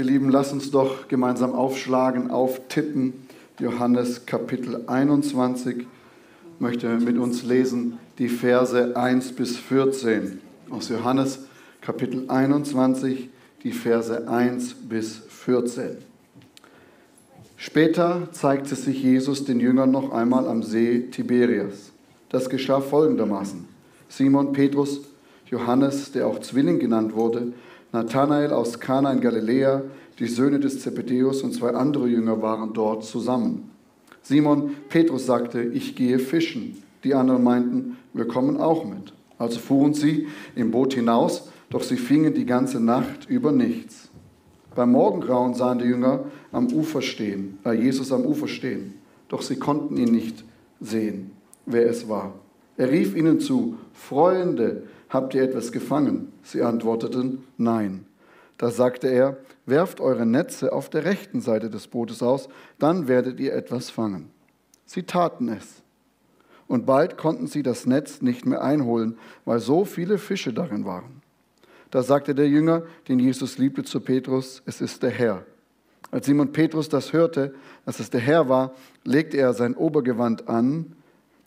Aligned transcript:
Ihr 0.00 0.06
Lieben, 0.06 0.30
lasst 0.30 0.54
uns 0.54 0.70
doch 0.70 1.08
gemeinsam 1.08 1.52
aufschlagen, 1.52 2.30
auftippen. 2.30 3.12
Johannes 3.58 4.24
Kapitel 4.24 4.84
21 4.86 5.80
ich 5.80 5.86
möchte 6.58 6.88
mit 6.88 7.18
uns 7.18 7.42
lesen 7.42 7.98
die 8.16 8.30
Verse 8.30 8.96
1 8.96 9.32
bis 9.32 9.58
14. 9.58 10.40
Aus 10.70 10.88
Johannes 10.88 11.40
Kapitel 11.82 12.24
21, 12.28 13.28
die 13.62 13.72
Verse 13.72 14.26
1 14.26 14.74
bis 14.88 15.20
14. 15.28 15.98
Später 17.58 18.28
zeigte 18.32 18.76
sich 18.76 19.02
Jesus 19.02 19.44
den 19.44 19.60
Jüngern 19.60 19.90
noch 19.90 20.12
einmal 20.12 20.48
am 20.48 20.62
See 20.62 21.10
Tiberias. 21.10 21.92
Das 22.30 22.48
geschah 22.48 22.80
folgendermaßen. 22.80 23.68
Simon 24.08 24.54
Petrus, 24.54 25.02
Johannes, 25.50 26.12
der 26.12 26.26
auch 26.26 26.38
Zwilling 26.38 26.78
genannt 26.78 27.14
wurde, 27.14 27.52
Nathanael 27.92 28.52
aus 28.52 28.78
Kana 28.78 29.12
in 29.12 29.20
Galiläa, 29.20 29.82
die 30.18 30.26
Söhne 30.26 30.60
des 30.60 30.80
Zebedeus 30.80 31.42
und 31.42 31.52
zwei 31.52 31.70
andere 31.70 32.06
Jünger 32.06 32.40
waren 32.42 32.72
dort 32.72 33.04
zusammen. 33.04 33.70
Simon 34.22 34.76
Petrus 34.88 35.26
sagte, 35.26 35.62
ich 35.62 35.96
gehe 35.96 36.18
fischen. 36.18 36.82
Die 37.04 37.14
anderen 37.14 37.42
meinten, 37.42 37.96
wir 38.12 38.28
kommen 38.28 38.58
auch 38.58 38.84
mit. 38.84 39.14
Also 39.38 39.58
fuhren 39.58 39.94
sie 39.94 40.28
im 40.54 40.70
Boot 40.70 40.92
hinaus, 40.94 41.48
doch 41.70 41.82
sie 41.82 41.96
fingen 41.96 42.34
die 42.34 42.44
ganze 42.44 42.78
Nacht 42.78 43.28
über 43.28 43.52
nichts. 43.52 44.10
Beim 44.74 44.92
Morgengrauen 44.92 45.54
sahen 45.54 45.78
die 45.78 45.86
Jünger 45.86 46.24
am 46.52 46.72
Ufer 46.72 47.02
stehen, 47.02 47.58
äh 47.64 47.72
Jesus 47.72 48.12
am 48.12 48.24
Ufer 48.24 48.48
stehen, 48.48 48.94
doch 49.28 49.42
sie 49.42 49.56
konnten 49.56 49.96
ihn 49.96 50.12
nicht 50.12 50.44
sehen, 50.80 51.32
wer 51.66 51.88
es 51.88 52.08
war. 52.08 52.34
Er 52.76 52.90
rief 52.90 53.16
ihnen 53.16 53.40
zu, 53.40 53.76
Freunde, 53.92 54.84
habt 55.10 55.34
ihr 55.34 55.42
etwas 55.42 55.72
gefangen? 55.72 56.32
Sie 56.42 56.62
antworteten, 56.62 57.44
nein. 57.58 58.06
Da 58.56 58.70
sagte 58.70 59.08
er, 59.08 59.36
werft 59.66 60.00
eure 60.00 60.24
Netze 60.24 60.72
auf 60.72 60.88
der 60.88 61.04
rechten 61.04 61.40
Seite 61.40 61.68
des 61.68 61.86
Bootes 61.88 62.22
aus, 62.22 62.48
dann 62.78 63.08
werdet 63.08 63.38
ihr 63.40 63.54
etwas 63.54 63.90
fangen. 63.90 64.30
Sie 64.86 65.02
taten 65.02 65.48
es. 65.48 65.82
Und 66.66 66.86
bald 66.86 67.18
konnten 67.18 67.46
sie 67.46 67.62
das 67.62 67.86
Netz 67.86 68.22
nicht 68.22 68.46
mehr 68.46 68.62
einholen, 68.62 69.18
weil 69.44 69.58
so 69.58 69.84
viele 69.84 70.18
Fische 70.18 70.52
darin 70.52 70.84
waren. 70.84 71.20
Da 71.90 72.02
sagte 72.02 72.34
der 72.34 72.48
Jünger, 72.48 72.84
den 73.08 73.18
Jesus 73.18 73.58
liebte, 73.58 73.82
zu 73.82 74.00
Petrus, 74.00 74.62
es 74.66 74.80
ist 74.80 75.02
der 75.02 75.10
Herr. 75.10 75.44
Als 76.12 76.26
Simon 76.26 76.52
Petrus 76.52 76.88
das 76.88 77.12
hörte, 77.12 77.54
dass 77.84 77.98
es 77.98 78.10
der 78.10 78.20
Herr 78.20 78.48
war, 78.48 78.74
legte 79.04 79.36
er 79.36 79.54
sein 79.54 79.74
Obergewand 79.74 80.48
an, 80.48 80.92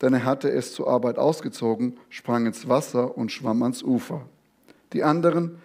denn 0.00 0.14
er 0.14 0.24
hatte 0.24 0.50
es 0.50 0.72
zur 0.72 0.88
Arbeit 0.88 1.18
ausgezogen, 1.18 1.98
sprang 2.08 2.46
ins 2.46 2.68
Wasser 2.68 3.16
und 3.16 3.32
schwamm 3.32 3.62
ans 3.62 3.82
Ufer. 3.82 4.22
Die 4.92 5.02
anderen 5.02 5.58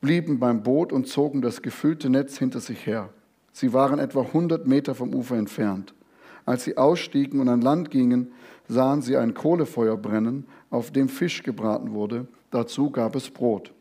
blieben 0.00 0.38
beim 0.38 0.62
Boot 0.62 0.92
und 0.92 1.08
zogen 1.08 1.42
das 1.42 1.62
gefüllte 1.62 2.10
Netz 2.10 2.38
hinter 2.38 2.60
sich 2.60 2.86
her. 2.86 3.10
Sie 3.52 3.72
waren 3.72 3.98
etwa 3.98 4.22
100 4.22 4.66
Meter 4.66 4.94
vom 4.94 5.14
Ufer 5.14 5.36
entfernt. 5.36 5.94
Als 6.44 6.64
sie 6.64 6.76
ausstiegen 6.76 7.40
und 7.40 7.48
an 7.48 7.60
Land 7.60 7.90
gingen, 7.90 8.32
sahen 8.68 9.02
sie 9.02 9.16
ein 9.16 9.34
Kohlefeuer 9.34 9.96
brennen, 9.96 10.46
auf 10.70 10.90
dem 10.90 11.08
Fisch 11.08 11.42
gebraten 11.42 11.92
wurde. 11.92 12.26
Dazu 12.50 12.90
gab 12.90 13.16
es 13.16 13.30
Brot. 13.30 13.72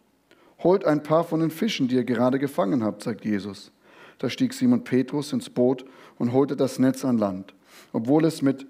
Holt 0.63 0.85
ein 0.85 1.03
paar 1.03 1.23
von 1.23 1.41
den 1.41 1.51
Fischen, 1.51 1.87
die 1.87 1.95
ihr 1.95 2.03
gerade 2.03 2.39
gefangen 2.39 2.83
habt, 2.83 3.03
sagt 3.03 3.25
Jesus. 3.25 3.71
Da 4.17 4.29
stieg 4.29 4.53
Simon 4.53 4.83
Petrus 4.83 5.33
ins 5.33 5.49
Boot 5.49 5.85
und 6.17 6.31
holte 6.31 6.55
das 6.55 6.79
Netz 6.79 7.03
an 7.03 7.17
Land. 7.17 7.53
Obwohl 7.91 8.25
es 8.25 8.41
mit 8.41 8.65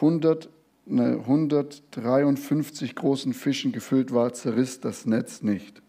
100, 0.00 0.48
ne, 0.86 1.18
153 1.20 2.94
großen 2.94 3.34
Fischen 3.34 3.72
gefüllt 3.72 4.12
war, 4.12 4.32
zerriss 4.32 4.80
das 4.80 5.06
Netz 5.06 5.42
nicht. 5.42 5.82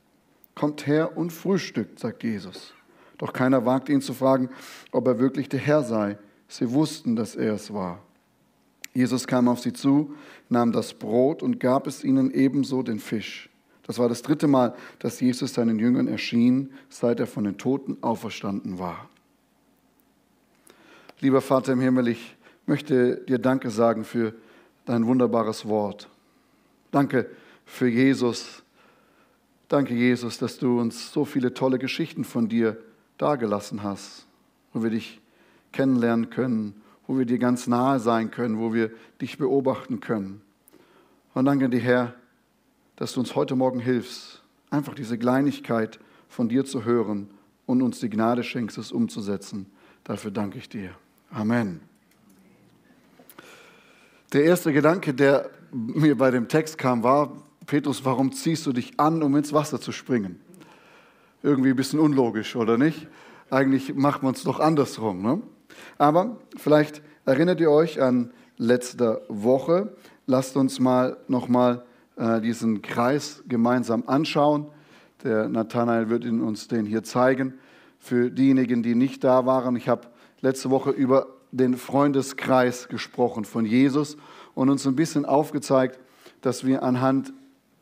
Kommt 0.53 0.85
her 0.85 1.17
und 1.17 1.31
frühstückt, 1.31 1.99
sagt 1.99 2.23
Jesus. 2.23 2.73
Doch 3.17 3.33
keiner 3.33 3.65
wagte 3.65 3.93
ihn 3.93 4.01
zu 4.01 4.13
fragen, 4.13 4.49
ob 4.91 5.07
er 5.07 5.19
wirklich 5.19 5.47
der 5.47 5.59
Herr 5.59 5.83
sei. 5.83 6.17
Sie 6.47 6.71
wussten, 6.71 7.15
dass 7.15 7.35
er 7.35 7.53
es 7.53 7.73
war. 7.73 7.99
Jesus 8.93 9.27
kam 9.27 9.47
auf 9.47 9.61
sie 9.61 9.71
zu, 9.71 10.15
nahm 10.49 10.71
das 10.73 10.93
Brot 10.93 11.41
und 11.41 11.59
gab 11.59 11.87
es 11.87 12.03
ihnen 12.03 12.31
ebenso 12.33 12.83
den 12.83 12.99
Fisch. 12.99 13.49
Das 13.83 13.99
war 13.99 14.09
das 14.09 14.21
dritte 14.21 14.47
Mal, 14.47 14.75
dass 14.99 15.19
Jesus 15.21 15.53
seinen 15.53 15.79
Jüngern 15.79 16.07
erschien, 16.07 16.71
seit 16.89 17.19
er 17.19 17.27
von 17.27 17.45
den 17.45 17.57
Toten 17.57 17.97
auferstanden 18.01 18.79
war. 18.79 19.09
Lieber 21.19 21.41
Vater 21.41 21.73
im 21.73 21.79
Himmel, 21.79 22.09
ich 22.09 22.35
möchte 22.71 23.17
dir 23.27 23.37
Danke 23.37 23.69
sagen 23.69 24.05
für 24.05 24.33
dein 24.85 25.05
wunderbares 25.05 25.67
Wort. 25.67 26.07
Danke 26.89 27.29
für 27.65 27.89
Jesus. 27.89 28.63
Danke, 29.67 29.93
Jesus, 29.93 30.37
dass 30.37 30.57
du 30.57 30.79
uns 30.79 31.11
so 31.11 31.25
viele 31.25 31.53
tolle 31.53 31.79
Geschichten 31.79 32.23
von 32.23 32.47
dir 32.47 32.77
dargelassen 33.17 33.83
hast, 33.83 34.25
wo 34.71 34.83
wir 34.83 34.89
dich 34.89 35.19
kennenlernen 35.73 36.29
können, 36.29 36.81
wo 37.07 37.17
wir 37.17 37.25
dir 37.25 37.39
ganz 37.39 37.67
nahe 37.67 37.99
sein 37.99 38.31
können, 38.31 38.57
wo 38.57 38.73
wir 38.73 38.89
dich 39.19 39.37
beobachten 39.37 39.99
können. 39.99 40.41
Und 41.33 41.43
danke 41.43 41.67
dir, 41.67 41.81
Herr, 41.81 42.13
dass 42.95 43.11
du 43.11 43.19
uns 43.19 43.35
heute 43.35 43.57
Morgen 43.57 43.81
hilfst, 43.81 44.43
einfach 44.69 44.95
diese 44.95 45.17
Kleinigkeit 45.17 45.99
von 46.29 46.47
dir 46.47 46.63
zu 46.63 46.85
hören 46.85 47.29
und 47.65 47.81
uns 47.81 47.99
die 47.99 48.09
Gnade 48.09 48.43
schenkst, 48.43 48.77
es 48.77 48.93
umzusetzen. 48.93 49.65
Dafür 50.05 50.31
danke 50.31 50.57
ich 50.57 50.69
dir. 50.69 50.91
Amen. 51.31 51.90
Der 54.33 54.45
erste 54.45 54.71
Gedanke, 54.71 55.13
der 55.13 55.49
mir 55.73 56.17
bei 56.17 56.31
dem 56.31 56.47
Text 56.47 56.77
kam, 56.77 57.03
war, 57.03 57.33
Petrus, 57.65 58.05
warum 58.05 58.31
ziehst 58.31 58.65
du 58.65 58.71
dich 58.71 58.97
an, 58.97 59.23
um 59.23 59.35
ins 59.35 59.51
Wasser 59.51 59.81
zu 59.81 59.91
springen? 59.91 60.39
Irgendwie 61.43 61.71
ein 61.71 61.75
bisschen 61.75 61.99
unlogisch, 61.99 62.55
oder 62.55 62.77
nicht? 62.77 63.09
Eigentlich 63.49 63.93
macht 63.93 64.23
man 64.23 64.33
es 64.33 64.43
doch 64.43 64.61
andersrum. 64.61 65.21
Ne? 65.21 65.41
Aber 65.97 66.37
vielleicht 66.55 67.01
erinnert 67.25 67.59
ihr 67.59 67.71
euch 67.71 68.01
an 68.01 68.31
letzte 68.55 69.21
Woche. 69.27 69.97
Lasst 70.27 70.55
uns 70.55 70.79
mal 70.79 71.17
nochmal 71.27 71.83
äh, 72.15 72.39
diesen 72.39 72.81
Kreis 72.81 73.43
gemeinsam 73.49 74.03
anschauen. 74.07 74.67
Der 75.25 75.49
Nathanael 75.49 76.09
wird 76.09 76.23
uns 76.23 76.69
den 76.69 76.85
hier 76.85 77.03
zeigen. 77.03 77.55
Für 77.99 78.31
diejenigen, 78.31 78.81
die 78.81 78.95
nicht 78.95 79.25
da 79.25 79.45
waren, 79.45 79.75
ich 79.75 79.89
habe 79.89 80.07
letzte 80.39 80.69
Woche 80.69 80.91
über 80.91 81.27
den 81.51 81.75
Freundeskreis 81.75 82.87
gesprochen 82.87 83.45
von 83.45 83.65
Jesus 83.65 84.17
und 84.55 84.69
uns 84.69 84.85
ein 84.87 84.95
bisschen 84.95 85.25
aufgezeigt, 85.25 85.99
dass 86.41 86.65
wir 86.65 86.83
anhand 86.83 87.33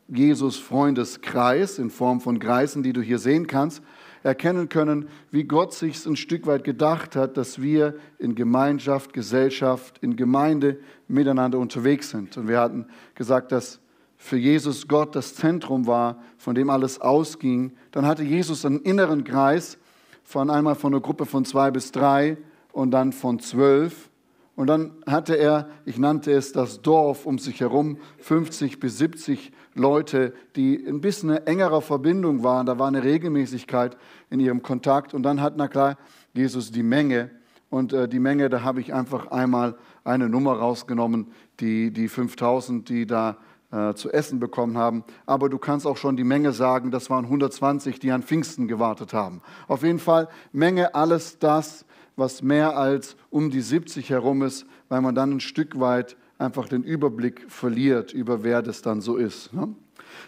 Jesus 0.08 0.58
Freundeskreis 0.58 1.78
in 1.78 1.90
Form 1.90 2.20
von 2.20 2.38
Kreisen, 2.40 2.82
die 2.82 2.92
du 2.92 3.00
hier 3.00 3.18
sehen 3.18 3.46
kannst, 3.46 3.82
erkennen 4.22 4.68
können, 4.68 5.08
wie 5.30 5.44
Gott 5.44 5.72
sich 5.72 6.04
ein 6.04 6.16
Stück 6.16 6.46
weit 6.46 6.64
gedacht 6.64 7.16
hat, 7.16 7.36
dass 7.36 7.62
wir 7.62 7.94
in 8.18 8.34
Gemeinschaft, 8.34 9.12
Gesellschaft, 9.12 9.98
in 10.02 10.16
Gemeinde 10.16 10.80
miteinander 11.08 11.58
unterwegs 11.58 12.10
sind. 12.10 12.36
Und 12.36 12.48
wir 12.48 12.60
hatten 12.60 12.86
gesagt, 13.14 13.52
dass 13.52 13.80
für 14.16 14.36
Jesus 14.36 14.88
Gott 14.88 15.16
das 15.16 15.34
Zentrum 15.34 15.86
war, 15.86 16.22
von 16.36 16.54
dem 16.54 16.68
alles 16.68 17.00
ausging, 17.00 17.72
dann 17.92 18.04
hatte 18.04 18.22
Jesus 18.22 18.66
einen 18.66 18.80
inneren 18.80 19.24
Kreis 19.24 19.78
von 20.22 20.50
einmal 20.50 20.74
von 20.74 20.92
einer 20.92 21.00
Gruppe 21.00 21.24
von 21.24 21.44
zwei 21.44 21.70
bis 21.70 21.90
drei 21.90 22.36
und 22.72 22.90
dann 22.90 23.12
von 23.12 23.40
zwölf. 23.40 24.10
Und 24.56 24.66
dann 24.66 24.92
hatte 25.06 25.36
er, 25.36 25.70
ich 25.86 25.98
nannte 25.98 26.32
es 26.32 26.52
das 26.52 26.82
Dorf 26.82 27.24
um 27.24 27.38
sich 27.38 27.60
herum, 27.60 27.98
50 28.18 28.78
bis 28.78 28.98
70 28.98 29.52
Leute, 29.74 30.34
die 30.56 30.84
ein 30.86 31.00
bisschen 31.00 31.30
eine 31.30 31.46
engere 31.46 31.80
Verbindung 31.80 32.42
waren. 32.42 32.66
Da 32.66 32.78
war 32.78 32.88
eine 32.88 33.02
Regelmäßigkeit 33.02 33.96
in 34.28 34.40
ihrem 34.40 34.62
Kontakt. 34.62 35.14
Und 35.14 35.22
dann 35.22 35.40
hat, 35.40 35.54
na 35.56 35.68
klar, 35.68 35.96
Jesus 36.34 36.70
die 36.72 36.82
Menge. 36.82 37.30
Und 37.70 37.92
äh, 37.92 38.08
die 38.08 38.18
Menge, 38.18 38.50
da 38.50 38.62
habe 38.62 38.80
ich 38.80 38.92
einfach 38.92 39.28
einmal 39.28 39.76
eine 40.04 40.28
Nummer 40.28 40.54
rausgenommen, 40.58 41.28
die, 41.60 41.92
die 41.92 42.08
5000, 42.08 42.88
die 42.88 43.06
da 43.06 43.38
äh, 43.70 43.94
zu 43.94 44.10
essen 44.10 44.40
bekommen 44.40 44.76
haben. 44.76 45.04
Aber 45.24 45.48
du 45.48 45.58
kannst 45.58 45.86
auch 45.86 45.96
schon 45.96 46.16
die 46.16 46.24
Menge 46.24 46.52
sagen, 46.52 46.90
das 46.90 47.08
waren 47.08 47.24
120, 47.24 48.00
die 48.00 48.10
an 48.10 48.22
Pfingsten 48.24 48.66
gewartet 48.66 49.12
haben. 49.12 49.40
Auf 49.68 49.84
jeden 49.84 50.00
Fall 50.00 50.28
Menge, 50.52 50.94
alles 50.94 51.38
das, 51.38 51.86
was 52.20 52.42
mehr 52.42 52.76
als 52.76 53.16
um 53.30 53.50
die 53.50 53.60
70 53.60 54.10
herum 54.10 54.42
ist, 54.42 54.66
weil 54.88 55.00
man 55.00 55.16
dann 55.16 55.32
ein 55.32 55.40
Stück 55.40 55.80
weit 55.80 56.16
einfach 56.38 56.68
den 56.68 56.84
Überblick 56.84 57.50
verliert 57.50 58.12
über 58.12 58.44
wer 58.44 58.62
das 58.62 58.82
dann 58.82 59.00
so 59.00 59.16
ist. 59.16 59.52
Ne? 59.52 59.74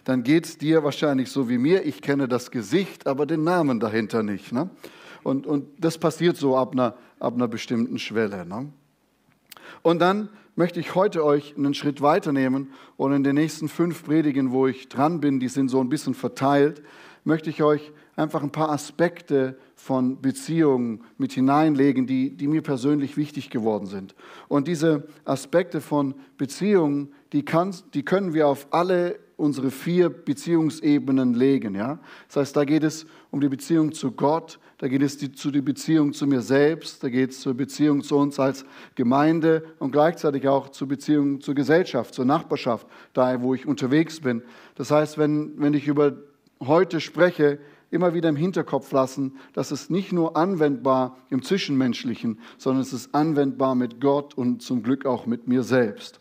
Dann 0.04 0.24
geht 0.24 0.46
es 0.46 0.58
dir 0.58 0.82
wahrscheinlich 0.82 1.30
so 1.30 1.48
wie 1.48 1.58
mir. 1.58 1.86
Ich 1.86 2.02
kenne 2.02 2.26
das 2.26 2.50
Gesicht, 2.50 3.06
aber 3.06 3.26
den 3.26 3.44
Namen 3.44 3.78
dahinter 3.78 4.22
nicht. 4.22 4.52
Ne? 4.52 4.70
Und, 5.22 5.46
und 5.46 5.68
das 5.78 5.98
passiert 5.98 6.36
so 6.36 6.56
ab 6.56 6.72
einer, 6.72 6.96
ab 7.20 7.34
einer 7.34 7.48
bestimmten 7.48 7.98
Schwelle. 7.98 8.44
Ne? 8.44 8.72
Und 9.82 10.00
dann 10.00 10.28
möchte 10.54 10.80
ich 10.80 10.94
heute 10.94 11.24
euch 11.24 11.54
einen 11.56 11.74
Schritt 11.74 12.02
weiternehmen 12.02 12.72
und 12.96 13.12
in 13.12 13.24
den 13.24 13.36
nächsten 13.36 13.68
fünf 13.68 14.04
Predigen, 14.04 14.50
wo 14.50 14.66
ich 14.66 14.88
dran 14.88 15.20
bin, 15.20 15.40
die 15.40 15.48
sind 15.48 15.68
so 15.68 15.80
ein 15.80 15.88
bisschen 15.88 16.14
verteilt, 16.14 16.82
möchte 17.24 17.48
ich 17.48 17.62
euch 17.62 17.92
einfach 18.17 18.43
ein 18.43 18.53
paar 18.53 18.70
Aspekte 18.70 19.56
von 19.75 20.20
Beziehungen 20.20 21.03
mit 21.19 21.32
hineinlegen, 21.32 22.06
die, 22.06 22.37
die 22.37 22.47
mir 22.47 22.62
persönlich 22.62 23.17
wichtig 23.17 23.50
geworden 23.50 23.87
sind. 23.87 24.14
Und 24.49 24.69
diese 24.69 25.09
Aspekte 25.25 25.81
von 25.81 26.14
Beziehungen, 26.37 27.12
die, 27.32 27.44
kann, 27.44 27.75
die 27.94 28.05
können 28.05 28.35
wir 28.35 28.49
auf 28.49 28.69
alle 28.70 29.19
unsere 29.37 29.70
vier 29.70 30.09
Beziehungsebenen 30.09 31.35
legen. 31.35 31.75
Ja? 31.75 31.99
Das 32.29 32.37
heißt, 32.37 32.56
da 32.56 32.64
geht 32.64 32.85
es 32.85 33.06
um 33.31 33.41
die 33.41 33.49
Beziehung 33.49 33.93
zu 33.93 34.12
Gott, 34.12 34.61
da 34.79 34.88
geht 34.88 35.03
es 35.03 35.17
die, 35.17 35.32
zu 35.32 35.50
die 35.50 35.62
Beziehung 35.62 36.12
zu 36.12 36.26
mir 36.26 36.43
selbst, 36.43 37.03
da 37.03 37.09
geht 37.09 37.31
es 37.31 37.41
zur 37.41 37.55
Beziehung 37.55 38.03
zu 38.03 38.17
uns 38.17 38.38
als 38.38 38.64
Gemeinde 38.94 39.64
und 39.79 39.93
gleichzeitig 39.93 40.47
auch 40.49 40.69
zur 40.69 40.88
Beziehung 40.88 41.41
zur 41.41 41.55
Gesellschaft, 41.55 42.14
zur 42.14 42.25
Nachbarschaft, 42.25 42.87
da 43.14 43.43
wo 43.43 43.55
ich 43.55 43.67
unterwegs 43.67 44.20
bin. 44.20 44.43
Das 44.75 44.91
heißt, 44.91 45.19
wenn, 45.19 45.53
wenn 45.56 45.75
ich 45.75 45.88
über 45.88 46.17
heute 46.67 47.00
spreche, 47.00 47.59
immer 47.91 48.14
wieder 48.14 48.31
im 48.31 48.37
Hinterkopf 48.37 48.91
lassen, 48.91 49.37
dass 49.53 49.70
es 49.70 49.91
nicht 49.91 50.12
nur 50.12 50.37
anwendbar 50.37 51.19
im 51.31 51.43
Zwischenmenschlichen, 51.43 52.41
sondern 52.59 52.82
es 52.82 52.93
ist 52.93 53.14
anwendbar 53.14 53.75
mit 53.75 54.00
Gott 54.00 54.35
und 54.35 54.62
zum 54.62 54.82
Glück 54.82 55.05
auch 55.06 55.26
mit 55.26 55.47
mir 55.47 55.62
selbst. 55.62 56.20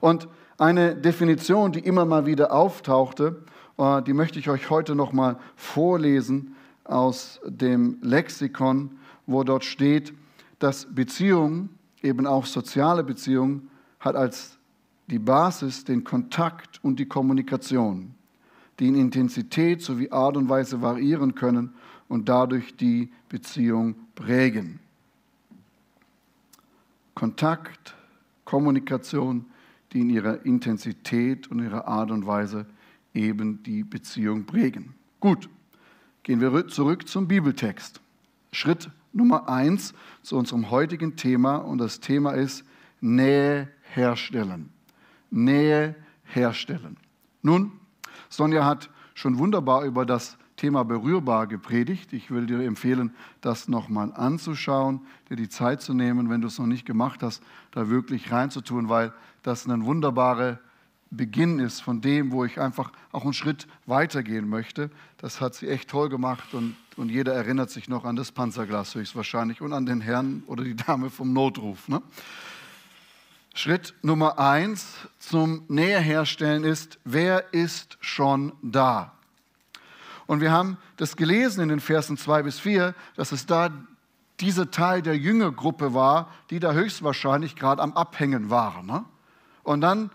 Und 0.00 0.28
eine 0.56 0.94
Definition, 0.96 1.72
die 1.72 1.80
immer 1.80 2.06
mal 2.06 2.26
wieder 2.26 2.52
auftauchte, 2.52 3.42
äh, 3.76 4.02
die 4.02 4.14
möchte 4.14 4.38
ich 4.38 4.48
euch 4.48 4.70
heute 4.70 4.94
noch 4.94 5.12
mal 5.12 5.38
vorlesen 5.56 6.56
aus 6.84 7.40
dem 7.44 7.98
Lexikon, 8.02 8.98
wo 9.26 9.44
dort 9.44 9.64
steht, 9.64 10.14
dass 10.58 10.86
Beziehung, 10.94 11.68
eben 12.02 12.26
auch 12.26 12.46
soziale 12.46 13.04
Beziehung, 13.04 13.68
hat 14.00 14.16
als 14.16 14.58
die 15.06 15.18
Basis 15.18 15.84
den 15.84 16.04
Kontakt 16.04 16.82
und 16.82 16.98
die 16.98 17.06
Kommunikation 17.06 18.14
die 18.78 18.88
in 18.88 18.94
Intensität 18.94 19.82
sowie 19.82 20.10
Art 20.10 20.36
und 20.36 20.48
Weise 20.48 20.82
variieren 20.82 21.34
können 21.34 21.74
und 22.08 22.28
dadurch 22.28 22.76
die 22.76 23.10
Beziehung 23.28 23.94
prägen. 24.14 24.80
Kontakt, 27.14 27.94
Kommunikation, 28.44 29.46
die 29.92 30.00
in 30.00 30.10
ihrer 30.10 30.44
Intensität 30.44 31.48
und 31.50 31.60
ihrer 31.60 31.86
Art 31.86 32.10
und 32.10 32.26
Weise 32.26 32.66
eben 33.14 33.62
die 33.62 33.84
Beziehung 33.84 34.44
prägen. 34.44 34.94
Gut, 35.20 35.48
gehen 36.24 36.40
wir 36.40 36.66
zurück 36.68 37.08
zum 37.08 37.28
Bibeltext. 37.28 38.00
Schritt 38.52 38.90
Nummer 39.12 39.48
eins 39.48 39.94
zu 40.22 40.36
unserem 40.36 40.70
heutigen 40.70 41.16
Thema 41.16 41.56
und 41.56 41.78
das 41.78 42.00
Thema 42.00 42.32
ist 42.32 42.64
Nähe 43.00 43.68
herstellen. 43.94 44.70
Nähe 45.30 45.94
herstellen. 46.24 46.96
Nun, 47.42 47.72
Sonja 48.28 48.64
hat 48.64 48.90
schon 49.14 49.38
wunderbar 49.38 49.84
über 49.84 50.04
das 50.04 50.36
Thema 50.56 50.84
berührbar 50.84 51.46
gepredigt. 51.46 52.12
Ich 52.12 52.30
will 52.30 52.46
dir 52.46 52.60
empfehlen, 52.60 53.14
das 53.40 53.68
nochmal 53.68 54.12
anzuschauen, 54.14 55.00
dir 55.28 55.36
die 55.36 55.48
Zeit 55.48 55.82
zu 55.82 55.94
nehmen, 55.94 56.30
wenn 56.30 56.40
du 56.40 56.46
es 56.46 56.58
noch 56.58 56.66
nicht 56.66 56.86
gemacht 56.86 57.22
hast, 57.22 57.42
da 57.72 57.88
wirklich 57.88 58.30
reinzutun, 58.30 58.88
weil 58.88 59.12
das 59.42 59.66
ein 59.66 59.84
wunderbarer 59.84 60.58
Beginn 61.10 61.58
ist 61.58 61.80
von 61.80 62.00
dem, 62.00 62.32
wo 62.32 62.44
ich 62.44 62.60
einfach 62.60 62.90
auch 63.12 63.24
einen 63.24 63.34
Schritt 63.34 63.66
weitergehen 63.86 64.48
möchte. 64.48 64.90
Das 65.18 65.40
hat 65.40 65.54
sie 65.54 65.68
echt 65.68 65.88
toll 65.90 66.08
gemacht 66.08 66.54
und, 66.54 66.76
und 66.96 67.08
jeder 67.08 67.34
erinnert 67.34 67.70
sich 67.70 67.88
noch 67.88 68.04
an 68.04 68.16
das 68.16 68.32
Panzerglas 68.32 68.94
höchstwahrscheinlich 68.94 69.60
und 69.60 69.72
an 69.72 69.86
den 69.86 70.00
Herrn 70.00 70.42
oder 70.46 70.64
die 70.64 70.76
Dame 70.76 71.10
vom 71.10 71.32
Notruf. 71.32 71.88
Ne? 71.88 72.02
Schritt 73.56 73.94
Nummer 74.02 74.40
eins 74.40 75.08
zum 75.20 75.64
Näherherstellen 75.68 76.64
ist, 76.64 76.98
wer 77.04 77.54
ist 77.54 77.96
schon 78.00 78.52
da? 78.62 79.12
Und 80.26 80.40
wir 80.40 80.50
haben 80.50 80.76
das 80.96 81.14
gelesen 81.14 81.60
in 81.62 81.68
den 81.68 81.78
Versen 81.78 82.16
zwei 82.16 82.42
bis 82.42 82.58
vier, 82.58 82.96
dass 83.14 83.30
es 83.30 83.46
da 83.46 83.70
dieser 84.40 84.72
Teil 84.72 85.02
der 85.02 85.16
Jüngergruppe 85.16 85.94
war, 85.94 86.32
die 86.50 86.58
da 86.58 86.72
höchstwahrscheinlich 86.72 87.54
gerade 87.54 87.80
am 87.80 87.92
Abhängen 87.92 88.50
waren. 88.50 88.86
Ne? 88.86 89.04
Und 89.62 89.82
dann, 89.82 90.10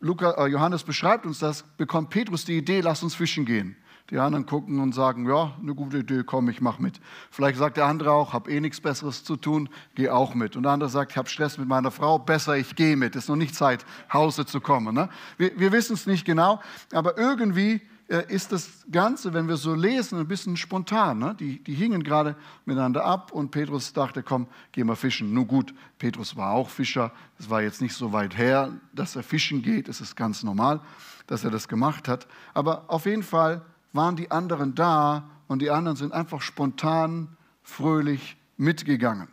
Luca, 0.00 0.32
äh, 0.32 0.48
Johannes 0.48 0.84
beschreibt 0.84 1.24
uns 1.24 1.38
das, 1.38 1.62
bekommt 1.78 2.10
Petrus 2.10 2.44
die 2.44 2.58
Idee, 2.58 2.82
lass 2.82 3.02
uns 3.02 3.14
fischen 3.14 3.46
gehen. 3.46 3.76
Die 4.10 4.18
anderen 4.18 4.44
gucken 4.46 4.80
und 4.80 4.94
sagen, 4.94 5.26
ja, 5.26 5.54
eine 5.60 5.74
gute 5.74 5.98
Idee, 5.98 6.22
komm, 6.24 6.48
ich 6.50 6.60
mach 6.60 6.78
mit. 6.78 7.00
Vielleicht 7.30 7.58
sagt 7.58 7.76
der 7.78 7.86
andere 7.86 8.12
auch, 8.12 8.32
habe 8.32 8.50
eh 8.50 8.60
nichts 8.60 8.80
Besseres 8.80 9.24
zu 9.24 9.36
tun, 9.36 9.68
geh 9.94 10.10
auch 10.10 10.34
mit. 10.34 10.56
Und 10.56 10.64
der 10.64 10.72
andere 10.72 10.90
sagt, 10.90 11.12
ich 11.12 11.16
habe 11.16 11.28
Stress 11.28 11.56
mit 11.56 11.68
meiner 11.68 11.90
Frau, 11.90 12.18
besser, 12.18 12.56
ich 12.56 12.76
gehe 12.76 12.96
mit. 12.96 13.16
Es 13.16 13.24
ist 13.24 13.28
noch 13.28 13.36
nicht 13.36 13.54
Zeit, 13.54 13.86
Hause 14.12 14.44
zu 14.44 14.60
kommen. 14.60 14.94
Ne? 14.94 15.08
Wir, 15.38 15.58
wir 15.58 15.72
wissen 15.72 15.94
es 15.94 16.06
nicht 16.06 16.24
genau, 16.24 16.60
aber 16.92 17.16
irgendwie 17.16 17.80
äh, 18.12 18.24
ist 18.28 18.52
das 18.52 18.84
Ganze, 18.90 19.32
wenn 19.32 19.48
wir 19.48 19.56
so 19.56 19.74
lesen, 19.74 20.18
ein 20.18 20.28
bisschen 20.28 20.58
spontan. 20.58 21.18
Ne? 21.18 21.34
Die, 21.40 21.64
die 21.64 21.74
hingen 21.74 22.02
gerade 22.02 22.36
miteinander 22.66 23.04
ab 23.04 23.32
und 23.32 23.50
Petrus 23.50 23.94
dachte, 23.94 24.22
komm, 24.22 24.46
geh 24.72 24.84
mal 24.84 24.96
fischen. 24.96 25.32
Nun 25.32 25.48
gut, 25.48 25.72
Petrus 25.98 26.36
war 26.36 26.52
auch 26.52 26.68
Fischer. 26.68 27.12
Es 27.38 27.48
war 27.48 27.62
jetzt 27.62 27.80
nicht 27.80 27.94
so 27.94 28.12
weit 28.12 28.36
her, 28.36 28.72
dass 28.92 29.16
er 29.16 29.22
fischen 29.22 29.62
geht. 29.62 29.88
Es 29.88 30.02
ist 30.02 30.14
ganz 30.14 30.42
normal, 30.42 30.80
dass 31.26 31.44
er 31.44 31.50
das 31.50 31.68
gemacht 31.68 32.06
hat. 32.06 32.26
Aber 32.52 32.84
auf 32.88 33.06
jeden 33.06 33.22
Fall 33.22 33.62
waren 33.92 34.16
die 34.16 34.30
anderen 34.30 34.74
da 34.74 35.30
und 35.48 35.60
die 35.60 35.70
anderen 35.70 35.96
sind 35.96 36.12
einfach 36.12 36.40
spontan, 36.40 37.36
fröhlich 37.62 38.36
mitgegangen. 38.56 39.28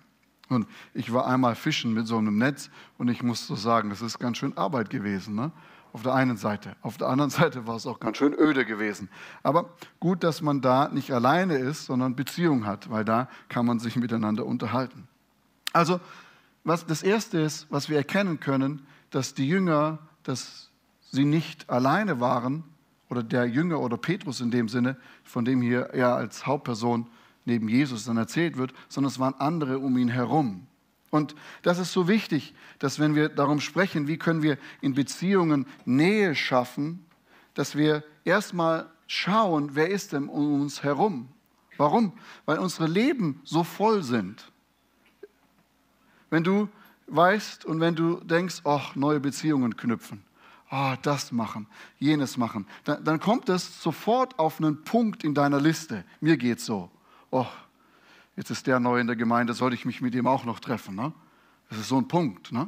Und 0.49 0.67
ich 0.93 1.13
war 1.13 1.27
einmal 1.27 1.55
fischen 1.55 1.93
mit 1.93 2.07
so 2.07 2.17
einem 2.17 2.37
Netz 2.37 2.69
und 2.97 3.07
ich 3.07 3.21
muss 3.21 3.45
so 3.45 3.55
sagen, 3.55 3.89
das 3.89 4.01
ist 4.01 4.19
ganz 4.19 4.37
schön 4.37 4.57
Arbeit 4.57 4.89
gewesen. 4.89 5.35
Ne? 5.35 5.51
Auf 5.93 6.03
der 6.03 6.13
einen 6.13 6.37
Seite. 6.37 6.75
Auf 6.81 6.97
der 6.97 7.07
anderen 7.07 7.29
Seite 7.29 7.67
war 7.67 7.75
es 7.75 7.85
auch 7.85 7.99
ganz 7.99 8.17
schön 8.17 8.33
öde 8.33 8.65
gewesen. 8.65 9.09
Aber 9.43 9.69
gut, 9.99 10.23
dass 10.23 10.41
man 10.41 10.61
da 10.61 10.89
nicht 10.89 11.11
alleine 11.11 11.57
ist, 11.57 11.85
sondern 11.85 12.15
Beziehung 12.15 12.65
hat, 12.65 12.89
weil 12.89 13.05
da 13.05 13.29
kann 13.47 13.65
man 13.65 13.79
sich 13.79 13.95
miteinander 13.95 14.45
unterhalten. 14.45 15.07
Also, 15.71 15.99
was 16.63 16.85
das 16.85 17.03
Erste 17.03 17.39
ist, 17.39 17.67
was 17.69 17.89
wir 17.89 17.97
erkennen 17.97 18.39
können, 18.39 18.85
dass 19.11 19.33
die 19.33 19.47
Jünger, 19.47 19.99
dass 20.23 20.69
sie 21.11 21.25
nicht 21.25 21.69
alleine 21.69 22.19
waren, 22.19 22.63
oder 23.09 23.23
der 23.23 23.45
Jünger 23.45 23.79
oder 23.79 23.97
Petrus 23.97 24.41
in 24.41 24.51
dem 24.51 24.69
Sinne, 24.69 24.97
von 25.23 25.45
dem 25.45 25.61
hier 25.61 25.89
er 25.93 26.15
als 26.15 26.45
Hauptperson 26.45 27.07
neben 27.45 27.67
Jesus 27.67 28.05
dann 28.05 28.17
erzählt 28.17 28.57
wird, 28.57 28.73
sondern 28.87 29.09
es 29.09 29.19
waren 29.19 29.33
andere 29.35 29.79
um 29.79 29.97
ihn 29.97 30.09
herum. 30.09 30.67
Und 31.09 31.35
das 31.63 31.79
ist 31.79 31.91
so 31.91 32.07
wichtig, 32.07 32.53
dass 32.77 32.99
wenn 32.99 33.15
wir 33.15 33.29
darum 33.29 33.59
sprechen, 33.59 34.07
wie 34.07 34.17
können 34.17 34.43
wir 34.43 34.57
in 34.81 34.93
Beziehungen 34.93 35.65
Nähe 35.85 36.35
schaffen, 36.35 37.03
dass 37.55 37.75
wir 37.75 38.03
erstmal 38.25 38.87
schauen, 39.07 39.71
wer 39.73 39.89
ist 39.89 40.13
denn 40.13 40.29
um 40.29 40.61
uns 40.61 40.83
herum. 40.83 41.29
Warum? 41.77 42.13
Weil 42.45 42.59
unsere 42.59 42.87
Leben 42.87 43.41
so 43.43 43.63
voll 43.63 44.03
sind. 44.03 44.51
Wenn 46.29 46.43
du 46.43 46.69
weißt 47.07 47.65
und 47.65 47.79
wenn 47.79 47.95
du 47.95 48.19
denkst, 48.23 48.61
ach, 48.65 48.95
neue 48.95 49.19
Beziehungen 49.19 49.75
knüpfen, 49.75 50.23
oh, 50.71 50.93
das 51.01 51.31
machen, 51.31 51.67
jenes 51.97 52.37
machen, 52.37 52.67
dann, 52.83 53.03
dann 53.03 53.19
kommt 53.19 53.49
es 53.49 53.81
sofort 53.81 54.37
auf 54.37 54.59
einen 54.59 54.83
Punkt 54.83 55.23
in 55.23 55.33
deiner 55.33 55.59
Liste. 55.59 56.03
Mir 56.21 56.37
geht 56.37 56.59
so. 56.59 56.89
Oh, 57.31 57.47
jetzt 58.35 58.51
ist 58.51 58.67
der 58.67 58.79
neu 58.79 58.99
in 58.99 59.07
der 59.07 59.15
Gemeinde, 59.15 59.53
sollte 59.53 59.75
ich 59.75 59.85
mich 59.85 60.01
mit 60.01 60.15
ihm 60.15 60.27
auch 60.27 60.45
noch 60.45 60.59
treffen. 60.59 60.95
Ne? 60.95 61.11
Das 61.69 61.79
ist 61.79 61.87
so 61.87 61.97
ein 61.97 62.07
Punkt. 62.07 62.51
Ne? 62.51 62.67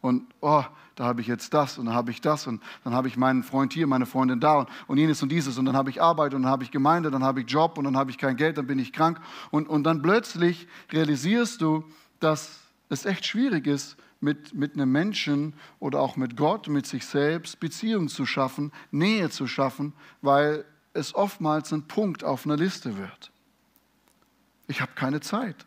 Und 0.00 0.24
oh, 0.40 0.64
da 0.94 1.04
habe 1.04 1.20
ich 1.20 1.26
jetzt 1.26 1.54
das 1.54 1.78
und 1.78 1.86
dann 1.86 1.94
habe 1.94 2.10
ich 2.10 2.20
das 2.20 2.46
und 2.46 2.62
dann 2.84 2.92
habe 2.92 3.08
ich 3.08 3.16
meinen 3.16 3.42
Freund 3.42 3.72
hier, 3.72 3.86
meine 3.86 4.06
Freundin 4.06 4.40
da 4.40 4.58
und, 4.58 4.68
und 4.86 4.98
jenes 4.98 5.22
und 5.22 5.30
dieses 5.30 5.58
und 5.58 5.64
dann 5.64 5.76
habe 5.76 5.90
ich 5.90 6.02
Arbeit 6.02 6.34
und 6.34 6.42
dann 6.42 6.50
habe 6.50 6.64
ich 6.64 6.70
Gemeinde, 6.70 7.10
dann 7.10 7.24
habe 7.24 7.40
ich 7.40 7.50
Job 7.50 7.78
und 7.78 7.84
dann 7.84 7.96
habe 7.96 8.10
ich 8.10 8.18
kein 8.18 8.36
Geld, 8.36 8.58
dann 8.58 8.66
bin 8.66 8.78
ich 8.78 8.92
krank. 8.92 9.20
Und, 9.50 9.68
und 9.68 9.84
dann 9.84 10.02
plötzlich 10.02 10.66
realisierst 10.90 11.60
du, 11.60 11.84
dass 12.20 12.58
es 12.88 13.04
echt 13.04 13.26
schwierig 13.26 13.66
ist, 13.66 13.96
mit, 14.20 14.54
mit 14.54 14.74
einem 14.74 14.90
Menschen 14.90 15.54
oder 15.78 16.00
auch 16.00 16.16
mit 16.16 16.36
Gott, 16.36 16.68
mit 16.68 16.86
sich 16.86 17.06
selbst 17.06 17.60
Beziehung 17.60 18.08
zu 18.08 18.26
schaffen, 18.26 18.72
Nähe 18.90 19.30
zu 19.30 19.46
schaffen, 19.46 19.92
weil 20.22 20.64
es 20.92 21.14
oftmals 21.14 21.72
ein 21.72 21.86
Punkt 21.86 22.24
auf 22.24 22.44
einer 22.44 22.56
Liste 22.56 22.96
wird. 22.96 23.30
Ich 24.66 24.80
habe 24.80 24.92
keine 24.94 25.20
Zeit. 25.20 25.66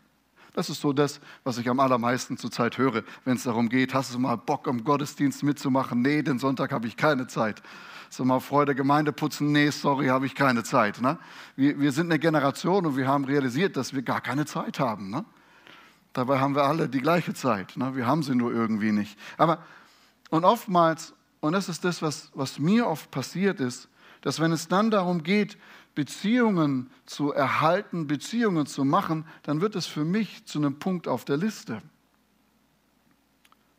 Das 0.53 0.69
ist 0.69 0.81
so 0.81 0.91
das, 0.91 1.21
was 1.45 1.57
ich 1.57 1.69
am 1.69 1.79
allermeisten 1.79 2.37
zurzeit 2.37 2.77
höre, 2.77 3.03
wenn 3.23 3.37
es 3.37 3.43
darum 3.43 3.69
geht, 3.69 3.93
hast 3.93 4.13
du 4.13 4.19
mal 4.19 4.35
Bock, 4.35 4.67
am 4.67 4.83
Gottesdienst 4.83 5.43
mitzumachen? 5.43 6.01
Nee, 6.01 6.23
den 6.23 6.39
Sonntag 6.39 6.73
habe 6.73 6.87
ich 6.87 6.97
keine 6.97 7.27
Zeit. 7.27 7.63
So 8.09 8.25
mal 8.25 8.41
Freude 8.41 8.75
Gemeinde 8.75 9.13
putzen? 9.13 9.53
Nee, 9.53 9.69
sorry, 9.69 10.07
habe 10.07 10.25
ich 10.25 10.35
keine 10.35 10.63
Zeit. 10.63 10.99
Ne? 10.99 11.17
Wir, 11.55 11.79
wir 11.79 11.93
sind 11.93 12.07
eine 12.07 12.19
Generation 12.19 12.85
und 12.85 12.97
wir 12.97 13.07
haben 13.07 13.23
realisiert, 13.23 13.77
dass 13.77 13.93
wir 13.93 14.01
gar 14.01 14.19
keine 14.19 14.45
Zeit 14.45 14.79
haben. 14.79 15.09
Ne? 15.09 15.23
Dabei 16.13 16.39
haben 16.39 16.55
wir 16.55 16.63
alle 16.63 16.89
die 16.89 17.01
gleiche 17.01 17.33
Zeit. 17.33 17.77
Ne? 17.77 17.95
Wir 17.95 18.05
haben 18.05 18.23
sie 18.23 18.35
nur 18.35 18.51
irgendwie 18.51 18.91
nicht. 18.91 19.17
Aber, 19.37 19.63
und 20.29 20.43
oftmals, 20.43 21.13
und 21.39 21.53
das 21.53 21.69
ist 21.69 21.85
das, 21.85 22.01
was, 22.01 22.31
was 22.33 22.59
mir 22.59 22.87
oft 22.87 23.11
passiert 23.11 23.59
ist, 23.59 23.87
dass 24.21 24.39
wenn 24.39 24.51
es 24.51 24.67
dann 24.67 24.91
darum 24.91 25.23
geht, 25.23 25.57
Beziehungen 25.95 26.89
zu 27.05 27.33
erhalten, 27.33 28.07
Beziehungen 28.07 28.65
zu 28.65 28.85
machen, 28.85 29.25
dann 29.43 29.61
wird 29.61 29.75
es 29.75 29.87
für 29.87 30.05
mich 30.05 30.45
zu 30.45 30.59
einem 30.59 30.79
Punkt 30.79 31.07
auf 31.07 31.25
der 31.25 31.37
Liste. 31.37 31.81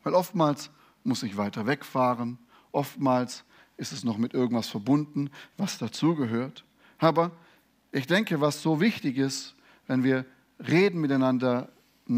Weil 0.02 0.14
oftmals 0.14 0.70
muss 1.04 1.22
ich 1.22 1.36
weiter 1.36 1.66
wegfahren, 1.66 2.38
oftmals 2.70 3.44
ist 3.76 3.92
es 3.92 4.04
noch 4.04 4.18
mit 4.18 4.34
irgendwas 4.34 4.68
verbunden, 4.68 5.30
was 5.56 5.78
dazugehört. 5.78 6.64
Aber 6.98 7.30
ich 7.92 8.06
denke, 8.06 8.40
was 8.40 8.62
so 8.62 8.80
wichtig 8.80 9.16
ist, 9.16 9.54
wenn 9.86 10.04
wir 10.04 10.24
reden 10.58 11.00
miteinander, 11.00 11.68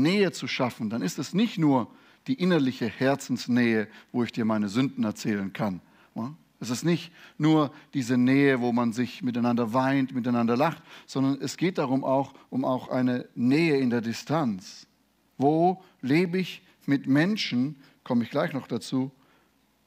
Nähe 0.02 0.32
zu 0.32 0.46
schaffen, 0.46 0.90
dann 0.90 1.02
ist 1.02 1.18
es 1.18 1.34
nicht 1.34 1.58
nur 1.58 1.88
die 2.26 2.34
innerliche 2.34 2.86
Herzensnähe, 2.86 3.88
wo 4.12 4.24
ich 4.24 4.32
dir 4.32 4.44
meine 4.44 4.68
Sünden 4.68 5.04
erzählen 5.04 5.52
kann. 5.52 5.80
Es 6.64 6.70
ist 6.70 6.82
nicht 6.84 7.12
nur 7.36 7.72
diese 7.92 8.16
Nähe, 8.16 8.60
wo 8.60 8.72
man 8.72 8.94
sich 8.94 9.22
miteinander 9.22 9.74
weint, 9.74 10.14
miteinander 10.14 10.56
lacht, 10.56 10.82
sondern 11.04 11.38
es 11.42 11.58
geht 11.58 11.76
darum 11.76 12.04
auch 12.04 12.32
um 12.48 12.64
auch 12.64 12.88
eine 12.88 13.28
Nähe 13.34 13.76
in 13.76 13.90
der 13.90 14.00
Distanz. 14.00 14.86
Wo 15.36 15.82
lebe 16.00 16.38
ich 16.38 16.62
mit 16.86 17.06
Menschen, 17.06 17.76
komme 18.02 18.24
ich 18.24 18.30
gleich 18.30 18.54
noch 18.54 18.66
dazu, 18.66 19.10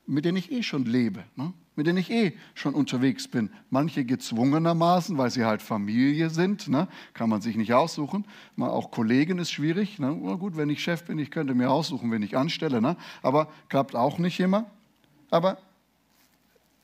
mit 0.06 0.26
denen 0.26 0.38
ich 0.38 0.52
eh 0.52 0.62
schon 0.62 0.86
lebe, 0.86 1.24
ne? 1.36 1.52
Mit 1.78 1.86
denen 1.86 2.00
ich 2.00 2.10
eh 2.10 2.34
schon 2.56 2.74
unterwegs 2.74 3.28
bin. 3.28 3.52
Manche 3.70 4.04
gezwungenermaßen, 4.04 5.18
weil 5.18 5.30
sie 5.30 5.46
halt 5.46 5.62
Familie 5.62 6.32
sind, 6.32 6.68
ne? 6.68 6.88
kann 7.14 7.30
man 7.30 7.40
sich 7.40 7.56
nicht 7.56 7.74
aussuchen. 7.74 8.26
Mal 8.56 8.70
auch 8.70 8.90
Kollegen 8.90 9.38
ist 9.38 9.52
schwierig. 9.52 10.00
Ne? 10.00 10.18
Na 10.20 10.34
gut, 10.34 10.58
wenn 10.58 10.72
ich 10.72 10.84
Chef 10.84 11.06
bin, 11.06 11.20
ich 11.20 11.30
könnte 11.30 11.54
mir 11.54 11.70
aussuchen, 11.70 12.12
wen 12.12 12.24
ich 12.24 12.36
anstelle, 12.36 12.82
ne? 12.82 12.98
aber 13.22 13.48
klappt 13.70 13.96
auch 13.96 14.18
nicht 14.18 14.40
immer. 14.40 14.66
Aber 15.30 15.60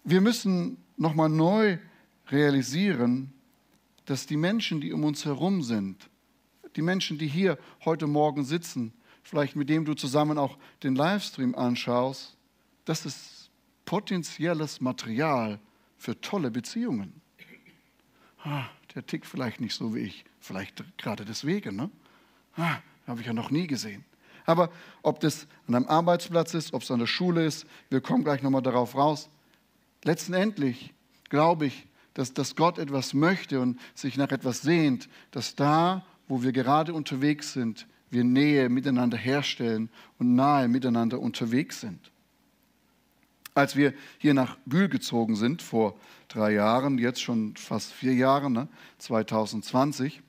wir 0.04 0.22
müssen 0.22 0.78
nochmal 0.96 1.30
neu 1.30 1.80
realisieren, 2.30 3.34
dass 4.06 4.28
die 4.28 4.38
Menschen, 4.38 4.80
die 4.80 4.94
um 4.94 5.04
uns 5.04 5.26
herum 5.26 5.64
sind, 5.64 6.08
die 6.76 6.84
Menschen, 6.84 7.18
die 7.18 7.28
hier 7.28 7.58
heute 7.84 8.06
Morgen 8.06 8.44
sitzen, 8.44 8.94
vielleicht 9.24 9.56
mit 9.56 9.70
dem 9.70 9.86
du 9.86 9.96
zusammen 9.96 10.38
auch 10.38 10.58
den 10.84 10.96
Livestream 10.96 11.56
anschaust, 11.56 12.38
das 12.86 13.08
ist 13.08 13.43
potenzielles 13.94 14.82
Material 14.82 15.60
für 16.00 16.20
tolle 16.20 16.50
Beziehungen. 16.50 17.22
Ah, 18.44 18.66
der 18.96 19.06
tickt 19.06 19.28
vielleicht 19.28 19.62
nicht 19.62 19.76
so 19.76 19.94
wie 19.94 20.00
ich, 20.00 20.26
vielleicht 20.40 20.84
gerade 20.98 21.26
deswegen. 21.26 21.76
Ne? 21.76 21.92
Ah, 22.58 22.78
habe 23.06 23.22
ich 23.22 23.28
ja 23.28 23.34
noch 23.34 23.52
nie 23.52 23.68
gesehen. 23.68 24.04
Aber 24.48 24.72
ob 25.04 25.20
das 25.20 25.46
an 25.68 25.76
einem 25.76 25.88
Arbeitsplatz 25.88 26.56
ist, 26.56 26.74
ob 26.74 26.82
es 26.82 26.90
an 26.90 27.02
der 27.02 27.06
Schule 27.06 27.46
ist, 27.46 27.68
wir 27.92 28.02
kommen 28.02 28.24
gleich 28.24 28.42
nochmal 28.42 28.64
darauf 28.64 28.96
raus. 28.96 29.30
Letztendlich 30.04 30.92
glaube 31.30 31.68
ich, 31.68 31.86
dass, 32.16 32.34
dass 32.34 32.56
Gott 32.56 32.80
etwas 32.80 33.14
möchte 33.14 33.60
und 33.62 33.80
sich 33.94 34.18
nach 34.18 34.32
etwas 34.32 34.64
sehnt, 34.64 35.08
dass 35.30 35.54
da, 35.54 36.04
wo 36.28 36.42
wir 36.42 36.52
gerade 36.52 36.96
unterwegs 36.96 37.54
sind, 37.54 37.86
wir 38.10 38.24
Nähe 38.24 38.70
miteinander 38.70 39.18
herstellen 39.18 39.92
und 40.18 40.34
nahe 40.34 40.68
miteinander 40.68 41.20
unterwegs 41.20 41.80
sind. 41.80 42.12
Als 43.56 43.76
wir 43.76 43.94
hier 44.18 44.34
nach 44.34 44.58
Bühl 44.66 44.90
gezogen 44.90 45.36
sind, 45.36 45.62
vor 45.62 45.96
drei 46.28 46.54
Jahren, 46.54 46.98
jetzt 46.98 47.22
schon 47.22 47.56
fast 47.56 47.92
vier 47.92 48.14
Jahren, 48.14 48.54
ne, 48.54 48.68
2020, 48.98 50.22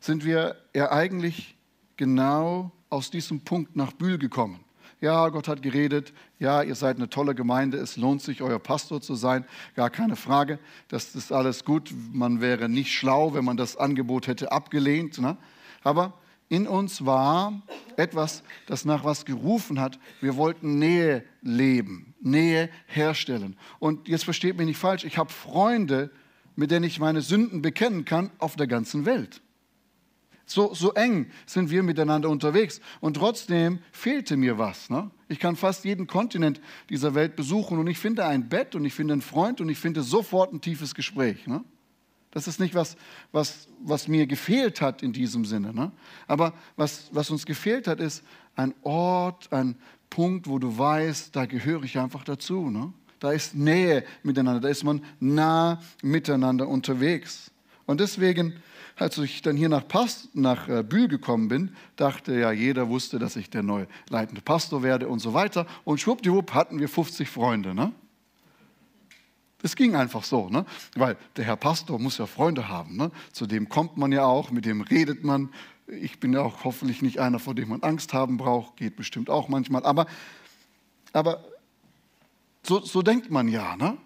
sind 0.00 0.24
wir 0.24 0.56
ja 0.74 0.92
eigentlich 0.92 1.56
genau 1.96 2.72
aus 2.90 3.10
diesem 3.10 3.40
Punkt 3.40 3.76
nach 3.76 3.92
Bühl 3.92 4.18
gekommen. 4.18 4.60
Ja, 5.00 5.28
Gott 5.28 5.46
hat 5.46 5.60
geredet. 5.60 6.14
Ja, 6.38 6.62
ihr 6.62 6.74
seid 6.74 6.96
eine 6.96 7.10
tolle 7.10 7.34
Gemeinde. 7.34 7.76
Es 7.76 7.96
lohnt 7.96 8.22
sich, 8.22 8.40
euer 8.40 8.58
Pastor 8.58 9.02
zu 9.02 9.14
sein. 9.14 9.44
Gar 9.74 9.90
keine 9.90 10.16
Frage. 10.16 10.58
Das 10.88 11.14
ist 11.14 11.32
alles 11.32 11.64
gut. 11.64 11.92
Man 12.12 12.40
wäre 12.40 12.68
nicht 12.68 12.92
schlau, 12.92 13.34
wenn 13.34 13.44
man 13.44 13.58
das 13.58 13.76
Angebot 13.76 14.26
hätte 14.26 14.52
abgelehnt. 14.52 15.18
Ne? 15.18 15.36
Aber 15.82 16.14
in 16.48 16.66
uns 16.66 17.04
war 17.04 17.62
etwas, 17.96 18.42
das 18.66 18.84
nach 18.84 19.04
was 19.04 19.24
gerufen 19.24 19.80
hat. 19.80 19.98
Wir 20.20 20.36
wollten 20.36 20.78
Nähe 20.78 21.24
leben, 21.42 22.14
Nähe 22.20 22.70
herstellen. 22.86 23.56
Und 23.78 24.08
jetzt 24.08 24.24
versteht 24.24 24.56
mich 24.56 24.66
nicht 24.66 24.78
falsch, 24.78 25.04
ich 25.04 25.18
habe 25.18 25.32
Freunde, 25.32 26.10
mit 26.54 26.70
denen 26.70 26.84
ich 26.84 27.00
meine 27.00 27.20
Sünden 27.20 27.62
bekennen 27.62 28.04
kann 28.04 28.30
auf 28.38 28.56
der 28.56 28.66
ganzen 28.66 29.06
Welt. 29.06 29.42
So, 30.48 30.72
so 30.74 30.92
eng 30.92 31.26
sind 31.44 31.70
wir 31.70 31.82
miteinander 31.82 32.30
unterwegs. 32.30 32.80
Und 33.00 33.14
trotzdem 33.14 33.80
fehlte 33.90 34.36
mir 34.36 34.58
was. 34.58 34.88
Ne? 34.88 35.10
Ich 35.28 35.40
kann 35.40 35.56
fast 35.56 35.84
jeden 35.84 36.06
Kontinent 36.06 36.60
dieser 36.88 37.16
Welt 37.16 37.34
besuchen 37.34 37.78
und 37.78 37.88
ich 37.88 37.98
finde 37.98 38.24
ein 38.24 38.48
Bett 38.48 38.76
und 38.76 38.84
ich 38.84 38.94
finde 38.94 39.14
einen 39.14 39.22
Freund 39.22 39.60
und 39.60 39.68
ich 39.68 39.78
finde 39.78 40.02
sofort 40.02 40.52
ein 40.52 40.60
tiefes 40.60 40.94
Gespräch. 40.94 41.48
Ne? 41.48 41.64
Das 42.36 42.46
ist 42.46 42.60
nicht 42.60 42.74
was, 42.74 42.98
was, 43.32 43.66
was 43.82 44.08
mir 44.08 44.26
gefehlt 44.26 44.82
hat 44.82 45.02
in 45.02 45.14
diesem 45.14 45.46
Sinne. 45.46 45.72
Ne? 45.72 45.90
Aber 46.26 46.52
was, 46.76 47.08
was 47.10 47.30
uns 47.30 47.46
gefehlt 47.46 47.88
hat, 47.88 47.98
ist 47.98 48.22
ein 48.56 48.74
Ort, 48.82 49.50
ein 49.54 49.74
Punkt, 50.10 50.46
wo 50.46 50.58
du 50.58 50.76
weißt, 50.76 51.34
da 51.34 51.46
gehöre 51.46 51.84
ich 51.84 51.98
einfach 51.98 52.24
dazu. 52.24 52.68
Ne? 52.68 52.92
Da 53.20 53.32
ist 53.32 53.54
Nähe 53.54 54.04
miteinander, 54.22 54.60
da 54.60 54.68
ist 54.68 54.84
man 54.84 55.00
nah 55.18 55.80
miteinander 56.02 56.68
unterwegs. 56.68 57.50
Und 57.86 58.00
deswegen, 58.00 58.52
als 58.96 59.16
ich 59.16 59.40
dann 59.40 59.56
hier 59.56 59.70
nach, 59.70 59.88
Past, 59.88 60.36
nach 60.36 60.68
äh, 60.68 60.82
Bühl 60.82 61.08
gekommen 61.08 61.48
bin, 61.48 61.74
dachte 61.96 62.38
ja, 62.38 62.52
jeder 62.52 62.90
wusste, 62.90 63.18
dass 63.18 63.36
ich 63.36 63.48
der 63.48 63.62
neue 63.62 63.86
leitende 64.10 64.42
Pastor 64.42 64.82
werde 64.82 65.08
und 65.08 65.20
so 65.20 65.32
weiter. 65.32 65.66
Und 65.84 66.02
schwuppdiwupp 66.02 66.52
hatten 66.52 66.80
wir 66.80 66.90
50 66.90 67.30
Freunde. 67.30 67.74
Ne? 67.74 67.92
Es 69.62 69.74
ging 69.74 69.96
einfach 69.96 70.24
so, 70.24 70.48
ne? 70.48 70.66
weil 70.94 71.16
der 71.36 71.44
Herr 71.44 71.56
Pastor 71.56 71.98
muss 71.98 72.18
ja 72.18 72.26
Freunde 72.26 72.68
haben. 72.68 72.96
Ne? 72.96 73.10
Zu 73.32 73.46
dem 73.46 73.68
kommt 73.68 73.96
man 73.96 74.12
ja 74.12 74.24
auch, 74.24 74.50
mit 74.50 74.64
dem 74.64 74.82
redet 74.82 75.24
man. 75.24 75.50
Ich 75.86 76.20
bin 76.20 76.32
ja 76.32 76.42
auch 76.42 76.64
hoffentlich 76.64 77.00
nicht 77.00 77.20
einer, 77.20 77.38
vor 77.38 77.54
dem 77.54 77.68
man 77.68 77.82
Angst 77.82 78.12
haben 78.12 78.36
braucht, 78.36 78.76
geht 78.76 78.96
bestimmt 78.96 79.30
auch 79.30 79.48
manchmal. 79.48 79.84
Aber, 79.84 80.06
aber 81.12 81.44
so, 82.62 82.80
so 82.80 83.02
denkt 83.02 83.30
man 83.30 83.48
ja, 83.48 83.76
ne? 83.76 83.96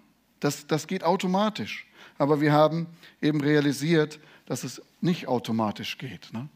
das, 0.41 0.67
das 0.67 0.87
geht 0.87 1.05
automatisch. 1.05 1.87
Aber 2.19 2.41
wir 2.41 2.53
haben 2.53 2.87
eben 3.21 3.41
realisiert, 3.41 4.21
dass 4.47 4.65
es 4.65 4.83
nicht 5.01 5.27
automatisch 5.27 5.99
geht. 5.99 6.33
Ne? 6.33 6.49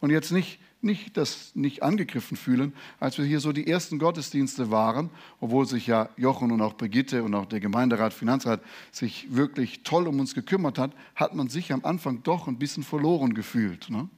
Und 0.00 0.10
jetzt 0.10 0.30
nicht 0.30 0.60
nicht 0.84 1.16
das 1.16 1.52
nicht 1.54 1.82
angegriffen 1.82 2.36
fühlen, 2.36 2.74
als 3.00 3.18
wir 3.18 3.24
hier 3.24 3.40
so 3.40 3.52
die 3.52 3.66
ersten 3.66 3.98
Gottesdienste 3.98 4.70
waren, 4.70 5.10
obwohl 5.40 5.66
sich 5.66 5.86
ja 5.86 6.08
Jochen 6.16 6.52
und 6.52 6.60
auch 6.60 6.74
Brigitte 6.74 7.24
und 7.24 7.34
auch 7.34 7.46
der 7.46 7.60
Gemeinderat, 7.60 8.12
Finanzrat 8.12 8.60
sich 8.92 9.34
wirklich 9.34 9.82
toll 9.82 10.06
um 10.06 10.20
uns 10.20 10.34
gekümmert 10.34 10.78
hat, 10.78 10.92
hat 11.14 11.34
man 11.34 11.48
sich 11.48 11.72
am 11.72 11.84
Anfang 11.84 12.22
doch 12.22 12.46
ein 12.46 12.58
bisschen 12.58 12.82
verloren 12.82 13.34
gefühlt. 13.34 13.90
Ne? 13.90 14.08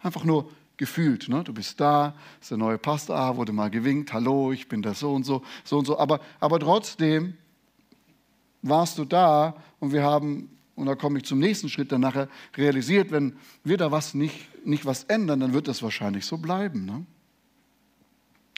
Einfach 0.00 0.24
nur 0.24 0.50
gefühlt. 0.76 1.28
Ne? 1.28 1.44
Du 1.44 1.52
bist 1.52 1.80
da, 1.80 2.14
ist 2.40 2.50
der 2.50 2.58
neue 2.58 2.78
Pastor, 2.78 3.16
ah, 3.16 3.36
wurde 3.36 3.52
mal 3.52 3.70
gewinkt, 3.70 4.12
hallo, 4.12 4.52
ich 4.52 4.68
bin 4.68 4.82
da 4.82 4.94
so 4.94 5.14
und 5.14 5.24
so, 5.24 5.42
so 5.64 5.78
und 5.78 5.86
so. 5.86 5.98
Aber, 5.98 6.20
aber 6.40 6.58
trotzdem 6.58 7.34
warst 8.62 8.98
du 8.98 9.04
da 9.04 9.56
und 9.78 9.92
wir 9.92 10.02
haben 10.02 10.50
und 10.76 10.86
da 10.86 10.94
komme 10.94 11.18
ich 11.18 11.24
zum 11.24 11.38
nächsten 11.38 11.68
Schritt 11.68 11.92
dann 11.92 12.00
nachher, 12.00 12.28
realisiert, 12.56 13.10
wenn 13.12 13.36
wir 13.62 13.76
da 13.76 13.92
was 13.92 14.14
nicht, 14.14 14.66
nicht 14.66 14.84
was 14.84 15.04
ändern, 15.04 15.40
dann 15.40 15.52
wird 15.52 15.68
das 15.68 15.82
wahrscheinlich 15.82 16.26
so 16.26 16.36
bleiben. 16.36 16.84
Ne? 16.84 17.06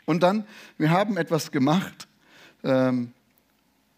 Und 0.06 0.22
dann, 0.22 0.44
wir 0.78 0.90
haben 0.90 1.16
etwas 1.16 1.50
gemacht, 1.50 2.08
ähm, 2.64 3.12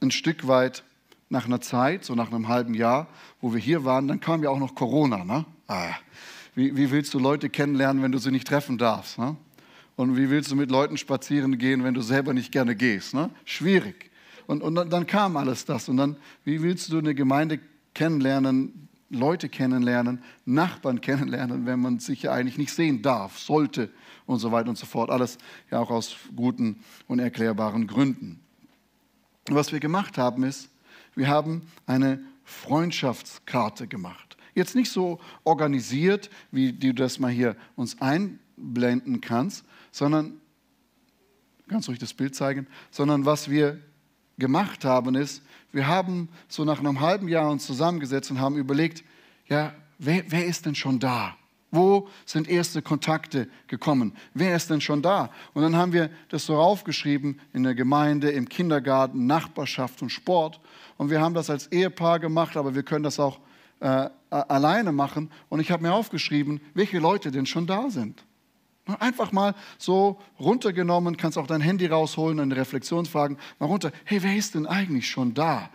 ein 0.00 0.10
Stück 0.10 0.48
weit 0.48 0.82
nach 1.28 1.46
einer 1.46 1.60
Zeit, 1.60 2.04
so 2.04 2.14
nach 2.14 2.32
einem 2.32 2.48
halben 2.48 2.74
Jahr, 2.74 3.08
wo 3.40 3.52
wir 3.52 3.60
hier 3.60 3.84
waren, 3.84 4.08
dann 4.08 4.20
kam 4.20 4.42
ja 4.42 4.50
auch 4.50 4.58
noch 4.58 4.74
Corona. 4.74 5.24
Ne? 5.24 5.44
Ah, 5.66 5.92
wie, 6.54 6.76
wie, 6.76 6.90
willst 6.90 7.14
du 7.14 7.18
Leute 7.18 7.50
kennenlernen, 7.50 8.02
wenn 8.02 8.12
du 8.12 8.18
sie 8.18 8.30
nicht 8.30 8.48
treffen 8.48 8.78
darfst? 8.78 9.18
Ne? 9.18 9.36
Und 9.96 10.16
wie 10.16 10.30
willst 10.30 10.50
du 10.50 10.56
mit 10.56 10.70
Leuten 10.70 10.96
spazieren 10.96 11.58
gehen, 11.58 11.84
wenn 11.84 11.94
du 11.94 12.00
selber 12.00 12.32
nicht 12.32 12.50
gerne 12.50 12.74
gehst? 12.74 13.14
Ne? 13.14 13.30
Schwierig. 13.44 14.10
Und, 14.46 14.62
und 14.62 14.74
dann, 14.74 14.88
dann 14.88 15.06
kam 15.06 15.36
alles 15.36 15.66
das. 15.66 15.88
Und 15.88 15.98
dann, 15.98 16.16
wie 16.44 16.62
willst 16.62 16.90
du 16.90 16.98
eine 16.98 17.14
Gemeinde 17.14 17.60
kennenlernen, 17.94 18.88
Leute 19.10 19.48
kennenlernen, 19.48 20.22
Nachbarn 20.44 21.00
kennenlernen, 21.02 21.66
wenn 21.66 21.80
man 21.80 21.98
sich 21.98 22.22
ja 22.22 22.32
eigentlich 22.32 22.58
nicht 22.58 22.72
sehen 22.72 23.02
darf, 23.02 23.38
sollte 23.38 23.90
und 24.26 24.38
so 24.38 24.52
weiter 24.52 24.68
und 24.68 24.78
so 24.78 24.86
fort. 24.86 25.10
Alles 25.10 25.38
ja 25.70 25.78
auch 25.78 25.90
aus 25.90 26.16
guten 26.34 26.82
und 27.06 27.18
erklärbaren 27.18 27.86
Gründen. 27.86 28.40
Und 29.48 29.54
was 29.54 29.72
wir 29.72 29.80
gemacht 29.80 30.18
haben 30.18 30.42
ist, 30.42 30.70
wir 31.14 31.28
haben 31.28 31.62
eine 31.86 32.20
Freundschaftskarte 32.44 33.88
gemacht. 33.88 34.36
Jetzt 34.54 34.74
nicht 34.74 34.90
so 34.90 35.20
organisiert, 35.44 36.30
wie 36.50 36.72
du 36.72 36.92
das 36.92 37.18
mal 37.18 37.30
hier 37.30 37.56
uns 37.76 38.00
einblenden 38.00 39.20
kannst, 39.20 39.64
sondern, 39.90 40.40
ganz 41.68 41.88
ruhig 41.88 41.98
das 41.98 42.14
Bild 42.14 42.34
zeigen, 42.34 42.66
sondern 42.90 43.24
was 43.24 43.50
wir 43.50 43.80
gemacht 44.38 44.84
haben 44.84 45.14
ist, 45.14 45.42
wir 45.72 45.86
haben 45.86 46.28
so 46.48 46.64
nach 46.64 46.78
einem 46.78 47.00
halben 47.00 47.28
Jahr 47.28 47.50
uns 47.50 47.66
zusammengesetzt 47.66 48.30
und 48.30 48.40
haben 48.40 48.56
überlegt, 48.56 49.04
ja, 49.48 49.74
wer, 49.98 50.24
wer 50.28 50.46
ist 50.46 50.66
denn 50.66 50.74
schon 50.74 50.98
da? 50.98 51.34
Wo 51.70 52.08
sind 52.24 52.48
erste 52.48 52.80
Kontakte 52.80 53.48
gekommen? 53.66 54.14
Wer 54.32 54.56
ist 54.56 54.70
denn 54.70 54.80
schon 54.80 55.02
da? 55.02 55.30
Und 55.52 55.62
dann 55.62 55.76
haben 55.76 55.92
wir 55.92 56.08
das 56.30 56.46
so 56.46 56.56
raufgeschrieben 56.56 57.40
in 57.52 57.62
der 57.62 57.74
Gemeinde, 57.74 58.30
im 58.30 58.48
Kindergarten, 58.48 59.26
Nachbarschaft 59.26 60.00
und 60.00 60.08
Sport. 60.08 60.60
Und 60.96 61.10
wir 61.10 61.20
haben 61.20 61.34
das 61.34 61.50
als 61.50 61.66
Ehepaar 61.66 62.20
gemacht, 62.20 62.56
aber 62.56 62.74
wir 62.74 62.82
können 62.84 63.04
das 63.04 63.20
auch 63.20 63.38
äh, 63.80 64.08
alleine 64.30 64.92
machen. 64.92 65.30
Und 65.50 65.60
ich 65.60 65.70
habe 65.70 65.82
mir 65.82 65.92
aufgeschrieben, 65.92 66.62
welche 66.72 66.98
Leute 66.98 67.30
denn 67.30 67.44
schon 67.44 67.66
da 67.66 67.90
sind. 67.90 68.24
Einfach 69.00 69.32
mal 69.32 69.54
so 69.76 70.18
runtergenommen, 70.40 71.18
kannst 71.18 71.36
auch 71.36 71.46
dein 71.46 71.60
Handy 71.60 71.86
rausholen, 71.86 72.40
eine 72.40 72.56
Reflexionsfragen, 72.56 73.36
mal 73.58 73.66
runter. 73.66 73.92
Hey, 74.04 74.22
wer 74.22 74.34
ist 74.34 74.54
denn 74.54 74.66
eigentlich 74.66 75.08
schon 75.08 75.34
da? 75.34 75.68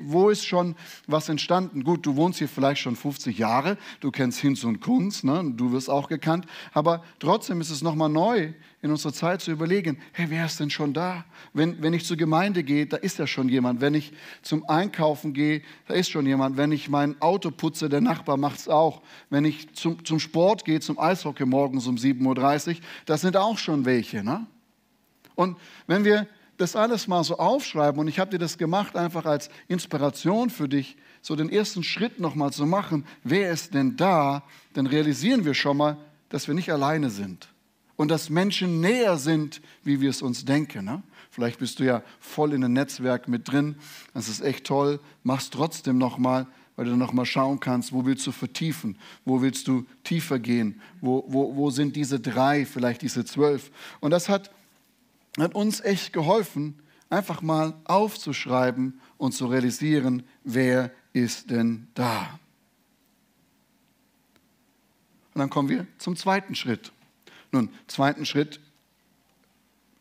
Wo 0.00 0.28
ist 0.28 0.46
schon 0.46 0.76
was 1.08 1.28
entstanden? 1.28 1.82
Gut, 1.82 2.06
du 2.06 2.14
wohnst 2.14 2.38
hier 2.38 2.48
vielleicht 2.48 2.80
schon 2.80 2.94
50 2.94 3.36
Jahre, 3.36 3.76
du 4.00 4.12
kennst 4.12 4.38
Hinz 4.38 4.62
und 4.62 4.80
Kunz, 4.80 5.24
ne? 5.24 5.52
du 5.56 5.72
wirst 5.72 5.90
auch 5.90 6.08
gekannt, 6.08 6.46
aber 6.72 7.02
trotzdem 7.18 7.60
ist 7.60 7.70
es 7.70 7.82
nochmal 7.82 8.10
neu, 8.10 8.52
in 8.82 8.90
unserer 8.90 9.12
Zeit 9.12 9.40
zu 9.40 9.50
überlegen, 9.50 9.98
hey, 10.12 10.26
wer 10.28 10.44
ist 10.44 10.60
denn 10.60 10.70
schon 10.70 10.92
da? 10.92 11.24
Wenn, 11.54 11.82
wenn 11.82 11.94
ich 11.94 12.04
zur 12.04 12.16
Gemeinde 12.16 12.62
gehe, 12.62 12.86
da 12.86 12.96
ist 12.96 13.18
ja 13.18 13.26
schon 13.26 13.48
jemand. 13.48 13.80
Wenn 13.80 13.94
ich 13.94 14.12
zum 14.42 14.68
Einkaufen 14.68 15.32
gehe, 15.32 15.62
da 15.88 15.94
ist 15.94 16.10
schon 16.10 16.26
jemand. 16.26 16.56
Wenn 16.56 16.72
ich 16.72 16.88
mein 16.88 17.20
Auto 17.20 17.50
putze, 17.50 17.88
der 17.88 18.00
Nachbar 18.00 18.36
macht 18.36 18.58
es 18.60 18.68
auch. 18.68 19.02
Wenn 19.30 19.44
ich 19.44 19.72
zum, 19.74 20.04
zum 20.04 20.20
Sport 20.20 20.64
gehe, 20.64 20.80
zum 20.80 20.98
Eishockey 20.98 21.46
morgens 21.46 21.86
um 21.86 21.96
7.30 21.96 22.68
Uhr, 22.68 22.76
das 23.06 23.22
sind 23.22 23.36
auch 23.36 23.56
schon 23.56 23.86
welche. 23.86 24.22
Ne? 24.22 24.46
Und 25.34 25.56
wenn 25.86 26.04
wir 26.04 26.26
das 26.58 26.76
alles 26.76 27.08
mal 27.08 27.24
so 27.24 27.38
aufschreiben, 27.38 28.00
und 28.00 28.08
ich 28.08 28.18
habe 28.18 28.30
dir 28.30 28.38
das 28.38 28.58
gemacht 28.58 28.94
einfach 28.96 29.24
als 29.24 29.48
Inspiration 29.68 30.50
für 30.50 30.68
dich, 30.68 30.96
so 31.22 31.34
den 31.34 31.50
ersten 31.50 31.82
Schritt 31.82 32.20
nochmal 32.20 32.52
zu 32.52 32.66
machen, 32.66 33.06
wer 33.24 33.50
ist 33.50 33.74
denn 33.74 33.96
da, 33.96 34.42
dann 34.74 34.86
realisieren 34.86 35.44
wir 35.44 35.54
schon 35.54 35.78
mal, 35.78 35.96
dass 36.28 36.46
wir 36.46 36.54
nicht 36.54 36.70
alleine 36.70 37.08
sind 37.10 37.48
und 37.96 38.08
dass 38.08 38.30
Menschen 38.30 38.80
näher 38.80 39.16
sind, 39.16 39.60
wie 39.82 40.00
wir 40.00 40.10
es 40.10 40.22
uns 40.22 40.44
denken. 40.44 40.84
Ne? 40.84 41.02
Vielleicht 41.30 41.58
bist 41.58 41.80
du 41.80 41.84
ja 41.84 42.02
voll 42.20 42.52
in 42.52 42.64
einem 42.64 42.74
Netzwerk 42.74 43.28
mit 43.28 43.50
drin, 43.50 43.76
das 44.14 44.28
ist 44.28 44.40
echt 44.40 44.64
toll, 44.64 45.00
machst 45.22 45.52
trotzdem 45.52 45.98
nochmal, 45.98 46.46
weil 46.76 46.86
du 46.86 46.96
nochmal 46.96 47.24
schauen 47.24 47.58
kannst, 47.58 47.92
wo 47.92 48.04
willst 48.04 48.26
du 48.26 48.32
vertiefen, 48.32 48.98
wo 49.24 49.40
willst 49.40 49.66
du 49.66 49.86
tiefer 50.04 50.38
gehen, 50.38 50.80
wo, 51.00 51.24
wo, 51.26 51.56
wo 51.56 51.70
sind 51.70 51.96
diese 51.96 52.20
drei, 52.20 52.66
vielleicht 52.66 53.02
diese 53.02 53.24
zwölf. 53.24 53.70
Und 54.00 54.10
das 54.10 54.28
hat, 54.28 54.50
hat 55.38 55.54
uns 55.54 55.80
echt 55.80 56.12
geholfen, 56.12 56.78
einfach 57.08 57.40
mal 57.40 57.74
aufzuschreiben 57.84 59.00
und 59.16 59.32
zu 59.32 59.46
realisieren, 59.46 60.22
wer 60.44 60.90
ist 61.12 61.50
denn 61.50 61.88
da? 61.94 62.38
Und 65.32 65.40
dann 65.40 65.50
kommen 65.50 65.68
wir 65.68 65.86
zum 65.98 66.16
zweiten 66.16 66.54
Schritt. 66.54 66.92
Nun, 67.56 67.70
zweiten 67.86 68.26
Schritt 68.26 68.60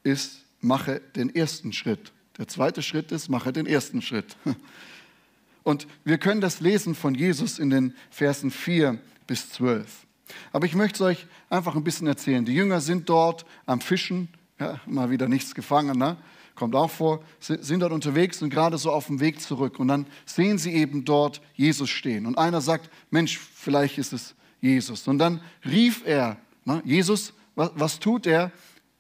ist, 0.04 0.44
mache 0.60 1.00
den 1.16 1.34
ersten 1.34 1.72
Schritt. 1.72 2.12
Der 2.38 2.50
zweite 2.50 2.82
Schritt 2.82 3.14
ist, 3.14 3.30
mache 3.30 3.54
den 3.54 3.66
ersten 3.66 4.02
Schritt. 4.02 4.36
Und 5.64 5.88
wir 6.04 6.18
können 6.18 6.42
das 6.42 6.60
lesen 6.60 6.96
von 6.96 7.16
Jesus 7.16 7.58
in 7.58 7.70
den 7.70 7.96
Versen 8.10 8.52
4 8.52 9.00
bis 9.26 9.52
12. 9.52 10.06
Aber 10.52 10.66
ich 10.66 10.76
möchte 10.76 10.96
es 10.96 11.02
euch 11.02 11.28
einfach 11.50 11.78
ein 11.78 11.86
bisschen 11.86 12.08
erzählen. 12.08 12.44
Die 12.44 12.54
Jünger 12.54 12.82
sind 12.82 13.08
dort 13.08 13.46
am 13.66 13.80
Fischen, 13.80 14.28
ja, 14.60 14.82
mal 14.86 15.10
wieder 15.10 15.30
nichts 15.30 15.56
gefangen, 15.56 15.98
ne? 15.98 16.18
kommt 16.56 16.76
auch 16.76 16.92
vor, 16.92 17.24
sind 17.40 17.80
dort 17.80 17.94
unterwegs 17.94 18.42
und 18.42 18.50
gerade 18.50 18.78
so 18.78 18.92
auf 18.92 19.08
dem 19.08 19.22
Weg 19.22 19.40
zurück. 19.40 19.80
Und 19.80 19.88
dann 19.88 20.08
sehen 20.26 20.58
sie 20.58 20.74
eben 20.74 21.06
dort 21.06 21.42
Jesus 21.54 21.90
stehen. 21.90 22.26
Und 22.26 22.38
einer 22.38 22.60
sagt, 22.60 22.90
Mensch, 23.12 23.38
vielleicht 23.38 23.98
ist 23.98 24.12
es 24.12 24.36
Jesus. 24.60 25.08
Und 25.08 25.20
dann 25.20 25.40
rief 25.64 26.04
er, 26.06 26.38
ne, 26.66 26.82
Jesus, 26.84 27.34
was, 27.56 27.72
was, 27.76 28.00
tut 28.00 28.28
er? 28.28 28.52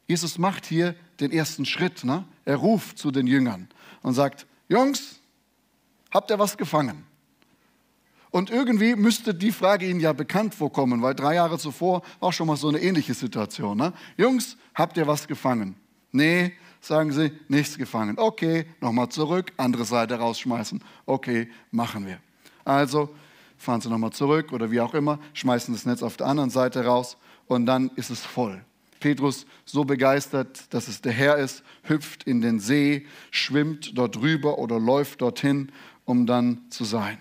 Jesus 0.07 0.37
macht 0.37 0.65
hier 0.65 0.95
den 1.19 1.31
ersten 1.31 1.65
Schritt. 1.65 2.03
Ne? 2.03 2.25
Er 2.45 2.57
ruft 2.57 2.97
zu 2.97 3.11
den 3.11 3.27
Jüngern 3.27 3.67
und 4.01 4.13
sagt, 4.13 4.45
Jungs, 4.69 5.19
habt 6.11 6.29
ihr 6.31 6.39
was 6.39 6.57
gefangen? 6.57 7.05
Und 8.31 8.49
irgendwie 8.49 8.95
müsste 8.95 9.33
die 9.33 9.51
Frage 9.51 9.87
Ihnen 9.87 10.01
ja 10.01 10.11
bekannt 10.11 10.53
vorkommen, 10.53 11.01
weil 11.01 11.15
drei 11.15 11.35
Jahre 11.35 11.57
zuvor 11.57 12.01
war 12.19 12.33
schon 12.33 12.47
mal 12.47 12.57
so 12.57 12.67
eine 12.67 12.81
ähnliche 12.81 13.13
Situation. 13.13 13.77
Ne? 13.77 13.93
Jungs, 14.17 14.57
habt 14.73 14.97
ihr 14.97 15.07
was 15.07 15.25
gefangen? 15.25 15.75
Nee, 16.11 16.51
sagen 16.81 17.11
sie, 17.13 17.31
nichts 17.47 17.77
gefangen. 17.77 18.17
Okay, 18.17 18.65
nochmal 18.81 19.09
zurück, 19.09 19.53
andere 19.57 19.85
Seite 19.85 20.15
rausschmeißen. 20.15 20.83
Okay, 21.05 21.49
machen 21.71 22.05
wir. 22.05 22.19
Also 22.65 23.09
fahren 23.57 23.81
sie 23.81 23.89
nochmal 23.89 24.11
zurück 24.11 24.51
oder 24.51 24.69
wie 24.69 24.81
auch 24.81 24.93
immer, 24.93 25.19
schmeißen 25.33 25.73
das 25.73 25.85
Netz 25.85 26.03
auf 26.03 26.17
der 26.17 26.27
anderen 26.27 26.49
Seite 26.49 26.85
raus 26.85 27.17
und 27.47 27.65
dann 27.65 27.89
ist 27.95 28.09
es 28.09 28.21
voll. 28.21 28.63
Petrus 28.99 29.45
so 29.65 29.85
begeistert, 29.85 30.73
dass 30.73 30.87
es 30.87 31.01
der 31.01 31.11
Herr 31.11 31.37
ist, 31.37 31.63
hüpft 31.83 32.23
in 32.23 32.41
den 32.41 32.59
See, 32.59 33.05
schwimmt 33.29 33.97
dort 33.97 34.17
rüber 34.17 34.57
oder 34.57 34.79
läuft 34.79 35.21
dorthin, 35.21 35.71
um 36.05 36.25
dann 36.25 36.61
zu 36.69 36.85
sein. 36.85 37.17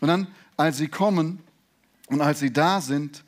Und 0.00 0.08
dann, 0.08 0.28
als 0.56 0.76
sie 0.76 0.88
kommen 0.88 1.40
und 2.08 2.20
als 2.20 2.40
sie 2.40 2.52
da 2.52 2.80
sind, 2.80 3.24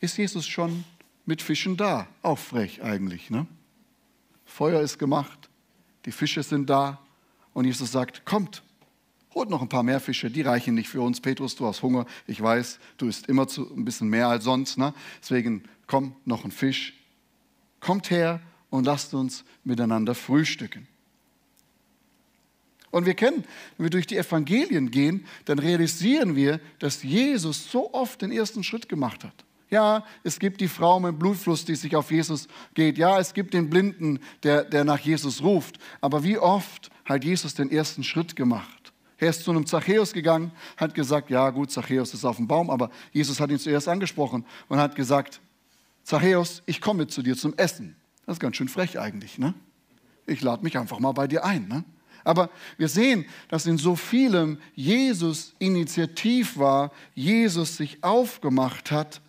ist 0.00 0.16
Jesus 0.16 0.46
schon 0.46 0.84
mit 1.26 1.42
Fischen 1.42 1.76
da. 1.76 2.06
Auch 2.22 2.38
frech 2.38 2.82
eigentlich. 2.82 3.30
Ne? 3.30 3.46
Feuer 4.44 4.80
ist 4.80 4.98
gemacht, 4.98 5.50
die 6.04 6.12
Fische 6.12 6.42
sind 6.42 6.70
da 6.70 7.00
und 7.54 7.64
Jesus 7.64 7.92
sagt, 7.92 8.24
kommt, 8.24 8.62
holt 9.34 9.50
noch 9.50 9.62
ein 9.62 9.68
paar 9.68 9.82
mehr 9.82 10.00
Fische, 10.00 10.30
die 10.30 10.42
reichen 10.42 10.74
nicht 10.74 10.88
für 10.88 11.00
uns. 11.00 11.20
Petrus, 11.20 11.56
du 11.56 11.66
hast 11.66 11.82
Hunger, 11.82 12.06
ich 12.26 12.40
weiß, 12.40 12.78
du 12.98 13.08
isst 13.08 13.28
immer 13.28 13.48
zu, 13.48 13.70
ein 13.74 13.84
bisschen 13.84 14.08
mehr 14.08 14.28
als 14.28 14.44
sonst. 14.44 14.78
Ne? 14.78 14.94
Deswegen 15.20 15.64
komm, 15.86 16.14
noch 16.24 16.44
ein 16.44 16.50
Fisch. 16.50 16.94
Kommt 17.80 18.10
her 18.10 18.40
und 18.70 18.84
lasst 18.84 19.14
uns 19.14 19.44
miteinander 19.64 20.14
frühstücken. 20.14 20.86
Und 22.90 23.06
wir 23.06 23.14
kennen, 23.14 23.44
wenn 23.76 23.86
wir 23.86 23.90
durch 23.90 24.06
die 24.06 24.16
Evangelien 24.16 24.90
gehen, 24.90 25.26
dann 25.46 25.58
realisieren 25.58 26.36
wir, 26.36 26.60
dass 26.78 27.02
Jesus 27.02 27.70
so 27.70 27.92
oft 27.92 28.22
den 28.22 28.30
ersten 28.30 28.62
Schritt 28.62 28.88
gemacht 28.88 29.24
hat. 29.24 29.34
Ja, 29.68 30.04
es 30.22 30.38
gibt 30.38 30.60
die 30.60 30.68
Frau 30.68 31.00
mit 31.00 31.18
Blutfluss, 31.18 31.64
die 31.64 31.74
sich 31.74 31.96
auf 31.96 32.12
Jesus 32.12 32.46
geht. 32.74 32.96
Ja, 32.96 33.18
es 33.18 33.34
gibt 33.34 33.54
den 33.54 33.68
Blinden, 33.68 34.20
der, 34.44 34.62
der 34.62 34.84
nach 34.84 35.00
Jesus 35.00 35.42
ruft. 35.42 35.78
Aber 36.00 36.22
wie 36.22 36.38
oft 36.38 36.90
hat 37.04 37.24
Jesus 37.24 37.54
den 37.54 37.72
ersten 37.72 38.04
Schritt 38.04 38.36
gemacht? 38.36 38.83
Er 39.18 39.30
ist 39.30 39.44
zu 39.44 39.50
einem 39.50 39.66
Zachäus 39.66 40.12
gegangen, 40.12 40.50
hat 40.76 40.94
gesagt, 40.94 41.30
ja 41.30 41.50
gut, 41.50 41.70
Zachäus 41.70 42.14
ist 42.14 42.24
auf 42.24 42.36
dem 42.36 42.48
Baum, 42.48 42.70
aber 42.70 42.90
Jesus 43.12 43.40
hat 43.40 43.50
ihn 43.50 43.58
zuerst 43.58 43.88
angesprochen 43.88 44.44
und 44.68 44.78
hat 44.78 44.96
gesagt, 44.96 45.40
Zachäus, 46.02 46.62
ich 46.66 46.80
komme 46.80 47.06
zu 47.06 47.22
dir 47.22 47.36
zum 47.36 47.54
Essen. 47.56 47.96
Das 48.26 48.36
ist 48.36 48.40
ganz 48.40 48.56
schön 48.56 48.68
frech 48.68 48.98
eigentlich, 48.98 49.38
ne? 49.38 49.54
Ich 50.26 50.40
lade 50.40 50.62
mich 50.62 50.78
einfach 50.78 50.98
mal 50.98 51.12
bei 51.12 51.26
dir 51.26 51.44
ein, 51.44 51.68
ne? 51.68 51.84
Aber 52.24 52.48
wir 52.78 52.88
sehen, 52.88 53.26
dass 53.48 53.66
in 53.66 53.76
so 53.76 53.96
vielem 53.96 54.58
Jesus 54.74 55.54
initiativ 55.58 56.56
war, 56.56 56.90
Jesus 57.14 57.76
sich 57.76 58.02
aufgemacht 58.02 58.90
hat, 58.90 59.20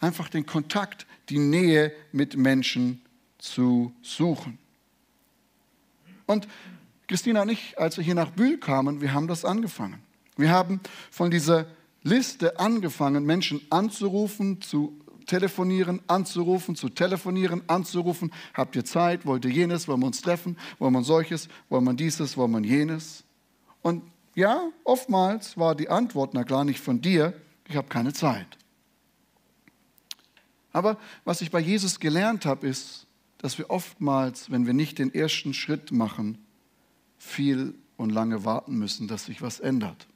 einfach 0.00 0.30
den 0.30 0.46
Kontakt, 0.46 1.06
die 1.28 1.38
Nähe 1.38 1.92
mit 2.12 2.36
Menschen 2.36 3.02
zu 3.38 3.94
suchen. 4.02 4.58
Und 6.26 6.48
Christina 7.06 7.42
und 7.42 7.50
ich, 7.50 7.78
als 7.78 7.96
wir 7.96 8.04
hier 8.04 8.14
nach 8.14 8.30
Bühl 8.30 8.58
kamen, 8.58 9.00
wir 9.00 9.12
haben 9.12 9.28
das 9.28 9.44
angefangen. 9.44 10.02
Wir 10.36 10.50
haben 10.50 10.80
von 11.10 11.30
dieser 11.30 11.66
Liste 12.02 12.58
angefangen, 12.58 13.24
Menschen 13.24 13.60
anzurufen, 13.70 14.60
zu 14.60 14.98
telefonieren, 15.26 16.00
anzurufen, 16.06 16.76
zu 16.76 16.88
telefonieren, 16.88 17.62
anzurufen. 17.66 18.32
Habt 18.52 18.76
ihr 18.76 18.84
Zeit? 18.84 19.26
Wollt 19.26 19.44
ihr 19.44 19.50
jenes? 19.50 19.88
Wollen 19.88 20.00
wir 20.00 20.06
uns 20.06 20.20
treffen? 20.20 20.56
Wollen 20.78 20.92
wir 20.92 21.02
solches? 21.02 21.48
Wollen 21.68 21.84
wir 21.84 21.94
dieses? 21.94 22.36
Wollen 22.36 22.52
wir 22.52 22.60
jenes? 22.60 23.24
Und 23.82 24.02
ja, 24.34 24.68
oftmals 24.82 25.56
war 25.56 25.74
die 25.74 25.88
Antwort, 25.88 26.34
na 26.34 26.44
klar, 26.44 26.64
nicht 26.64 26.80
von 26.80 27.00
dir, 27.00 27.34
ich 27.68 27.76
habe 27.76 27.88
keine 27.88 28.12
Zeit. 28.12 28.58
Aber 30.72 30.98
was 31.24 31.40
ich 31.40 31.50
bei 31.50 31.60
Jesus 31.60 32.00
gelernt 32.00 32.44
habe, 32.44 32.66
ist, 32.66 33.06
dass 33.38 33.58
wir 33.58 33.70
oftmals, 33.70 34.50
wenn 34.50 34.66
wir 34.66 34.74
nicht 34.74 34.98
den 34.98 35.14
ersten 35.14 35.54
Schritt 35.54 35.92
machen, 35.92 36.43
viel 37.18 37.74
und 37.96 38.10
lange 38.10 38.44
warten 38.44 38.76
müssen, 38.76 39.08
dass 39.08 39.26
sich 39.26 39.42
was 39.42 39.60
ändert. 39.60 40.06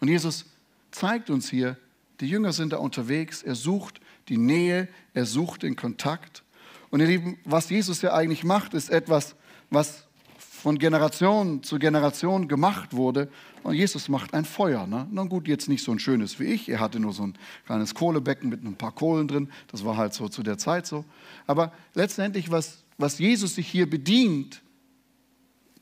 Und 0.00 0.08
Jesus 0.08 0.46
zeigt 0.90 1.30
uns 1.30 1.48
hier, 1.48 1.76
die 2.20 2.28
Jünger 2.28 2.52
sind 2.52 2.72
da 2.72 2.78
unterwegs, 2.78 3.42
er 3.42 3.54
sucht 3.54 4.00
die 4.28 4.36
Nähe, 4.36 4.88
er 5.14 5.26
sucht 5.26 5.62
den 5.62 5.76
Kontakt. 5.76 6.44
Und 6.90 7.00
ihr 7.00 7.06
Lieben, 7.06 7.38
was 7.44 7.70
Jesus 7.70 8.02
ja 8.02 8.12
eigentlich 8.12 8.44
macht, 8.44 8.74
ist 8.74 8.90
etwas, 8.90 9.36
was 9.70 10.04
von 10.38 10.78
Generation 10.78 11.62
zu 11.62 11.78
Generation 11.78 12.46
gemacht 12.46 12.92
wurde. 12.92 13.30
Und 13.62 13.74
Jesus 13.74 14.08
macht 14.08 14.34
ein 14.34 14.44
Feuer. 14.44 14.86
Ne? 14.86 15.06
Na 15.10 15.24
gut, 15.24 15.48
jetzt 15.48 15.68
nicht 15.68 15.82
so 15.82 15.92
ein 15.92 15.98
schönes 15.98 16.38
wie 16.38 16.44
ich. 16.44 16.68
Er 16.68 16.80
hatte 16.80 17.00
nur 17.00 17.12
so 17.12 17.22
ein 17.22 17.34
kleines 17.66 17.94
Kohlebecken 17.94 18.50
mit 18.50 18.62
ein 18.64 18.74
paar 18.76 18.92
Kohlen 18.92 19.26
drin. 19.26 19.48
Das 19.68 19.84
war 19.84 19.96
halt 19.96 20.12
so 20.12 20.28
zu 20.28 20.42
der 20.42 20.58
Zeit 20.58 20.86
so. 20.86 21.04
Aber 21.46 21.72
letztendlich, 21.94 22.50
was, 22.50 22.84
was 22.98 23.18
Jesus 23.18 23.54
sich 23.54 23.68
hier 23.68 23.88
bedient, 23.88 24.62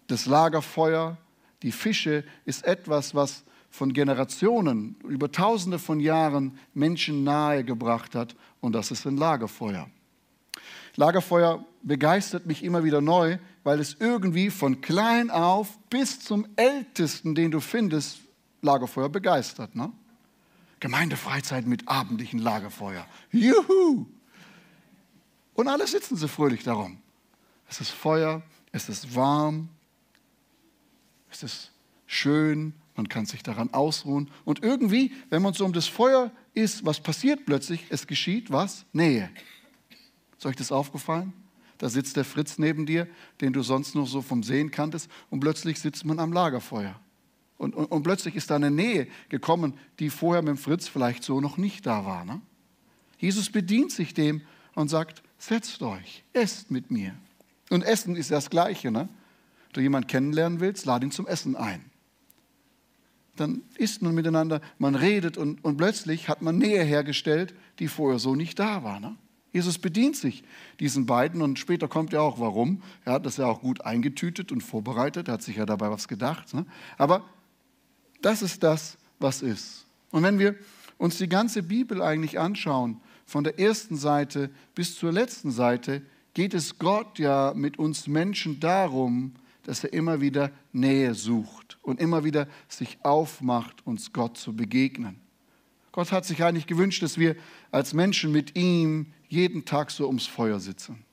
das 0.09 0.27
Lagerfeuer, 0.27 1.17
die 1.63 1.73
Fische, 1.73 2.25
ist 2.45 2.65
etwas, 2.65 3.15
was 3.15 3.45
von 3.71 3.93
Generationen, 3.93 4.97
über 5.07 5.31
Tausende 5.31 5.79
von 5.79 6.01
Jahren 6.01 6.59
Menschen 6.75 7.23
nahegebracht 7.23 8.15
hat. 8.15 8.35
Und 8.61 8.73
das 8.73 8.91
ist 8.91 9.07
ein 9.07 9.17
Lagerfeuer. 9.17 9.89
Lagerfeuer 10.97 11.65
begeistert 11.83 12.47
mich 12.47 12.65
immer 12.65 12.83
wieder 12.83 13.01
neu, 13.01 13.39
weil 13.63 13.79
es 13.79 13.97
irgendwie 14.01 14.51
von 14.51 14.81
klein 14.81 15.31
auf 15.31 15.79
bis 15.91 16.21
zum 16.21 16.47
Ältesten, 16.57 17.35
den 17.35 17.51
du 17.51 17.61
findest, 17.61 18.21
Lagerfeuer 18.63 19.09
begeistert. 19.09 19.77
Ne? 19.77 19.93
Gemeindefreizeit 20.81 21.67
mit 21.67 21.87
abendlichen 21.87 22.41
Lagerfeuer. 22.41 23.07
Juhu! 23.31 24.07
Und 25.55 25.69
alle 25.69 25.87
sitzen 25.87 26.17
sie 26.17 26.29
fröhlich 26.29 26.65
darum. 26.65 26.99
Es 27.69 27.81
ist 27.81 27.91
Feuer, 27.91 28.43
es 28.73 28.89
ist 28.89 29.15
warm, 29.15 29.69
es 31.31 31.43
ist 31.43 31.71
schön, 32.07 32.75
man 32.97 33.09
kann 33.09 33.27
sich 33.27 33.43
daran 33.43 33.73
ausruhen. 33.73 34.31
Und 34.45 34.63
irgendwie, 34.63 35.13
wenn 35.31 35.43
man 35.43 35.55
so 35.55 35.65
um 35.65 35.73
das 35.73 35.87
Feuer 35.87 36.33
ist, 36.55 36.85
was 36.85 37.01
passiert 37.01 37.47
plötzlich? 37.47 37.87
Es 37.91 38.07
geschieht 38.07 38.51
was? 38.51 38.85
Nähe. 38.93 39.31
Ist 40.37 40.47
euch 40.47 40.57
das 40.57 40.73
aufgefallen? 40.73 41.33
Da 41.79 41.89
sitzt 41.89 42.17
der 42.17 42.25
Fritz 42.25 42.59
neben 42.59 42.87
dir, 42.87 43.07
den 43.41 43.53
du 43.53 43.63
sonst 43.63 43.95
nur 43.95 44.07
so 44.07 44.21
vom 44.21 44.43
Sehen 44.43 44.71
kanntest, 44.71 45.09
und 45.31 45.41
plötzlich 45.41 45.79
sitzt 45.79 46.05
man 46.05 46.19
am 46.19 46.33
Lagerfeuer. 46.33 46.99
Und, 47.57 47.75
und, 47.75 47.87
und 47.87 48.03
plötzlich 48.03 48.35
ist 48.35 48.51
da 48.51 48.57
eine 48.57 48.71
Nähe 48.71 49.07
gekommen, 49.29 49.75
die 49.99 50.11
vorher 50.11 50.43
mit 50.43 50.51
dem 50.51 50.59
Fritz 50.59 50.89
vielleicht 50.89 51.23
so 51.23 51.41
noch 51.41 51.57
nicht 51.57 51.87
da 51.87 52.05
war. 52.05 52.25
Ne? 52.25 52.41
Jesus 53.19 53.51
bedient 53.51 53.93
sich 53.93 54.15
dem 54.15 54.43
und 54.75 54.89
sagt, 54.89 55.23
setzt 55.39 55.83
euch, 55.83 56.25
esst 56.33 56.71
mit 56.71 56.91
mir. 56.91 57.15
Und 57.71 57.83
Essen 57.83 58.17
ist 58.17 58.31
das 58.31 58.51
Gleiche. 58.51 58.91
Ne? 58.91 59.09
Du 59.73 59.81
jemanden 59.81 60.07
kennenlernen 60.09 60.61
willst, 60.61 60.87
lad 60.87 61.03
ihn 61.03 61.11
zum 61.11 61.27
Essen 61.27 61.57
ein. 61.57 61.85
Dann 63.37 63.63
isst 63.77 64.03
man 64.03 64.15
miteinander, 64.15 64.61
man 64.79 64.95
redet 64.95 65.37
und, 65.37 65.65
und 65.65 65.77
plötzlich 65.77 66.29
hat 66.29 66.43
man 66.43 66.59
Nähe 66.59 66.83
hergestellt, 66.83 67.55
die 67.79 67.89
vorher 67.89 68.19
so 68.19 68.35
nicht 68.35 68.59
da 68.59 68.83
war. 68.83 68.99
Ne? 68.99 69.15
Jesus 69.53 69.79
bedient 69.79 70.17
sich 70.17 70.43
diesen 70.81 71.07
beiden 71.07 71.41
und 71.41 71.59
später 71.59 71.89
kommt 71.89 72.13
ja 72.13 72.21
auch, 72.21 72.41
warum. 72.41 72.83
Er 73.05 73.15
hat 73.15 73.27
das 73.27 73.37
ja 73.37 73.47
auch 73.47 73.61
gut 73.61 73.81
eingetütet 73.83 74.53
und 74.53 74.63
vorbereitet, 74.63 75.29
er 75.29 75.35
hat 75.35 75.43
sich 75.43 75.57
ja 75.57 75.67
dabei 75.67 75.91
was 75.91 76.09
gedacht. 76.09 76.53
Ne? 76.53 76.67
Aber 76.97 77.25
das 78.21 78.43
ist 78.43 78.63
das, 78.63 78.99
was 79.19 79.43
ist. 79.43 79.87
Und 80.11 80.23
wenn 80.23 80.39
wir 80.39 80.57
uns 80.97 81.19
die 81.19 81.29
ganze 81.29 81.63
Bibel 81.63 82.03
eigentlich 82.03 82.39
anschauen, 82.39 83.01
von 83.25 83.45
der 83.45 83.59
ersten 83.59 83.97
Seite 83.97 84.51
bis 84.75 84.97
zur 84.97 85.13
letzten 85.13 85.51
Seite, 85.51 86.03
geht 86.35 86.55
es 86.55 86.79
Gott 86.79 87.19
ja 87.19 87.53
mit 87.55 87.79
uns 87.79 88.07
Menschen 88.07 88.61
darum, 88.61 89.35
dass 89.69 89.85
er 89.85 89.93
immer 89.93 90.23
wieder 90.23 90.51
Nähe 90.73 91.13
sucht 91.13 91.77
und 91.83 92.01
immer 92.01 92.25
wieder 92.25 92.49
sich 92.69 92.97
aufmacht, 93.03 93.87
uns 93.87 94.15
Gott 94.15 94.39
zu 94.39 94.57
begegnen. 94.57 95.21
Gott 95.93 96.11
hat 96.11 96.25
sich 96.25 96.43
eigentlich 96.43 96.67
gewünscht, 96.67 97.03
dass 97.03 97.19
wir 97.19 97.37
als 97.71 97.93
Menschen 97.93 98.33
mit 98.33 98.57
ihm 98.57 99.13
jeden 99.29 99.67
Tag 99.67 99.91
so 99.91 100.07
ums 100.07 100.27
Feuer 100.27 100.59
sitzen. 100.59 101.05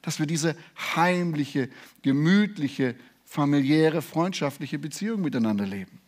Dass 0.00 0.20
wir 0.20 0.26
diese 0.26 0.54
heimliche, 0.94 1.68
gemütliche, 2.02 2.94
familiäre, 3.24 4.00
freundschaftliche 4.00 4.78
Beziehung 4.78 5.22
miteinander 5.22 5.66
leben. 5.66 5.98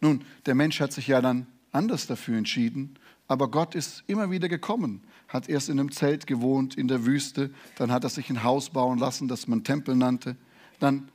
Nun, 0.00 0.24
der 0.46 0.54
Mensch 0.54 0.80
hat 0.80 0.94
sich 0.94 1.08
ja 1.08 1.20
dann 1.20 1.46
anders 1.72 2.06
dafür 2.06 2.38
entschieden, 2.38 2.98
aber 3.28 3.50
Gott 3.50 3.74
ist 3.74 4.02
immer 4.06 4.30
wieder 4.30 4.48
gekommen, 4.48 5.02
hat 5.28 5.46
erst 5.46 5.68
in 5.68 5.78
einem 5.78 5.92
Zelt 5.92 6.26
gewohnt 6.26 6.74
in 6.74 6.88
der 6.88 7.04
Wüste, 7.04 7.50
dann 7.76 7.92
hat 7.92 8.04
er 8.04 8.10
sich 8.10 8.30
ein 8.30 8.44
Haus 8.44 8.70
bauen 8.70 8.98
lassen, 8.98 9.28
das 9.28 9.46
man 9.46 9.62
Tempel 9.62 9.94
nannte, 9.94 10.36
dann 10.80 11.08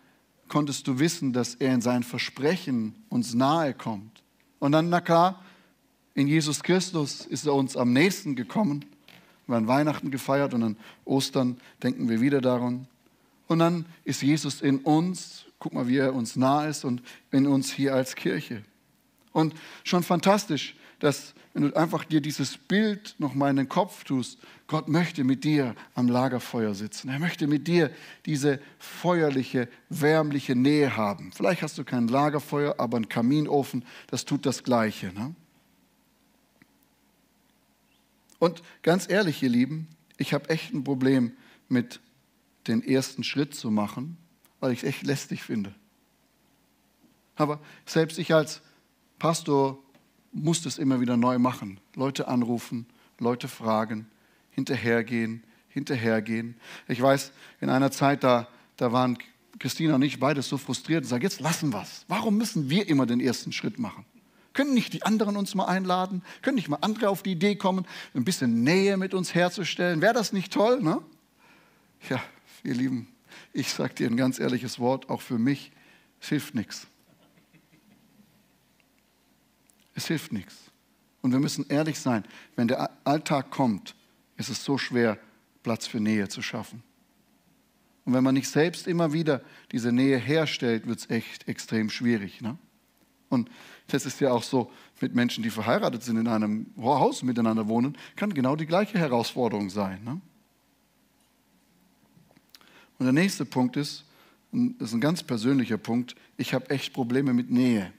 konntest 0.47 0.87
du 0.87 0.99
wissen, 0.99 1.33
dass 1.33 1.55
er 1.55 1.73
in 1.73 1.81
sein 1.81 2.03
Versprechen 2.03 2.95
uns 3.09 3.33
nahe 3.33 3.73
kommt. 3.73 4.23
Und 4.59 4.71
dann, 4.71 4.89
na 4.89 5.01
klar, 5.01 5.43
in 6.13 6.27
Jesus 6.27 6.63
Christus 6.63 7.25
ist 7.25 7.45
er 7.45 7.53
uns 7.53 7.75
am 7.75 7.91
nächsten 7.91 8.35
gekommen. 8.35 8.85
Wir 9.47 9.55
haben 9.55 9.67
Weihnachten 9.67 10.11
gefeiert 10.11 10.53
und 10.53 10.63
an 10.63 10.77
Ostern 11.03 11.57
denken 11.83 12.09
wir 12.09 12.21
wieder 12.21 12.41
daran. 12.41 12.87
Und 13.47 13.59
dann 13.59 13.85
ist 14.05 14.21
Jesus 14.21 14.61
in 14.61 14.79
uns, 14.79 15.45
guck 15.59 15.73
mal, 15.73 15.87
wie 15.87 15.97
er 15.97 16.15
uns 16.15 16.35
nah 16.35 16.65
ist 16.65 16.83
und 16.83 17.01
in 17.31 17.45
uns 17.45 17.71
hier 17.71 17.93
als 17.93 18.15
Kirche. 18.15 18.63
Und 19.33 19.53
schon 19.83 20.03
fantastisch, 20.03 20.75
dass 20.99 21.35
wenn 21.55 21.63
du 21.63 21.75
einfach 21.77 22.03
dir 22.03 22.19
dieses 22.19 22.57
Bild 22.57 23.15
noch 23.17 23.33
mal 23.33 23.49
in 23.49 23.55
den 23.55 23.69
Kopf 23.69 24.03
tust, 24.03 24.39
Gott 24.67 24.89
möchte 24.89 25.23
mit 25.23 25.45
dir 25.45 25.73
am 25.93 26.09
Lagerfeuer 26.09 26.75
sitzen. 26.75 27.07
Er 27.07 27.17
möchte 27.17 27.47
mit 27.47 27.65
dir 27.65 27.91
diese 28.25 28.59
feuerliche, 28.77 29.69
wärmliche 29.87 30.53
Nähe 30.53 30.97
haben. 30.97 31.31
Vielleicht 31.31 31.61
hast 31.61 31.77
du 31.77 31.85
kein 31.85 32.09
Lagerfeuer, 32.09 32.75
aber 32.77 32.97
einen 32.97 33.07
Kaminofen, 33.07 33.85
das 34.07 34.25
tut 34.25 34.45
das 34.45 34.65
Gleiche. 34.65 35.13
Ne? 35.13 35.33
Und 38.37 38.61
ganz 38.81 39.09
ehrlich, 39.09 39.41
ihr 39.41 39.49
Lieben, 39.49 39.87
ich 40.17 40.33
habe 40.33 40.49
echt 40.49 40.73
ein 40.73 40.83
Problem 40.83 41.31
mit 41.69 42.01
den 42.67 42.83
ersten 42.83 43.23
Schritt 43.23 43.55
zu 43.55 43.71
machen, 43.71 44.17
weil 44.59 44.73
ich 44.73 44.79
es 44.79 44.89
echt 44.89 45.03
lästig 45.03 45.41
finde. 45.41 45.73
Aber 47.37 47.61
selbst 47.85 48.19
ich 48.19 48.33
als 48.33 48.61
Pastor 49.19 49.79
muss 50.35 50.61
das 50.61 50.77
immer 50.77 50.99
wieder 50.99 51.17
neu 51.17 51.39
machen. 51.39 51.79
Leute 51.95 52.27
anrufen, 52.27 52.85
Leute 53.19 53.47
fragen, 53.47 54.07
hinterhergehen, 54.51 55.43
hinterhergehen. 55.69 56.55
Ich 56.87 57.01
weiß, 57.01 57.31
in 57.61 57.69
einer 57.69 57.89
Zeit, 57.91 58.23
da, 58.23 58.47
da 58.77 58.91
waren 58.91 59.17
Christina 59.59 59.95
und 59.95 60.01
ich 60.01 60.19
beides 60.19 60.49
so 60.49 60.57
frustriert 60.57 61.03
und 61.03 61.09
sagen, 61.09 61.23
jetzt 61.23 61.39
lassen 61.39 61.71
wir 61.71 61.81
es. 61.81 62.05
Warum 62.09 62.37
müssen 62.37 62.69
wir 62.69 62.87
immer 62.87 63.05
den 63.05 63.21
ersten 63.21 63.53
Schritt 63.53 63.79
machen? 63.79 64.05
Können 64.53 64.73
nicht 64.73 64.93
die 64.93 65.03
anderen 65.03 65.37
uns 65.37 65.55
mal 65.55 65.65
einladen? 65.65 66.21
Können 66.41 66.55
nicht 66.55 66.69
mal 66.69 66.79
andere 66.81 67.09
auf 67.09 67.23
die 67.23 67.31
Idee 67.31 67.55
kommen, 67.55 67.85
ein 68.13 68.25
bisschen 68.25 68.63
Nähe 68.63 68.97
mit 68.97 69.13
uns 69.13 69.33
herzustellen? 69.33 70.01
Wäre 70.01 70.13
das 70.13 70.33
nicht 70.33 70.51
toll? 70.51 70.81
Ne? 70.81 71.01
Ja, 72.09 72.21
ihr 72.63 72.73
Lieben, 72.73 73.07
ich 73.53 73.71
sage 73.71 73.93
dir 73.93 74.09
ein 74.09 74.17
ganz 74.17 74.39
ehrliches 74.39 74.79
Wort, 74.79 75.09
auch 75.09 75.21
für 75.21 75.37
mich, 75.37 75.71
es 76.21 76.29
hilft 76.29 76.55
nichts. 76.55 76.87
Es 79.95 80.07
hilft 80.07 80.31
nichts. 80.31 80.55
Und 81.21 81.31
wir 81.31 81.39
müssen 81.39 81.65
ehrlich 81.69 81.97
sein, 81.97 82.23
wenn 82.55 82.67
der 82.67 82.91
Alltag 83.03 83.49
kommt, 83.49 83.95
ist 84.37 84.49
es 84.49 84.63
so 84.63 84.77
schwer, 84.77 85.17
Platz 85.63 85.87
für 85.87 85.99
Nähe 85.99 86.27
zu 86.27 86.43
schaffen. 86.43 86.83
Und 88.03 88.13
wenn 88.13 88.23
man 88.23 88.35
nicht 88.35 88.47
selbst 88.47 88.85
immer 88.85 89.13
wieder 89.13 89.41
diese 89.71 89.91
Nähe 89.91 90.17
herstellt, 90.17 90.85
wird 90.85 90.99
es 90.99 91.09
echt 91.09 91.47
extrem 91.47 91.89
schwierig. 91.89 92.41
Ne? 92.41 92.57
Und 93.29 93.49
das 93.87 94.05
ist 94.05 94.21
ja 94.21 94.31
auch 94.31 94.43
so 94.43 94.71
mit 95.01 95.15
Menschen, 95.15 95.43
die 95.43 95.49
verheiratet 95.49 96.03
sind, 96.03 96.17
in 96.17 96.27
einem 96.27 96.67
Haus 96.77 97.23
miteinander 97.23 97.67
wohnen, 97.67 97.97
kann 98.15 98.33
genau 98.33 98.55
die 98.55 98.67
gleiche 98.67 98.99
Herausforderung 98.99 99.71
sein. 99.71 100.03
Ne? 100.03 100.21
Und 102.99 103.05
der 103.05 103.13
nächste 103.13 103.45
Punkt 103.45 103.77
ist, 103.77 104.05
das 104.51 104.89
ist 104.89 104.93
ein 104.93 105.01
ganz 105.01 105.23
persönlicher 105.23 105.77
Punkt, 105.77 106.15
ich 106.37 106.53
habe 106.53 106.69
echt 106.69 106.93
Probleme 106.93 107.33
mit 107.33 107.49
Nähe 107.49 107.91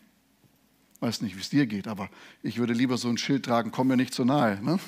weiß 1.00 1.20
nicht, 1.22 1.36
wie 1.36 1.40
es 1.40 1.50
dir 1.50 1.66
geht, 1.66 1.88
aber 1.88 2.08
ich 2.42 2.58
würde 2.58 2.72
lieber 2.72 2.96
so 2.98 3.08
ein 3.08 3.18
Schild 3.18 3.44
tragen, 3.44 3.70
komm 3.70 3.88
mir 3.88 3.96
nicht 3.96 4.14
zu 4.14 4.24
nahe. 4.24 4.62
Ne? 4.62 4.78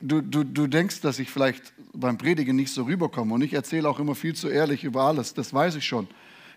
Du, 0.00 0.20
du, 0.20 0.44
du 0.44 0.66
denkst, 0.66 1.00
dass 1.00 1.18
ich 1.18 1.30
vielleicht 1.30 1.72
beim 1.92 2.16
Predigen 2.18 2.54
nicht 2.54 2.72
so 2.72 2.84
rüberkomme 2.84 3.34
und 3.34 3.42
ich 3.42 3.54
erzähle 3.54 3.88
auch 3.88 3.98
immer 3.98 4.14
viel 4.14 4.34
zu 4.34 4.48
ehrlich 4.48 4.84
über 4.84 5.02
alles, 5.02 5.34
das 5.34 5.52
weiß 5.52 5.74
ich 5.76 5.86
schon. 5.86 6.06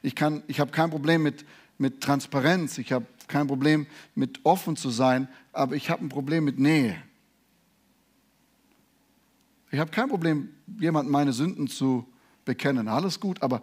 Ich, 0.04 0.16
ich 0.48 0.60
habe 0.60 0.72
kein 0.72 0.90
Problem 0.90 1.24
mit, 1.24 1.46
mit 1.78 2.02
Transparenz, 2.02 2.78
ich 2.78 2.92
habe 2.92 3.06
kein 3.28 3.48
Problem 3.48 3.88
mit 4.14 4.42
offen 4.44 4.76
zu 4.76 4.90
sein, 4.90 5.28
aber 5.54 5.76
ich 5.76 5.90
habe 5.90 6.06
ein 6.06 6.10
Problem 6.10 6.44
mit 6.44 6.60
Nähe. 6.60 7.02
Ich 9.72 9.80
habe 9.80 9.90
kein 9.90 10.10
Problem, 10.10 10.50
jemandem 10.80 11.12
meine 11.12 11.34
Sünden 11.34 11.68
zu 11.68 12.06
bekennen, 12.46 12.88
alles 12.88 13.20
gut, 13.20 13.42
aber 13.42 13.62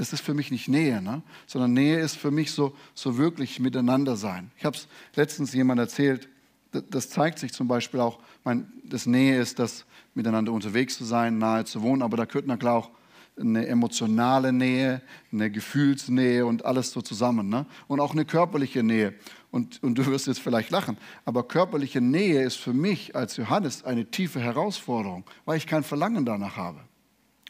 das 0.00 0.14
ist 0.14 0.22
für 0.22 0.32
mich 0.32 0.50
nicht 0.50 0.66
Nähe, 0.66 1.02
ne? 1.02 1.22
sondern 1.46 1.74
Nähe 1.74 2.00
ist 2.00 2.16
für 2.16 2.30
mich 2.30 2.52
so, 2.52 2.74
so 2.94 3.18
wirklich 3.18 3.60
miteinander 3.60 4.16
sein. 4.16 4.50
Ich 4.56 4.64
habe 4.64 4.76
es 4.76 4.88
letztens 5.14 5.52
jemand 5.52 5.78
erzählt, 5.78 6.28
das 6.72 7.10
zeigt 7.10 7.38
sich 7.38 7.52
zum 7.52 7.68
Beispiel 7.68 8.00
auch, 8.00 8.18
mein, 8.42 8.72
das 8.84 9.04
Nähe 9.04 9.38
ist 9.38 9.58
das 9.58 9.84
miteinander 10.14 10.52
unterwegs 10.52 10.96
zu 10.96 11.04
sein, 11.04 11.36
nahe 11.36 11.66
zu 11.66 11.82
wohnen, 11.82 12.00
aber 12.00 12.16
da 12.16 12.24
gehört 12.24 12.46
na 12.46 12.56
klar 12.56 12.76
auch 12.76 12.90
eine 13.38 13.66
emotionale 13.66 14.52
Nähe, 14.52 15.02
eine 15.32 15.50
Gefühlsnähe 15.50 16.46
und 16.46 16.64
alles 16.64 16.92
so 16.92 17.02
zusammen. 17.02 17.48
Ne? 17.48 17.66
Und 17.86 18.00
auch 18.00 18.12
eine 18.12 18.24
körperliche 18.24 18.82
Nähe. 18.82 19.14
Und, 19.50 19.82
und 19.82 19.96
du 19.96 20.06
wirst 20.06 20.26
jetzt 20.26 20.40
vielleicht 20.40 20.70
lachen, 20.70 20.96
aber 21.24 21.42
körperliche 21.42 22.00
Nähe 22.00 22.42
ist 22.42 22.56
für 22.56 22.72
mich 22.72 23.16
als 23.16 23.36
Johannes 23.36 23.84
eine 23.84 24.06
tiefe 24.06 24.40
Herausforderung, 24.40 25.24
weil 25.44 25.56
ich 25.58 25.66
kein 25.66 25.82
Verlangen 25.82 26.24
danach 26.24 26.56
habe. 26.56 26.80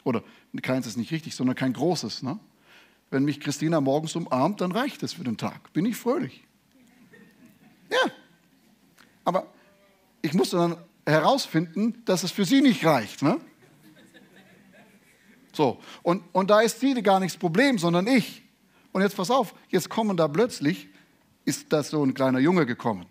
Oder 0.03 0.23
keins 0.61 0.87
ist 0.87 0.97
nicht 0.97 1.11
richtig, 1.11 1.35
sondern 1.35 1.55
kein 1.55 1.73
großes. 1.73 2.23
Ne? 2.23 2.39
Wenn 3.09 3.23
mich 3.23 3.39
Christina 3.39 3.81
morgens 3.81 4.15
umarmt, 4.15 4.61
dann 4.61 4.71
reicht 4.71 5.03
es 5.03 5.13
für 5.13 5.23
den 5.23 5.37
Tag. 5.37 5.71
Bin 5.73 5.85
ich 5.85 5.95
fröhlich. 5.95 6.43
Ja. 7.89 8.11
Aber 9.25 9.47
ich 10.21 10.33
musste 10.33 10.57
dann 10.57 10.77
herausfinden, 11.05 12.01
dass 12.05 12.23
es 12.23 12.31
für 12.31 12.45
sie 12.45 12.61
nicht 12.61 12.85
reicht. 12.85 13.21
Ne? 13.21 13.39
So, 15.53 15.79
und, 16.01 16.23
und 16.31 16.49
da 16.49 16.61
ist 16.61 16.79
sie 16.79 16.93
gar 17.01 17.19
nichts 17.19 17.37
Problem, 17.37 17.77
sondern 17.77 18.07
ich. 18.07 18.43
Und 18.93 19.01
jetzt 19.01 19.15
pass 19.15 19.29
auf, 19.29 19.53
jetzt 19.69 19.89
kommen 19.89 20.17
da 20.17 20.27
plötzlich, 20.27 20.87
ist 21.45 21.71
da 21.73 21.83
so 21.83 22.03
ein 22.03 22.13
kleiner 22.13 22.39
Junge 22.39 22.65
gekommen 22.65 23.05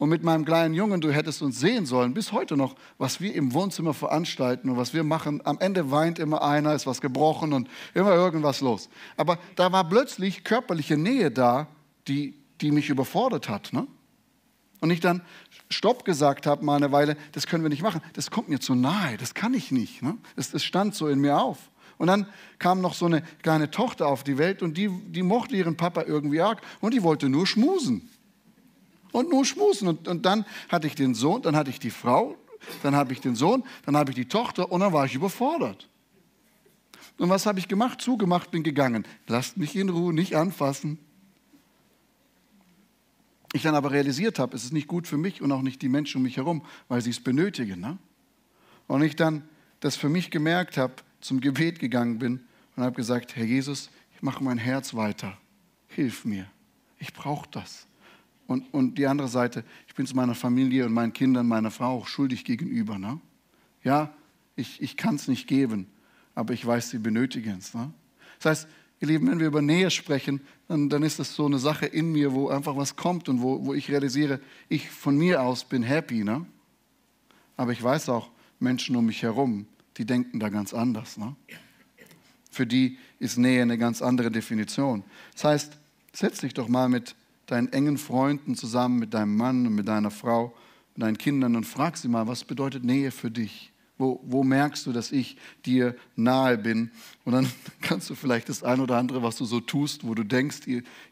und 0.00 0.08
mit 0.08 0.22
meinem 0.22 0.46
kleinen 0.46 0.72
Jungen, 0.72 1.02
du 1.02 1.12
hättest 1.12 1.42
uns 1.42 1.60
sehen 1.60 1.84
sollen, 1.84 2.14
bis 2.14 2.32
heute 2.32 2.56
noch, 2.56 2.74
was 2.96 3.20
wir 3.20 3.34
im 3.34 3.52
Wohnzimmer 3.52 3.92
veranstalten 3.92 4.70
und 4.70 4.78
was 4.78 4.94
wir 4.94 5.04
machen. 5.04 5.42
Am 5.44 5.58
Ende 5.60 5.90
weint 5.90 6.18
immer 6.18 6.40
einer, 6.40 6.74
ist 6.74 6.86
was 6.86 7.02
gebrochen 7.02 7.52
und 7.52 7.68
immer 7.92 8.14
irgendwas 8.14 8.62
los. 8.62 8.88
Aber 9.18 9.38
da 9.56 9.72
war 9.72 9.86
plötzlich 9.86 10.42
körperliche 10.42 10.96
Nähe 10.96 11.30
da, 11.30 11.68
die, 12.08 12.34
die 12.62 12.70
mich 12.70 12.88
überfordert 12.88 13.50
hat. 13.50 13.74
Ne? 13.74 13.86
Und 14.80 14.90
ich 14.90 15.00
dann 15.00 15.20
Stopp 15.68 16.06
gesagt 16.06 16.46
habe 16.46 16.64
mal 16.64 16.76
eine 16.76 16.92
Weile, 16.92 17.14
das 17.32 17.46
können 17.46 17.62
wir 17.62 17.68
nicht 17.68 17.82
machen, 17.82 18.00
das 18.14 18.30
kommt 18.30 18.48
mir 18.48 18.58
zu 18.58 18.74
nahe, 18.74 19.18
das 19.18 19.34
kann 19.34 19.52
ich 19.52 19.70
nicht. 19.70 20.00
Ne? 20.00 20.16
Das, 20.34 20.50
das 20.50 20.64
stand 20.64 20.94
so 20.94 21.08
in 21.08 21.20
mir 21.20 21.38
auf. 21.38 21.58
Und 21.98 22.06
dann 22.06 22.26
kam 22.58 22.80
noch 22.80 22.94
so 22.94 23.04
eine 23.04 23.20
kleine 23.42 23.70
Tochter 23.70 24.06
auf 24.06 24.24
die 24.24 24.38
Welt 24.38 24.62
und 24.62 24.78
die, 24.78 24.88
die 24.88 25.22
mochte 25.22 25.56
ihren 25.56 25.76
Papa 25.76 26.04
irgendwie 26.04 26.40
arg 26.40 26.62
und 26.80 26.94
die 26.94 27.02
wollte 27.02 27.28
nur 27.28 27.46
schmusen. 27.46 28.08
Und 29.12 29.30
nur 29.30 29.44
schmusen. 29.44 29.88
Und, 29.88 30.08
und 30.08 30.24
dann 30.26 30.44
hatte 30.68 30.86
ich 30.86 30.94
den 30.94 31.14
Sohn, 31.14 31.42
dann 31.42 31.56
hatte 31.56 31.70
ich 31.70 31.80
die 31.80 31.90
Frau, 31.90 32.36
dann 32.82 32.94
habe 32.94 33.12
ich 33.12 33.20
den 33.20 33.34
Sohn, 33.34 33.64
dann 33.84 33.96
habe 33.96 34.10
ich 34.10 34.16
die 34.16 34.26
Tochter 34.26 34.70
und 34.70 34.80
dann 34.80 34.92
war 34.92 35.06
ich 35.06 35.14
überfordert. 35.14 35.88
Und 37.18 37.28
was 37.28 37.46
habe 37.46 37.58
ich 37.58 37.68
gemacht? 37.68 38.00
Zugemacht, 38.00 38.50
bin 38.50 38.62
gegangen. 38.62 39.06
Lasst 39.26 39.56
mich 39.56 39.76
in 39.76 39.90
Ruhe, 39.90 40.12
nicht 40.14 40.36
anfassen. 40.36 40.98
Ich 43.52 43.62
dann 43.62 43.74
aber 43.74 43.90
realisiert 43.90 44.38
habe, 44.38 44.56
es 44.56 44.64
ist 44.64 44.72
nicht 44.72 44.86
gut 44.86 45.06
für 45.06 45.16
mich 45.16 45.42
und 45.42 45.50
auch 45.50 45.62
nicht 45.62 45.82
die 45.82 45.88
Menschen 45.88 46.18
um 46.18 46.22
mich 46.22 46.36
herum, 46.36 46.64
weil 46.88 47.02
sie 47.02 47.10
es 47.10 47.20
benötigen. 47.20 47.80
Ne? 47.80 47.98
Und 48.86 49.02
ich 49.02 49.16
dann 49.16 49.42
das 49.80 49.96
für 49.96 50.08
mich 50.08 50.30
gemerkt 50.30 50.76
habe, 50.76 50.94
zum 51.20 51.40
Gebet 51.40 51.78
gegangen 51.78 52.18
bin 52.18 52.40
und 52.76 52.84
habe 52.84 52.96
gesagt, 52.96 53.36
Herr 53.36 53.44
Jesus, 53.44 53.90
ich 54.14 54.22
mache 54.22 54.42
mein 54.42 54.58
Herz 54.58 54.94
weiter. 54.94 55.36
Hilf 55.88 56.24
mir. 56.24 56.46
Ich 56.98 57.12
brauche 57.12 57.48
das. 57.50 57.86
Und, 58.50 58.64
und 58.74 58.98
die 58.98 59.06
andere 59.06 59.28
Seite, 59.28 59.62
ich 59.86 59.94
bin 59.94 60.06
zu 60.06 60.16
meiner 60.16 60.34
Familie 60.34 60.84
und 60.84 60.92
meinen 60.92 61.12
Kindern, 61.12 61.46
meiner 61.46 61.70
Frau 61.70 61.98
auch 61.98 62.08
schuldig 62.08 62.44
gegenüber. 62.44 62.98
Ne? 62.98 63.20
Ja, 63.84 64.12
ich, 64.56 64.82
ich 64.82 64.96
kann 64.96 65.14
es 65.14 65.28
nicht 65.28 65.46
geben, 65.46 65.86
aber 66.34 66.52
ich 66.52 66.66
weiß, 66.66 66.90
sie 66.90 66.98
benötigen 66.98 67.58
es. 67.60 67.74
Ne? 67.74 67.92
Das 68.40 68.50
heißt, 68.50 68.68
ihr 68.98 69.06
Lieben, 69.06 69.30
wenn 69.30 69.38
wir 69.38 69.46
über 69.46 69.62
Nähe 69.62 69.88
sprechen, 69.92 70.40
dann, 70.66 70.88
dann 70.88 71.04
ist 71.04 71.20
das 71.20 71.32
so 71.32 71.46
eine 71.46 71.60
Sache 71.60 71.86
in 71.86 72.10
mir, 72.10 72.32
wo 72.32 72.48
einfach 72.48 72.74
was 72.76 72.96
kommt 72.96 73.28
und 73.28 73.40
wo, 73.40 73.64
wo 73.64 73.72
ich 73.72 73.88
realisiere, 73.88 74.40
ich 74.68 74.90
von 74.90 75.16
mir 75.16 75.44
aus 75.44 75.62
bin 75.62 75.84
happy. 75.84 76.24
Ne? 76.24 76.44
Aber 77.56 77.70
ich 77.70 77.80
weiß 77.80 78.08
auch, 78.08 78.32
Menschen 78.58 78.96
um 78.96 79.06
mich 79.06 79.22
herum, 79.22 79.66
die 79.96 80.06
denken 80.06 80.40
da 80.40 80.48
ganz 80.48 80.74
anders. 80.74 81.18
Ne? 81.18 81.36
Für 82.50 82.66
die 82.66 82.98
ist 83.20 83.38
Nähe 83.38 83.62
eine 83.62 83.78
ganz 83.78 84.02
andere 84.02 84.32
Definition. 84.32 85.04
Das 85.34 85.44
heißt, 85.44 85.78
setz 86.12 86.40
dich 86.40 86.52
doch 86.52 86.66
mal 86.66 86.88
mit 86.88 87.14
deinen 87.50 87.72
engen 87.72 87.98
Freunden 87.98 88.54
zusammen, 88.54 88.98
mit 88.98 89.14
deinem 89.14 89.36
Mann 89.36 89.66
und 89.66 89.74
mit 89.74 89.88
deiner 89.88 90.10
Frau, 90.10 90.54
mit 90.94 91.02
deinen 91.02 91.18
Kindern 91.18 91.56
und 91.56 91.64
frag 91.64 91.96
sie 91.96 92.08
mal, 92.08 92.26
was 92.26 92.44
bedeutet 92.44 92.84
Nähe 92.84 93.10
für 93.10 93.30
dich? 93.30 93.72
Wo, 93.98 94.18
wo 94.24 94.42
merkst 94.42 94.86
du, 94.86 94.92
dass 94.92 95.12
ich 95.12 95.36
dir 95.66 95.94
nahe 96.16 96.56
bin? 96.56 96.90
Und 97.24 97.32
dann 97.34 97.50
kannst 97.82 98.08
du 98.08 98.14
vielleicht 98.14 98.48
das 98.48 98.62
ein 98.62 98.80
oder 98.80 98.96
andere, 98.96 99.22
was 99.22 99.36
du 99.36 99.44
so 99.44 99.60
tust, 99.60 100.06
wo 100.06 100.14
du 100.14 100.24
denkst, 100.24 100.60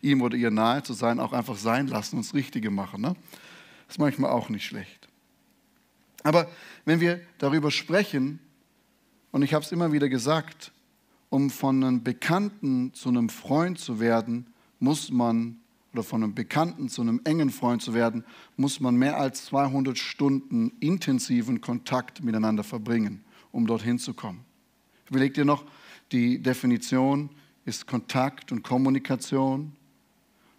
ihm 0.01 0.22
oder 0.22 0.37
ihr 0.37 0.51
nahe 0.51 0.83
zu 0.83 0.94
sein, 0.94 1.20
auch 1.20 1.33
einfach 1.33 1.57
sein 1.57 1.87
lassen 1.87 2.16
und 2.16 2.24
das 2.24 2.35
Richtige 2.35 2.70
machen. 2.70 3.03
Ne? 3.03 3.14
Das 3.87 3.96
ist 3.96 3.98
manchmal 3.98 4.31
auch 4.31 4.48
nicht 4.48 4.64
schlecht. 4.64 5.09
Aber 6.22 6.51
wenn 6.85 7.01
wir 7.01 7.20
darüber 7.38 7.70
sprechen, 7.70 8.40
und 9.31 9.42
ich 9.42 9.55
habe 9.55 9.64
es 9.64 9.72
immer 9.72 9.92
wieder 9.92 10.09
gesagt, 10.09 10.72
um 11.31 11.51
von 11.51 11.85
einem 11.85 12.03
Bekannten 12.03 12.94
zu 12.94 13.09
einem 13.11 13.29
Freund 13.29 13.79
zu 13.79 14.01
werden, 14.01 14.46
muss 14.79 15.11
man, 15.11 15.61
oder 15.92 16.03
von 16.03 16.22
einem 16.22 16.35
Bekannten 16.35 16.88
zu 16.88 17.03
einem 17.03 17.20
engen 17.24 17.51
Freund 17.51 17.83
zu 17.83 17.94
werden, 17.94 18.24
muss 18.57 18.81
man 18.81 18.96
mehr 18.96 19.18
als 19.18 19.46
200 19.46 19.96
Stunden 19.96 20.72
intensiven 20.81 21.61
Kontakt 21.61 22.22
miteinander 22.22 22.64
verbringen, 22.64 23.24
um 23.53 23.66
dorthin 23.66 23.98
zu 23.98 24.14
kommen. 24.14 24.44
Überleg 25.09 25.35
dir 25.35 25.44
noch, 25.44 25.64
die 26.12 26.42
Definition 26.42 27.31
ist 27.64 27.87
Kontakt 27.87 28.53
und 28.53 28.62
Kommunikation. 28.62 29.72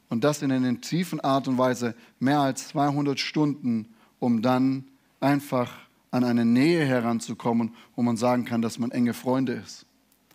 Und 0.10 0.24
das 0.24 0.42
in 0.42 0.52
einer 0.52 0.82
tiefen 0.82 1.20
Art 1.20 1.48
und 1.48 1.58
Weise 1.58 1.96
mehr 2.20 2.40
als 2.40 2.70
200 2.70 3.20
Stunden, 3.20 3.94
um 4.18 4.42
dann 4.42 4.86
einfach 5.20 5.72
an 6.12 6.24
eine 6.24 6.46
Nähe 6.46 6.86
heranzukommen, 6.86 7.76
wo 7.96 8.02
man 8.02 8.18
sagen 8.18 8.46
kann, 8.46 8.62
dass 8.62 8.80
man 8.80 8.92
enge 8.92 9.14
Freunde 9.14 9.54
ist. 9.54 9.86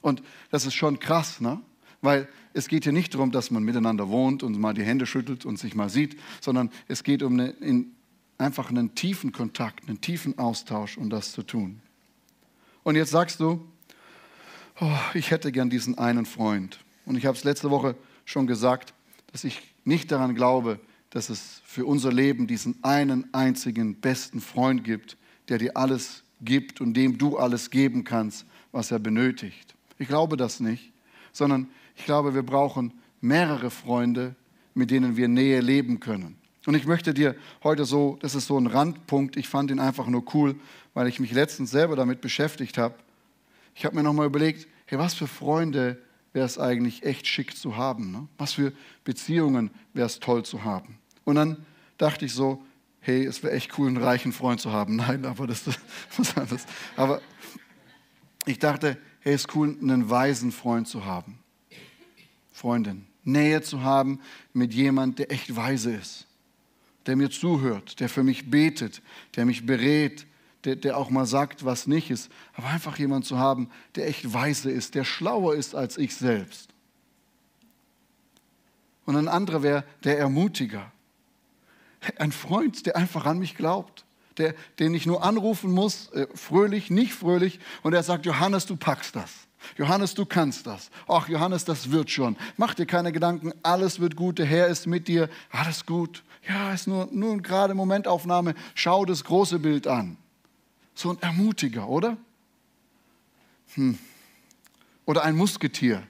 Und 0.00 0.22
das 0.50 0.66
ist 0.66 0.74
schon 0.74 1.00
krass, 1.00 1.40
ne? 1.40 1.60
Weil 2.04 2.28
es 2.52 2.68
geht 2.68 2.84
hier 2.84 2.92
nicht 2.92 3.14
darum, 3.14 3.32
dass 3.32 3.50
man 3.50 3.64
miteinander 3.64 4.08
wohnt 4.08 4.42
und 4.42 4.58
mal 4.58 4.74
die 4.74 4.84
Hände 4.84 5.06
schüttelt 5.06 5.44
und 5.44 5.58
sich 5.58 5.74
mal 5.74 5.88
sieht, 5.88 6.18
sondern 6.40 6.70
es 6.86 7.02
geht 7.02 7.22
um 7.22 7.34
eine, 7.34 7.50
in, 7.50 7.92
einfach 8.38 8.70
einen 8.70 8.94
tiefen 8.94 9.32
Kontakt, 9.32 9.88
einen 9.88 10.00
tiefen 10.00 10.38
Austausch, 10.38 10.98
um 10.98 11.10
das 11.10 11.32
zu 11.32 11.42
tun. 11.42 11.80
Und 12.82 12.96
jetzt 12.96 13.10
sagst 13.10 13.40
du, 13.40 13.66
oh, 14.80 14.98
ich 15.14 15.30
hätte 15.30 15.50
gern 15.50 15.70
diesen 15.70 15.98
einen 15.98 16.26
Freund. 16.26 16.78
Und 17.06 17.16
ich 17.16 17.26
habe 17.26 17.36
es 17.36 17.44
letzte 17.44 17.70
Woche 17.70 17.96
schon 18.24 18.46
gesagt, 18.46 18.92
dass 19.32 19.44
ich 19.44 19.62
nicht 19.84 20.12
daran 20.12 20.34
glaube, 20.34 20.78
dass 21.10 21.30
es 21.30 21.62
für 21.64 21.86
unser 21.86 22.12
Leben 22.12 22.46
diesen 22.46 22.82
einen 22.82 23.32
einzigen 23.32 23.94
besten 23.94 24.40
Freund 24.40 24.84
gibt, 24.84 25.16
der 25.48 25.58
dir 25.58 25.76
alles 25.76 26.22
gibt 26.40 26.80
und 26.80 26.94
dem 26.94 27.18
du 27.18 27.38
alles 27.38 27.70
geben 27.70 28.04
kannst, 28.04 28.46
was 28.72 28.90
er 28.90 28.98
benötigt. 28.98 29.74
Ich 29.98 30.08
glaube 30.08 30.36
das 30.36 30.60
nicht, 30.60 30.92
sondern 31.32 31.68
ich 31.96 32.04
glaube, 32.04 32.34
wir 32.34 32.42
brauchen 32.42 32.92
mehrere 33.20 33.70
Freunde, 33.70 34.34
mit 34.74 34.90
denen 34.90 35.16
wir 35.16 35.28
Nähe 35.28 35.60
leben 35.60 36.00
können. 36.00 36.36
Und 36.66 36.74
ich 36.74 36.86
möchte 36.86 37.12
dir 37.12 37.36
heute 37.62 37.84
so, 37.84 38.18
das 38.20 38.34
ist 38.34 38.46
so 38.46 38.58
ein 38.58 38.66
Randpunkt, 38.66 39.36
ich 39.36 39.48
fand 39.48 39.70
ihn 39.70 39.80
einfach 39.80 40.06
nur 40.06 40.24
cool, 40.34 40.56
weil 40.94 41.08
ich 41.08 41.20
mich 41.20 41.32
letztens 41.32 41.70
selber 41.70 41.94
damit 41.96 42.20
beschäftigt 42.20 42.78
habe. 42.78 42.94
Ich 43.74 43.84
habe 43.84 43.96
mir 43.96 44.02
nochmal 44.02 44.26
überlegt, 44.26 44.66
hey, 44.86 44.98
was 44.98 45.14
für 45.14 45.26
Freunde 45.26 45.98
wäre 46.32 46.46
es 46.46 46.58
eigentlich 46.58 47.04
echt 47.04 47.26
schick 47.26 47.56
zu 47.56 47.76
haben? 47.76 48.12
Ne? 48.12 48.28
Was 48.38 48.54
für 48.54 48.72
Beziehungen 49.04 49.70
wäre 49.92 50.06
es 50.06 50.20
toll 50.20 50.44
zu 50.44 50.64
haben? 50.64 50.98
Und 51.24 51.36
dann 51.36 51.64
dachte 51.98 52.24
ich 52.24 52.32
so, 52.32 52.64
hey, 53.00 53.24
es 53.24 53.42
wäre 53.42 53.52
echt 53.52 53.78
cool, 53.78 53.88
einen 53.88 53.98
reichen 53.98 54.32
Freund 54.32 54.60
zu 54.60 54.72
haben. 54.72 54.96
Nein, 54.96 55.24
aber 55.24 55.46
das 55.46 55.66
ist 55.66 55.78
was 56.16 56.36
anderes. 56.36 56.66
Aber 56.96 57.20
ich 58.46 58.58
dachte, 58.58 58.96
hey, 59.20 59.34
es 59.34 59.42
ist 59.42 59.54
cool, 59.54 59.76
einen 59.80 60.08
weisen 60.08 60.52
Freund 60.52 60.88
zu 60.88 61.04
haben. 61.04 61.38
Freundin. 62.54 63.04
Nähe 63.24 63.62
zu 63.62 63.82
haben 63.82 64.20
mit 64.52 64.72
jemand, 64.72 65.18
der 65.18 65.32
echt 65.32 65.56
weise 65.56 65.92
ist, 65.92 66.26
der 67.06 67.16
mir 67.16 67.28
zuhört, 67.28 67.98
der 67.98 68.08
für 68.08 68.22
mich 68.22 68.50
betet, 68.50 69.02
der 69.34 69.44
mich 69.44 69.66
berät, 69.66 70.26
der, 70.64 70.76
der 70.76 70.96
auch 70.96 71.10
mal 71.10 71.26
sagt, 71.26 71.64
was 71.64 71.86
nicht 71.88 72.10
ist. 72.10 72.30
Aber 72.54 72.68
einfach 72.68 72.96
jemand 72.96 73.26
zu 73.26 73.38
haben, 73.38 73.68
der 73.96 74.06
echt 74.08 74.32
weise 74.32 74.70
ist, 74.70 74.94
der 74.94 75.04
schlauer 75.04 75.56
ist 75.56 75.74
als 75.74 75.98
ich 75.98 76.14
selbst. 76.14 76.70
Und 79.04 79.16
ein 79.16 79.28
anderer 79.28 79.62
wäre 79.62 79.84
der 80.04 80.18
Ermutiger, 80.18 80.92
ein 82.18 82.32
Freund, 82.32 82.86
der 82.86 82.96
einfach 82.96 83.26
an 83.26 83.38
mich 83.38 83.56
glaubt, 83.56 84.04
der, 84.36 84.54
den 84.78 84.94
ich 84.94 85.06
nur 85.06 85.24
anrufen 85.24 85.72
muss, 85.72 86.08
äh, 86.10 86.28
fröhlich, 86.34 86.88
nicht 86.90 87.14
fröhlich, 87.14 87.58
und 87.82 87.94
er 87.94 88.02
sagt, 88.02 88.26
Johannes, 88.26 88.66
du 88.66 88.76
packst 88.76 89.16
das. 89.16 89.48
Johannes, 89.76 90.14
du 90.14 90.24
kannst 90.24 90.66
das. 90.66 90.90
Ach, 91.08 91.28
Johannes, 91.28 91.64
das 91.64 91.90
wird 91.90 92.10
schon. 92.10 92.36
Mach 92.56 92.74
dir 92.74 92.86
keine 92.86 93.12
Gedanken, 93.12 93.52
alles 93.62 94.00
wird 94.00 94.16
gut, 94.16 94.38
der 94.38 94.46
Herr 94.46 94.68
ist 94.68 94.86
mit 94.86 95.08
dir, 95.08 95.28
alles 95.50 95.86
gut. 95.86 96.22
Ja, 96.48 96.72
ist 96.72 96.86
nur, 96.86 97.08
nur 97.10 97.38
gerade 97.38 97.74
Momentaufnahme, 97.74 98.54
schau 98.74 99.04
das 99.04 99.24
große 99.24 99.58
Bild 99.58 99.86
an. 99.86 100.16
So 100.94 101.10
ein 101.10 101.20
Ermutiger, 101.20 101.88
oder? 101.88 102.16
Hm. 103.74 103.98
Oder 105.06 105.24
ein 105.24 105.36
Musketier, 105.36 106.02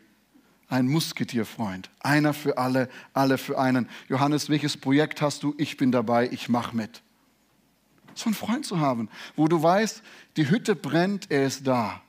ein 0.69 0.87
Musketierfreund. 0.87 1.91
Einer 2.01 2.35
für 2.35 2.59
alle, 2.59 2.89
alle 3.13 3.39
für 3.39 3.59
einen. 3.59 3.89
Johannes, 4.09 4.49
welches 4.49 4.77
Projekt 4.77 5.23
hast 5.23 5.43
du? 5.43 5.55
Ich 5.59 5.77
bin 5.77 5.91
dabei, 5.93 6.29
ich 6.31 6.49
mache 6.49 6.77
mit. 6.77 7.03
So 8.15 8.27
einen 8.27 8.35
Freund 8.35 8.65
zu 8.65 8.79
haben, 8.79 9.09
wo 9.37 9.49
du 9.49 9.63
weißt, 9.63 10.03
die 10.37 10.49
Hütte 10.49 10.77
brennt, 10.77 11.31
er 11.31 11.47
ist 11.47 11.67
da. 11.67 12.01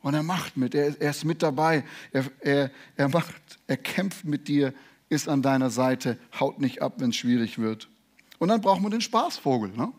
Und 0.00 0.14
er 0.14 0.22
macht 0.22 0.56
mit, 0.56 0.74
er, 0.74 1.00
er 1.00 1.10
ist 1.10 1.24
mit 1.24 1.42
dabei. 1.42 1.84
Er, 2.12 2.24
er, 2.40 2.70
er 2.96 3.08
macht, 3.08 3.34
er 3.66 3.76
kämpft 3.76 4.24
mit 4.24 4.48
dir, 4.48 4.72
ist 5.08 5.28
an 5.28 5.42
deiner 5.42 5.70
Seite, 5.70 6.18
haut 6.38 6.60
nicht 6.60 6.82
ab, 6.82 6.94
wenn 6.98 7.10
es 7.10 7.16
schwierig 7.16 7.58
wird. 7.58 7.88
Und 8.38 8.48
dann 8.48 8.60
braucht 8.60 8.80
man 8.80 8.90
den 8.90 9.00
Spaßvogel. 9.00 9.70
Ne? 9.70 9.92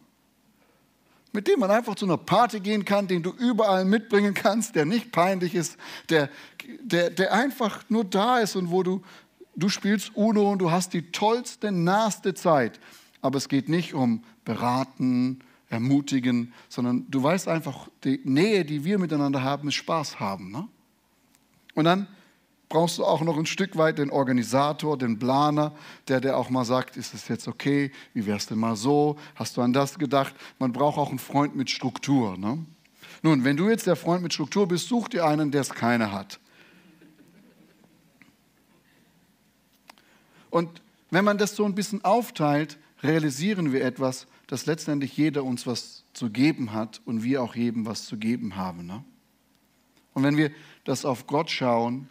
mit 1.31 1.47
dem 1.47 1.59
man 1.59 1.71
einfach 1.71 1.95
zu 1.95 2.05
einer 2.05 2.17
Party 2.17 2.59
gehen 2.59 2.85
kann, 2.85 3.07
den 3.07 3.21
du 3.21 3.31
überall 3.31 3.85
mitbringen 3.85 4.33
kannst, 4.33 4.75
der 4.75 4.85
nicht 4.85 5.11
peinlich 5.11 5.55
ist, 5.55 5.77
der, 6.09 6.29
der, 6.81 7.09
der 7.09 7.33
einfach 7.33 7.83
nur 7.89 8.03
da 8.03 8.39
ist 8.39 8.55
und 8.55 8.71
wo 8.71 8.83
du, 8.83 9.01
du 9.55 9.69
spielst 9.69 10.15
Uno 10.15 10.51
und 10.51 10.59
du 10.59 10.71
hast 10.71 10.93
die 10.93 11.11
tollste, 11.11 11.71
naheste 11.71 12.33
Zeit. 12.33 12.79
Aber 13.21 13.37
es 13.37 13.49
geht 13.49 13.69
nicht 13.69 13.93
um 13.93 14.23
beraten, 14.45 15.39
ermutigen, 15.69 16.53
sondern 16.67 17.05
du 17.09 17.21
weißt 17.21 17.47
einfach, 17.47 17.89
die 18.03 18.19
Nähe, 18.23 18.65
die 18.65 18.83
wir 18.83 18.97
miteinander 18.97 19.43
haben, 19.43 19.67
ist 19.67 19.75
Spaß 19.75 20.19
haben. 20.19 20.51
Ne? 20.51 20.67
Und 21.75 21.85
dann 21.85 22.07
brauchst 22.69 22.97
du 22.97 23.05
auch 23.05 23.21
noch 23.21 23.37
ein 23.37 23.45
Stück 23.45 23.77
weit 23.77 23.97
den 23.97 24.11
Organisator, 24.11 24.97
den 24.97 25.17
Planer, 25.17 25.73
der 26.07 26.21
der 26.21 26.37
auch 26.37 26.49
mal 26.49 26.65
sagt, 26.65 26.97
ist 26.97 27.13
es 27.13 27.27
jetzt 27.27 27.47
okay, 27.47 27.91
wie 28.13 28.25
wär's 28.25 28.47
denn 28.47 28.59
mal 28.59 28.75
so, 28.75 29.17
hast 29.35 29.57
du 29.57 29.61
an 29.61 29.73
das 29.73 29.97
gedacht? 29.97 30.33
Man 30.59 30.71
braucht 30.71 30.97
auch 30.97 31.09
einen 31.09 31.19
Freund 31.19 31.55
mit 31.55 31.69
Struktur. 31.69 32.37
Ne? 32.37 32.63
Nun, 33.21 33.43
wenn 33.43 33.57
du 33.57 33.69
jetzt 33.69 33.87
der 33.87 33.95
Freund 33.95 34.23
mit 34.23 34.33
Struktur 34.33 34.67
bist, 34.67 34.87
such 34.87 35.09
dir 35.09 35.25
einen, 35.25 35.51
der 35.51 35.61
es 35.61 35.69
keine 35.69 36.11
hat. 36.11 36.39
Und 40.49 40.81
wenn 41.11 41.25
man 41.25 41.37
das 41.37 41.55
so 41.55 41.65
ein 41.65 41.75
bisschen 41.75 42.03
aufteilt, 42.03 42.77
realisieren 43.03 43.71
wir 43.71 43.83
etwas, 43.83 44.27
dass 44.49 44.65
letztendlich 44.65 45.15
jeder 45.15 45.43
uns 45.43 45.67
was 45.67 46.03
zu 46.13 46.31
geben 46.31 46.73
hat 46.73 47.01
und 47.05 47.23
wir 47.23 47.43
auch 47.43 47.53
jedem 47.53 47.85
was 47.85 48.07
zu 48.07 48.17
geben 48.17 48.55
haben. 48.55 48.87
Ne? 48.87 49.03
Und 50.15 50.23
wenn 50.23 50.37
wir 50.37 50.49
das 50.85 51.05
auf 51.05 51.27
Gott 51.27 51.51
schauen, 51.51 52.09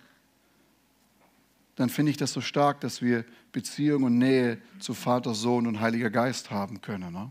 dann 1.74 1.88
finde 1.88 2.10
ich 2.10 2.16
das 2.16 2.32
so 2.32 2.40
stark, 2.40 2.80
dass 2.80 3.02
wir 3.02 3.24
Beziehung 3.50 4.04
und 4.04 4.18
Nähe 4.18 4.58
zu 4.78 4.94
Vater, 4.94 5.34
Sohn 5.34 5.66
und 5.66 5.80
Heiliger 5.80 6.10
Geist 6.10 6.52
haben 6.52 6.80
können. 6.80 7.12
Ne? 7.12 7.28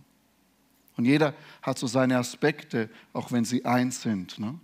Und 0.98 1.06
jeder 1.06 1.34
hat 1.62 1.80
so 1.80 1.88
seine 1.88 2.18
Aspekte, 2.18 2.90
auch 3.14 3.32
wenn 3.32 3.46
sie 3.46 3.64
eins 3.64 4.02
sind. 4.02 4.38
Ne? 4.40 4.60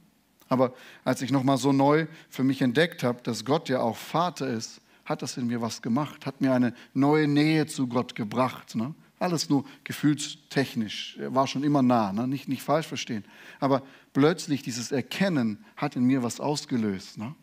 Aber 0.50 0.74
als 1.06 1.22
ich 1.22 1.32
nochmal 1.32 1.58
so 1.58 1.72
neu 1.72 2.08
für 2.30 2.44
mich 2.44 2.62
entdeckt 2.62 3.02
habe, 3.02 3.22
dass 3.24 3.46
Gott 3.46 3.70
ja 3.70 3.80
auch 3.80 3.96
Vater 3.96 4.48
ist, 4.48 4.82
hat 5.06 5.22
das 5.22 5.38
in 5.38 5.48
mir 5.48 5.62
was 5.62 5.82
gemacht, 5.82 6.26
hat 6.26 6.42
mir 6.42 6.54
eine 6.54 6.74
neue 6.94 7.30
Nähe 7.30 7.66
zu 7.66 7.88
Gott 7.88 8.14
gebracht. 8.14 8.76
Ne? 8.76 8.94
Alles 9.24 9.50
nur 9.50 9.64
gefühlstechnisch, 9.86 11.18
war 11.18 11.48
schon 11.48 11.64
immer 11.64 11.82
nah, 11.82 12.12
ne? 12.12 12.28
nicht, 12.28 12.50
nicht 12.50 12.62
falsch 12.62 12.88
verstehen. 12.88 13.24
Aber 13.62 13.82
plötzlich 14.12 14.64
dieses 14.64 14.92
Erkennen 14.92 15.64
hat 15.78 15.96
in 15.96 16.04
mir 16.04 16.24
was 16.24 16.42
ausgelöst. 16.42 17.18
Ne? 17.18 17.34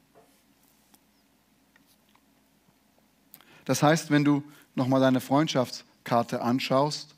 Das 3.64 3.82
heißt, 3.82 4.10
wenn 4.10 4.26
du 4.26 4.42
nochmal 4.74 5.00
deine 5.00 5.20
Freundschaftskarte 5.20 6.42
anschaust, 6.42 7.14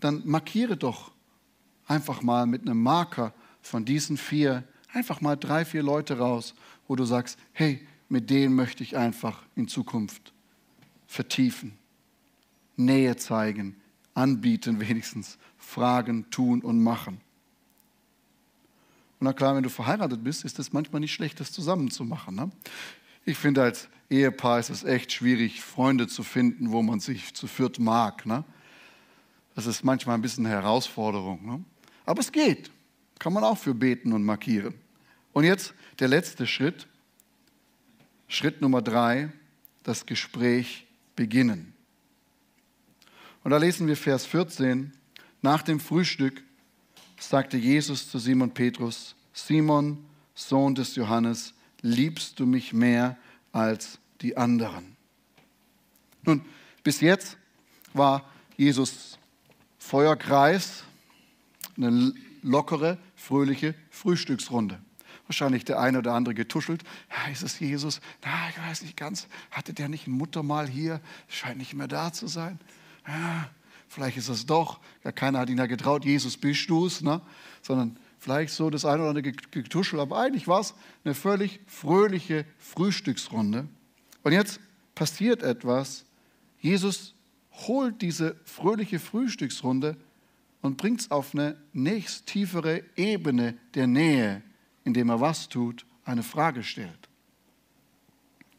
dann 0.00 0.22
markiere 0.24 0.76
doch 0.76 1.12
einfach 1.86 2.20
mal 2.20 2.46
mit 2.46 2.62
einem 2.62 2.82
Marker 2.82 3.32
von 3.60 3.84
diesen 3.84 4.16
vier, 4.16 4.64
einfach 4.92 5.20
mal 5.20 5.36
drei, 5.36 5.64
vier 5.64 5.84
Leute 5.84 6.18
raus, 6.18 6.54
wo 6.88 6.96
du 6.96 7.04
sagst, 7.04 7.38
hey, 7.52 7.86
mit 8.08 8.28
denen 8.28 8.56
möchte 8.56 8.82
ich 8.82 8.96
einfach 8.96 9.44
in 9.54 9.68
Zukunft 9.68 10.32
vertiefen, 11.06 11.78
Nähe 12.76 13.16
zeigen, 13.16 13.76
anbieten 14.14 14.80
wenigstens, 14.80 15.38
fragen, 15.58 16.30
tun 16.30 16.60
und 16.62 16.82
machen. 16.82 17.20
Und 19.18 19.26
na 19.26 19.32
klar, 19.32 19.54
wenn 19.54 19.62
du 19.62 19.70
verheiratet 19.70 20.24
bist, 20.24 20.44
ist 20.44 20.58
es 20.58 20.72
manchmal 20.72 21.00
nicht 21.00 21.12
schlecht, 21.12 21.38
das 21.38 21.52
zusammen 21.52 21.90
zu 21.90 22.04
machen. 22.04 22.34
Ne? 22.34 22.50
Ich 23.24 23.38
finde, 23.38 23.62
als 23.62 23.88
Ehepaar 24.10 24.58
ist 24.58 24.70
es 24.70 24.82
echt 24.82 25.12
schwierig, 25.12 25.62
Freunde 25.62 26.08
zu 26.08 26.22
finden, 26.22 26.72
wo 26.72 26.82
man 26.82 27.00
sich 27.00 27.32
zu 27.34 27.46
viert 27.46 27.78
mag. 27.78 28.26
Ne? 28.26 28.44
Das 29.54 29.66
ist 29.66 29.84
manchmal 29.84 30.16
ein 30.16 30.22
bisschen 30.22 30.44
eine 30.44 30.54
Herausforderung. 30.54 31.46
Ne? 31.46 31.64
Aber 32.04 32.20
es 32.20 32.32
geht. 32.32 32.70
Kann 33.18 33.32
man 33.32 33.44
auch 33.44 33.58
für 33.58 33.74
beten 33.74 34.12
und 34.12 34.24
markieren. 34.24 34.74
Und 35.32 35.44
jetzt 35.44 35.72
der 36.00 36.08
letzte 36.08 36.46
Schritt. 36.46 36.88
Schritt 38.26 38.60
Nummer 38.60 38.82
drei, 38.82 39.30
das 39.82 40.04
Gespräch 40.06 40.86
beginnen. 41.14 41.74
Und 43.44 43.50
da 43.50 43.56
lesen 43.56 43.86
wir 43.86 43.96
Vers 43.96 44.26
14. 44.26 44.92
Nach 45.40 45.62
dem 45.62 45.80
Frühstück 45.80 46.42
sagte 47.18 47.56
Jesus 47.56 48.10
zu 48.10 48.18
Simon 48.18 48.52
Petrus, 48.52 49.14
Simon, 49.32 50.04
Sohn 50.34 50.74
des 50.74 50.94
Johannes, 50.96 51.54
liebst 51.80 52.38
du 52.38 52.46
mich 52.46 52.72
mehr 52.72 53.16
als 53.52 53.98
die 54.20 54.36
anderen? 54.36 54.96
Nun, 56.22 56.44
bis 56.84 57.00
jetzt 57.00 57.36
war 57.92 58.30
Jesus 58.56 59.18
Feuerkreis, 59.78 60.84
eine 61.76 62.14
lockere, 62.42 62.98
fröhliche 63.16 63.74
Frühstücksrunde. 63.90 64.80
Wahrscheinlich 65.26 65.64
der 65.64 65.80
eine 65.80 65.98
oder 65.98 66.12
andere 66.14 66.34
getuschelt. 66.34 66.82
Ja, 67.10 67.30
ist 67.30 67.42
es 67.42 67.58
Jesus? 67.58 68.00
Na, 68.24 68.48
ich 68.50 68.58
weiß 68.58 68.82
nicht 68.82 68.96
ganz. 68.96 69.26
Hatte 69.50 69.72
der 69.72 69.88
nicht 69.88 70.06
ein 70.06 70.12
Muttermal 70.12 70.68
hier? 70.68 71.00
Scheint 71.28 71.58
nicht 71.58 71.74
mehr 71.74 71.88
da 71.88 72.12
zu 72.12 72.26
sein. 72.26 72.58
Ja, 73.06 73.48
vielleicht 73.88 74.16
ist 74.16 74.28
es 74.28 74.46
doch. 74.46 74.80
Ja, 75.04 75.12
keiner 75.12 75.40
hat 75.40 75.50
ihn 75.50 75.58
ja 75.58 75.66
getraut. 75.66 76.04
Jesus, 76.04 76.36
bist 76.36 76.68
du's? 76.68 77.00
Ne? 77.00 77.20
Sondern 77.62 77.98
vielleicht 78.18 78.54
so 78.54 78.70
das 78.70 78.84
eine 78.84 79.02
oder 79.02 79.10
andere 79.10 79.32
getuschelt. 79.32 80.00
Aber 80.00 80.18
eigentlich 80.18 80.46
war 80.46 80.60
es 80.60 80.74
eine 81.04 81.14
völlig 81.14 81.60
fröhliche 81.66 82.44
Frühstücksrunde. 82.58 83.66
Und 84.22 84.32
jetzt 84.32 84.60
passiert 84.94 85.42
etwas. 85.42 86.04
Jesus 86.60 87.14
holt 87.52 88.00
diese 88.02 88.36
fröhliche 88.44 88.98
Frühstücksrunde 88.98 89.96
und 90.62 90.76
bringt 90.76 91.00
es 91.00 91.10
auf 91.10 91.34
eine 91.34 91.56
nächst 91.72 92.26
tiefere 92.26 92.84
Ebene 92.96 93.58
der 93.74 93.86
Nähe, 93.86 94.42
indem 94.84 95.10
er 95.10 95.20
was 95.20 95.48
tut, 95.48 95.84
eine 96.04 96.22
Frage 96.22 96.62
stellt. 96.62 97.08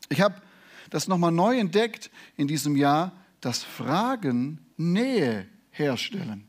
Ich 0.09 0.21
habe 0.21 0.41
das 0.89 1.07
nochmal 1.07 1.31
neu 1.31 1.57
entdeckt 1.57 2.11
in 2.37 2.47
diesem 2.47 2.75
Jahr, 2.75 3.13
dass 3.43 3.61
Fragen 3.61 4.59
Nähe 4.77 5.47
herstellen. 5.71 6.47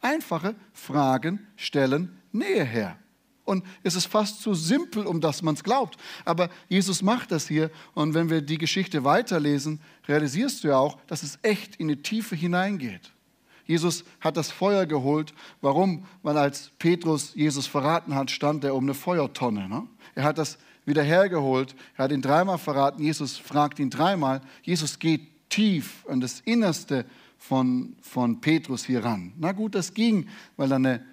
Einfache 0.00 0.54
Fragen 0.72 1.46
stellen 1.56 2.18
Nähe 2.32 2.64
her. 2.64 2.98
Und 3.44 3.64
es 3.82 3.94
ist 3.94 4.06
fast 4.06 4.40
zu 4.40 4.54
simpel, 4.54 5.06
um 5.06 5.20
dass 5.20 5.42
man 5.42 5.54
es 5.54 5.62
glaubt. 5.62 5.98
Aber 6.24 6.48
Jesus 6.68 7.02
macht 7.02 7.30
das 7.30 7.46
hier. 7.46 7.70
Und 7.92 8.14
wenn 8.14 8.30
wir 8.30 8.40
die 8.40 8.56
Geschichte 8.56 9.04
weiterlesen, 9.04 9.80
realisierst 10.08 10.64
du 10.64 10.68
ja 10.68 10.78
auch, 10.78 10.98
dass 11.08 11.22
es 11.22 11.38
echt 11.42 11.76
in 11.76 11.88
die 11.88 12.00
Tiefe 12.00 12.36
hineingeht. 12.36 13.12
Jesus 13.66 14.04
hat 14.20 14.38
das 14.38 14.50
Feuer 14.50 14.86
geholt. 14.86 15.34
Warum? 15.60 16.06
Weil 16.22 16.38
als 16.38 16.70
Petrus 16.78 17.34
Jesus 17.34 17.66
verraten 17.66 18.14
hat, 18.14 18.30
stand 18.30 18.64
er 18.64 18.74
um 18.74 18.84
eine 18.84 18.94
Feuertonne. 18.94 19.68
Ne? 19.68 19.86
Er 20.14 20.24
hat 20.24 20.38
das 20.38 20.56
wieder 20.86 21.02
hergeholt. 21.02 21.74
Er 21.96 22.04
hat 22.04 22.12
ihn 22.12 22.22
dreimal 22.22 22.58
verraten. 22.58 23.02
Jesus 23.02 23.36
fragt 23.36 23.78
ihn 23.78 23.90
dreimal. 23.90 24.40
Jesus 24.62 24.98
geht 24.98 25.31
tief 25.52 26.06
an 26.08 26.20
das 26.20 26.40
Innerste 26.40 27.04
von, 27.36 27.94
von 28.00 28.40
Petrus 28.40 28.84
hier 28.84 29.04
ran. 29.04 29.34
Na 29.38 29.52
gut, 29.52 29.74
das 29.74 29.92
ging, 29.94 30.28
weil 30.56 30.72
er 30.72 30.76
eine 30.76 31.06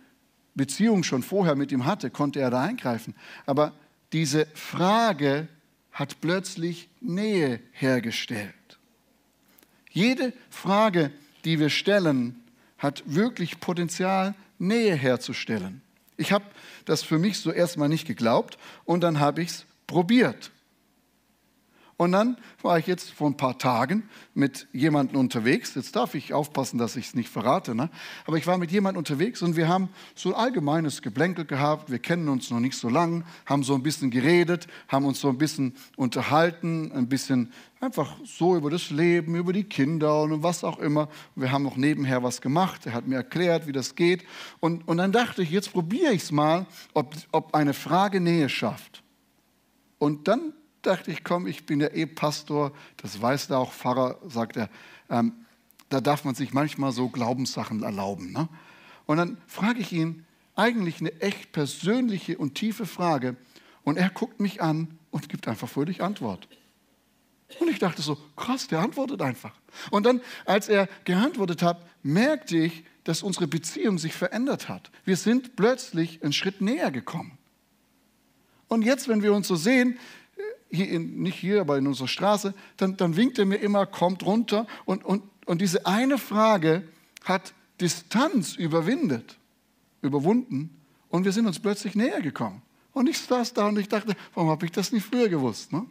Beziehung 0.56 1.04
schon 1.04 1.24
vorher 1.24 1.56
mit 1.56 1.72
ihm 1.72 1.86
hatte, 1.86 2.10
konnte 2.10 2.40
er 2.40 2.50
da 2.50 2.62
eingreifen. 2.62 3.16
Aber 3.46 3.74
diese 4.14 4.48
Frage 4.54 5.48
hat 5.92 6.22
plötzlich 6.22 6.90
Nähe 7.02 7.60
hergestellt. 7.72 8.54
Jede 9.92 10.34
Frage, 10.50 11.12
die 11.44 11.60
wir 11.60 11.70
stellen, 11.70 12.42
hat 12.78 13.04
wirklich 13.06 13.60
Potenzial, 13.60 14.36
Nähe 14.58 14.96
herzustellen. 14.96 15.82
Ich 16.16 16.32
habe 16.32 16.46
das 16.86 17.04
für 17.04 17.20
mich 17.20 17.40
so 17.40 17.52
erstmal 17.52 17.90
nicht 17.90 18.08
geglaubt 18.08 18.58
und 18.86 19.02
dann 19.02 19.20
habe 19.20 19.42
ich 19.42 19.50
es 19.50 19.66
probiert. 19.88 20.52
Und 22.00 22.14
dann 22.14 22.38
war 22.62 22.80
ich 22.80 22.88
jetzt 22.88 23.12
vor 23.12 23.30
ein 23.30 23.36
paar 23.36 23.58
Tagen 23.58 24.08
mit 24.34 24.70
jemandem 24.72 25.20
unterwegs. 25.20 25.76
Jetzt 25.76 25.98
darf 25.98 26.16
ich 26.16 26.34
aufpassen, 26.34 26.78
dass 26.78 26.96
ich 26.96 27.08
es 27.08 27.14
nicht 27.14 27.28
verrate. 27.28 27.76
Ne? 27.76 27.90
Aber 28.26 28.38
ich 28.38 28.48
war 28.48 28.58
mit 28.58 28.72
jemandem 28.72 29.00
unterwegs 29.00 29.42
und 29.42 29.58
wir 29.58 29.68
haben 29.68 29.90
so 30.16 30.34
ein 30.34 30.40
allgemeines 30.40 31.02
Geplänkel 31.02 31.44
gehabt. 31.44 31.92
Wir 31.92 32.00
kennen 32.00 32.30
uns 32.30 32.52
noch 32.52 32.62
nicht 32.62 32.78
so 32.78 32.88
lang, 32.88 33.26
haben 33.46 33.64
so 33.64 33.76
ein 33.76 33.84
bisschen 33.84 34.12
geredet, 34.12 34.68
haben 34.88 35.04
uns 35.04 35.20
so 35.20 35.28
ein 35.28 35.38
bisschen 35.38 35.76
unterhalten, 35.98 36.90
ein 36.94 37.10
bisschen 37.10 37.52
einfach 37.82 38.16
so 38.24 38.56
über 38.56 38.70
das 38.70 38.92
Leben, 38.92 39.36
über 39.36 39.52
die 39.52 39.66
Kinder 39.66 40.22
und 40.22 40.42
was 40.42 40.64
auch 40.64 40.80
immer. 40.80 41.10
Wir 41.36 41.52
haben 41.52 41.64
noch 41.64 41.76
nebenher 41.76 42.24
was 42.24 42.40
gemacht. 42.40 42.86
Er 42.86 42.94
hat 42.94 43.08
mir 43.08 43.18
erklärt, 43.18 43.68
wie 43.68 43.74
das 43.74 43.96
geht. 43.96 44.24
Und, 44.62 44.88
und 44.88 45.00
dann 45.00 45.12
dachte 45.12 45.42
ich, 45.42 45.52
jetzt 45.52 45.74
probiere 45.74 46.14
ich 46.14 46.24
es 46.24 46.32
mal, 46.32 46.66
ob, 46.94 47.14
ob 47.34 47.54
eine 47.54 47.74
Frage 47.74 48.22
Nähe 48.22 48.48
schafft. 48.48 49.04
Und 49.98 50.30
dann 50.30 50.54
dachte 50.82 51.12
ich, 51.12 51.24
komm, 51.24 51.48
ich 51.48 51.66
bin 51.66 51.80
ja 51.82 51.88
eh 51.88 52.06
Pastor, 52.06 52.72
das 52.98 53.22
weiß 53.22 53.48
der 53.48 53.58
auch 53.58 53.74
Pfarrer, 53.74 54.18
sagt 54.28 54.58
er, 54.58 54.70
ähm, 55.10 55.34
da 55.90 56.02
darf 56.02 56.24
man 56.24 56.36
sich 56.36 56.54
manchmal 56.54 56.92
so 56.92 57.10
Glaubenssachen 57.10 57.84
erlauben. 57.84 58.32
Ne? 58.32 58.48
Und 59.06 59.18
dann 59.18 59.38
frage 59.48 59.80
ich 59.80 59.92
ihn 59.92 60.26
eigentlich 60.56 61.00
eine 61.00 61.20
echt 61.22 61.52
persönliche 61.52 62.38
und 62.38 62.56
tiefe 62.56 62.86
Frage 62.86 63.36
und 63.84 63.98
er 63.98 64.10
guckt 64.10 64.40
mich 64.40 64.62
an 64.62 65.00
und 65.10 65.30
gibt 65.30 65.48
einfach 65.48 65.68
fröhlich 65.68 66.02
Antwort. 66.04 66.48
Und 67.60 67.70
ich 67.70 67.80
dachte 67.80 68.02
so, 68.02 68.18
krass, 68.36 68.68
der 68.68 68.80
antwortet 68.80 69.22
einfach. 69.22 69.54
Und 69.90 70.06
dann, 70.06 70.22
als 70.46 70.70
er 70.70 70.88
geantwortet 71.06 71.64
hat, 71.64 71.84
merkte 72.04 72.58
ich, 72.58 72.84
dass 73.04 73.24
unsere 73.24 73.48
Beziehung 73.48 73.98
sich 73.98 74.14
verändert 74.14 74.70
hat. 74.70 74.92
Wir 75.04 75.18
sind 75.18 75.56
plötzlich 75.56 76.22
einen 76.22 76.34
Schritt 76.34 76.62
näher 76.62 76.92
gekommen. 76.92 77.40
Und 78.68 78.84
jetzt, 78.84 79.08
wenn 79.08 79.24
wir 79.24 79.34
uns 79.34 79.48
so 79.48 79.56
sehen, 79.56 79.98
hier 80.70 80.90
in, 80.90 81.22
nicht 81.22 81.38
hier, 81.40 81.62
aber 81.62 81.78
in 81.78 81.88
unserer 81.88 82.08
Straße, 82.08 82.54
dann, 82.78 82.98
dann 82.98 83.16
winkt 83.16 83.40
er 83.40 83.46
mir 83.46 83.58
immer, 83.58 83.86
kommt 83.86 84.24
runter. 84.24 84.68
Und, 84.86 85.04
und, 85.04 85.24
und 85.46 85.62
diese 85.62 85.86
eine 85.86 86.18
Frage 86.18 86.84
hat 87.24 87.54
Distanz 87.82 88.56
überwindet, 88.56 89.38
überwunden. 90.02 90.70
Und 91.10 91.26
wir 91.26 91.32
sind 91.32 91.48
uns 91.48 91.60
plötzlich 91.60 91.96
näher 91.96 92.22
gekommen. 92.22 92.62
Und 92.94 93.08
ich 93.08 93.20
saß 93.20 93.54
da 93.54 93.68
und 93.68 93.78
ich 93.80 93.88
dachte, 93.88 94.16
warum 94.34 94.50
habe 94.50 94.66
ich 94.66 94.72
das 94.72 94.92
nicht 94.92 95.06
früher 95.06 95.30
gewusst? 95.30 95.72
Ne? 95.72 95.86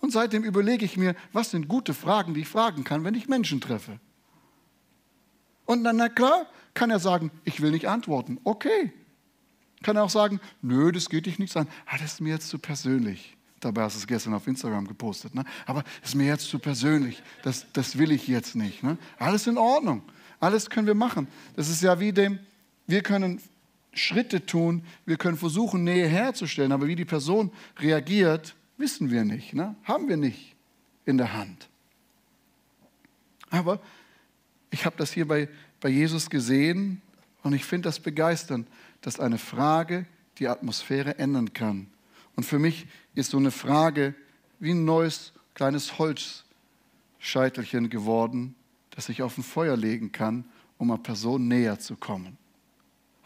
Und 0.00 0.12
seitdem 0.12 0.44
überlege 0.44 0.84
ich 0.84 0.96
mir, 0.96 1.14
was 1.32 1.50
sind 1.50 1.68
gute 1.68 1.94
Fragen, 1.94 2.34
die 2.34 2.40
ich 2.40 2.48
fragen 2.48 2.84
kann, 2.84 3.04
wenn 3.04 3.14
ich 3.14 3.28
Menschen 3.28 3.60
treffe. 3.60 3.98
Und 5.66 5.84
dann, 5.84 5.96
na 5.96 6.08
klar, 6.08 6.46
kann 6.74 6.90
er 6.90 7.00
sagen, 7.00 7.30
ich 7.44 7.60
will 7.60 7.72
nicht 7.72 7.88
antworten. 7.88 8.38
Okay, 8.44 8.92
kann 9.82 9.96
er 9.96 10.04
auch 10.04 10.10
sagen, 10.10 10.40
nö, 10.62 10.92
das 10.92 11.08
geht 11.08 11.26
dich 11.26 11.38
nichts 11.38 11.56
an. 11.56 11.68
Ah, 11.86 11.98
das 11.98 12.14
ist 12.14 12.20
mir 12.20 12.34
jetzt 12.34 12.48
zu 12.48 12.58
persönlich. 12.58 13.36
Dabei 13.60 13.82
hast 13.82 13.96
du 13.96 14.00
es 14.00 14.06
gestern 14.06 14.34
auf 14.34 14.46
Instagram 14.46 14.86
gepostet. 14.86 15.34
Ne? 15.34 15.44
Aber 15.66 15.82
das 16.00 16.10
ist 16.10 16.14
mir 16.14 16.26
jetzt 16.26 16.48
zu 16.48 16.58
persönlich. 16.58 17.22
Das, 17.42 17.66
das 17.72 17.98
will 17.98 18.12
ich 18.12 18.28
jetzt 18.28 18.54
nicht. 18.54 18.82
Ne? 18.82 18.98
Alles 19.18 19.46
in 19.46 19.58
Ordnung. 19.58 20.02
Alles 20.40 20.70
können 20.70 20.86
wir 20.86 20.94
machen. 20.94 21.26
Das 21.56 21.68
ist 21.68 21.82
ja 21.82 21.98
wie 21.98 22.12
dem, 22.12 22.38
wir 22.86 23.02
können 23.02 23.40
Schritte 23.92 24.46
tun, 24.46 24.82
wir 25.06 25.16
können 25.16 25.36
versuchen, 25.36 25.84
Nähe 25.84 26.06
herzustellen, 26.06 26.72
aber 26.72 26.86
wie 26.86 26.94
die 26.94 27.04
Person 27.04 27.50
reagiert, 27.78 28.54
wissen 28.76 29.10
wir 29.10 29.24
nicht, 29.24 29.54
ne? 29.54 29.74
haben 29.84 30.08
wir 30.08 30.16
nicht 30.16 30.54
in 31.04 31.18
der 31.18 31.32
Hand. 31.32 31.68
Aber 33.50 33.80
ich 34.70 34.86
habe 34.86 34.96
das 34.96 35.12
hier 35.12 35.26
bei, 35.26 35.48
bei 35.80 35.88
Jesus 35.88 36.30
gesehen 36.30 37.02
und 37.42 37.54
ich 37.54 37.64
finde 37.64 37.88
das 37.88 37.98
begeisternd, 37.98 38.68
dass 39.00 39.20
eine 39.20 39.38
Frage 39.38 40.06
die 40.38 40.48
Atmosphäre 40.48 41.18
ändern 41.18 41.52
kann. 41.52 41.88
Und 42.36 42.44
für 42.44 42.58
mich 42.58 42.86
ist 43.14 43.30
so 43.30 43.36
eine 43.38 43.50
Frage 43.50 44.14
wie 44.60 44.70
ein 44.72 44.84
neues 44.84 45.32
kleines 45.54 45.98
Holzscheitelchen 45.98 47.90
geworden, 47.90 48.54
das 48.90 49.08
ich 49.08 49.22
auf 49.22 49.36
ein 49.38 49.44
Feuer 49.44 49.76
legen 49.76 50.12
kann, 50.12 50.44
um 50.78 50.90
einer 50.90 51.02
Person 51.02 51.48
näher 51.48 51.78
zu 51.78 51.96
kommen. 51.96 52.36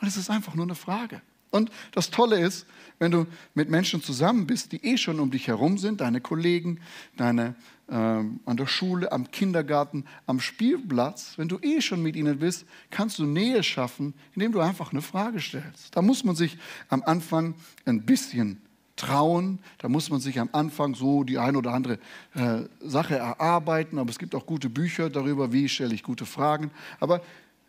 Und 0.01 0.09
es 0.09 0.17
ist 0.17 0.31
einfach 0.31 0.55
nur 0.55 0.65
eine 0.65 0.75
Frage. 0.75 1.21
Und 1.53 1.71
das 1.93 2.11
Tolle 2.11 2.41
ist, 2.41 2.67
wenn 2.99 3.13
du 3.13 3.27
mit 3.55 3.71
Menschen 3.71 4.03
zusammen 4.03 4.47
bist, 4.47 4.73
die 4.73 4.85
eh 4.85 4.97
schon 4.97 5.21
um 5.21 5.31
dich 5.31 5.47
herum 5.47 5.79
sind, 5.79 6.01
deine 6.01 6.21
Kollegen, 6.21 6.81
deine 7.17 7.55
äh, 7.89 7.95
an 7.95 8.57
der 8.57 8.67
Schule, 8.67 9.13
am 9.13 9.31
Kindergarten, 9.31 10.05
am 10.27 10.41
Spielplatz, 10.41 11.35
wenn 11.37 11.49
du 11.49 11.59
eh 11.61 11.81
schon 11.81 12.03
mit 12.03 12.17
ihnen 12.17 12.39
bist, 12.39 12.65
kannst 12.91 13.19
du 13.19 13.25
Nähe 13.25 13.63
schaffen, 13.63 14.15
indem 14.35 14.53
du 14.53 14.61
einfach 14.61 14.93
eine 14.93 15.03
Frage 15.03 15.41
stellst. 15.41 15.95
Da 15.95 16.01
muss 16.01 16.25
man 16.25 16.35
sich 16.35 16.57
am 16.89 17.03
Anfang 17.03 17.55
ein 17.85 18.03
bisschen 18.03 18.63
trauen, 18.97 19.59
da 19.79 19.89
muss 19.89 20.11
man 20.11 20.21
sich 20.21 20.39
am 20.39 20.49
Anfang 20.53 20.95
so 20.95 21.25
die 21.25 21.39
ein 21.39 21.57
oder 21.57 21.73
andere 21.73 21.99
äh, 22.35 22.63
Sache 22.81 23.17
erarbeiten, 23.17 23.99
aber 23.99 24.11
es 24.11 24.19
gibt 24.19 24.35
auch 24.35 24.47
gute 24.47 24.71
Bücher 24.71 25.11
darüber, 25.11 25.53
wie 25.53 25.69
stelle 25.69 25.95
ich 25.95 26.03
gute 26.03 26.25
Fragen. 26.25 26.71
Aber 27.01 27.21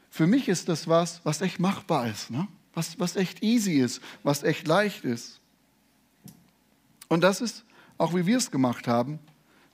für 0.09 0.27
mich 0.27 0.47
ist 0.47 0.69
das 0.69 0.87
was, 0.87 1.21
was 1.23 1.41
echt 1.41 1.59
machbar 1.59 2.07
ist. 2.07 2.29
Ne? 2.29 2.47
Was, 2.73 2.99
was 2.99 3.15
echt 3.15 3.43
easy 3.43 3.73
ist, 3.73 4.01
was 4.23 4.43
echt 4.43 4.67
leicht 4.67 5.03
ist. 5.05 5.39
Und 7.07 7.21
das 7.21 7.41
ist 7.41 7.63
auch, 7.97 8.15
wie 8.15 8.25
wir 8.25 8.37
es 8.37 8.51
gemacht 8.51 8.87
haben, 8.87 9.19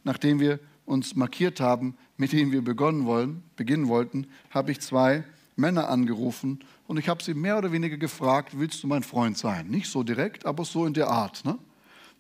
nachdem 0.03 0.39
wir 0.39 0.59
uns 0.85 1.15
markiert 1.15 1.59
haben, 1.59 1.95
mit 2.17 2.31
denen 2.31 2.51
wir 2.51 2.63
begonnen 2.63 3.05
wollen, 3.05 3.43
beginnen 3.55 3.87
wollten, 3.87 4.27
habe 4.49 4.71
ich 4.71 4.81
zwei 4.81 5.23
Männer 5.55 5.89
angerufen 5.89 6.59
und 6.87 6.97
ich 6.97 7.07
habe 7.07 7.23
sie 7.23 7.33
mehr 7.33 7.57
oder 7.57 7.71
weniger 7.71 7.97
gefragt, 7.97 8.57
willst 8.57 8.81
du 8.83 8.87
mein 8.87 9.03
Freund 9.03 9.37
sein? 9.37 9.67
Nicht 9.67 9.89
so 9.89 10.03
direkt, 10.03 10.45
aber 10.45 10.65
so 10.65 10.85
in 10.85 10.93
der 10.93 11.09
Art. 11.09 11.45
Ne? 11.45 11.57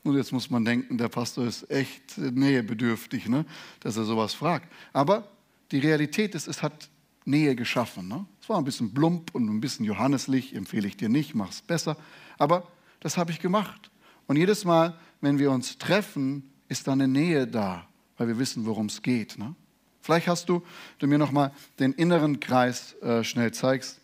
Und 0.03 0.15
jetzt 0.15 0.31
muss 0.31 0.49
man 0.49 0.63
denken, 0.63 0.97
der 0.97 1.09
Pastor 1.09 1.45
ist 1.45 1.69
echt 1.71 2.17
nähebedürftig, 2.17 3.27
ne? 3.27 3.45
dass 3.79 3.97
er 3.97 4.03
sowas 4.03 4.33
fragt. 4.33 4.71
Aber 4.93 5.27
die 5.71 5.79
Realität 5.79 6.35
ist, 6.35 6.47
es 6.47 6.61
hat 6.61 6.89
Nähe 7.29 7.55
geschaffen. 7.55 8.07
Ne? 8.07 8.25
Es 8.41 8.49
war 8.49 8.57
ein 8.57 8.63
bisschen 8.63 8.93
plump 8.93 9.33
und 9.33 9.47
ein 9.47 9.61
bisschen 9.61 9.85
johanneslich, 9.85 10.55
empfehle 10.55 10.87
ich 10.87 10.97
dir 10.97 11.09
nicht, 11.09 11.35
mach 11.35 11.51
es 11.51 11.61
besser. 11.61 11.95
Aber 12.37 12.67
das 12.99 13.17
habe 13.17 13.31
ich 13.31 13.39
gemacht. 13.39 13.91
Und 14.27 14.35
jedes 14.35 14.65
Mal, 14.65 14.97
wenn 15.21 15.39
wir 15.39 15.51
uns 15.51 15.77
treffen, 15.77 16.51
ist 16.67 16.87
da 16.87 16.93
eine 16.93 17.07
Nähe 17.07 17.47
da, 17.47 17.87
weil 18.17 18.27
wir 18.27 18.39
wissen, 18.39 18.65
worum 18.65 18.87
es 18.87 19.01
geht. 19.01 19.37
Ne? 19.37 19.55
Vielleicht 20.01 20.27
hast 20.27 20.49
du, 20.49 20.63
du 20.97 21.07
mir 21.07 21.17
nochmal 21.17 21.51
den 21.79 21.93
inneren 21.93 22.39
Kreis 22.39 22.93
äh, 23.01 23.23
schnell 23.23 23.53
zeigst, 23.53 24.01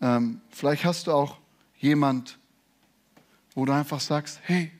ähm, 0.00 0.40
vielleicht 0.50 0.84
hast 0.84 1.06
du 1.06 1.12
auch 1.12 1.38
jemand, 1.78 2.38
wo 3.54 3.64
du 3.64 3.72
einfach 3.72 4.00
sagst, 4.00 4.40
hey, 4.42 4.70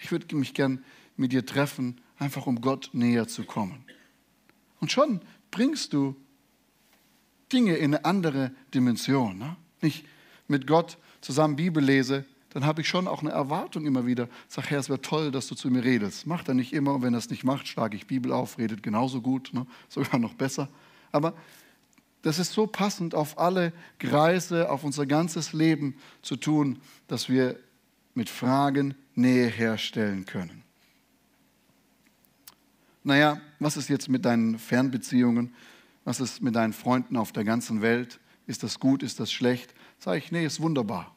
ich 0.00 0.10
würde 0.10 0.34
mich 0.36 0.54
gern 0.54 0.84
mit 1.16 1.32
dir 1.32 1.46
treffen, 1.46 2.00
einfach 2.18 2.46
um 2.46 2.60
Gott 2.60 2.90
näher 2.92 3.28
zu 3.28 3.44
kommen. 3.44 3.84
Und 4.80 4.92
schon 4.92 5.20
bringst 5.50 5.92
du 5.92 6.16
Dinge 7.54 7.76
in 7.76 7.94
eine 7.94 8.04
andere 8.04 8.50
Dimension. 8.74 9.38
Ne? 9.38 9.56
Nicht 9.80 10.04
mit 10.48 10.66
Gott 10.66 10.98
zusammen 11.20 11.56
Bibel 11.56 11.82
lese, 11.82 12.24
dann 12.50 12.66
habe 12.66 12.82
ich 12.82 12.88
schon 12.88 13.08
auch 13.08 13.20
eine 13.20 13.30
Erwartung 13.30 13.86
immer 13.86 14.06
wieder. 14.06 14.28
Sag, 14.48 14.70
Herr, 14.70 14.78
es 14.78 14.88
wäre 14.88 15.00
toll, 15.00 15.30
dass 15.30 15.48
du 15.48 15.54
zu 15.54 15.70
mir 15.70 15.82
redest. 15.82 16.26
Macht 16.26 16.48
er 16.48 16.54
nicht 16.54 16.72
immer 16.72 16.94
und 16.94 17.02
wenn 17.02 17.14
er 17.14 17.18
es 17.18 17.30
nicht 17.30 17.42
macht, 17.42 17.66
schlage 17.66 17.96
ich 17.96 18.06
Bibel 18.06 18.32
auf, 18.32 18.58
redet 18.58 18.82
genauso 18.82 19.20
gut, 19.20 19.52
ne? 19.52 19.66
sogar 19.88 20.20
noch 20.20 20.34
besser. 20.34 20.68
Aber 21.10 21.34
das 22.22 22.38
ist 22.38 22.52
so 22.52 22.66
passend 22.66 23.14
auf 23.14 23.38
alle 23.38 23.72
Kreise, 23.98 24.70
auf 24.70 24.84
unser 24.84 25.04
ganzes 25.04 25.52
Leben 25.52 25.96
zu 26.22 26.36
tun, 26.36 26.78
dass 27.06 27.28
wir 27.28 27.58
mit 28.14 28.30
Fragen 28.30 28.94
Nähe 29.14 29.46
herstellen 29.46 30.24
können. 30.24 30.62
Naja, 33.02 33.40
was 33.58 33.76
ist 33.76 33.88
jetzt 33.88 34.08
mit 34.08 34.24
deinen 34.24 34.58
Fernbeziehungen? 34.58 35.54
Was 36.04 36.20
ist 36.20 36.42
mit 36.42 36.54
deinen 36.54 36.72
Freunden 36.72 37.16
auf 37.16 37.32
der 37.32 37.44
ganzen 37.44 37.82
Welt? 37.82 38.20
Ist 38.46 38.62
das 38.62 38.78
gut? 38.78 39.02
Ist 39.02 39.20
das 39.20 39.32
schlecht? 39.32 39.74
Sage 39.98 40.18
ich, 40.18 40.32
nee, 40.32 40.44
ist 40.44 40.60
wunderbar. 40.60 41.14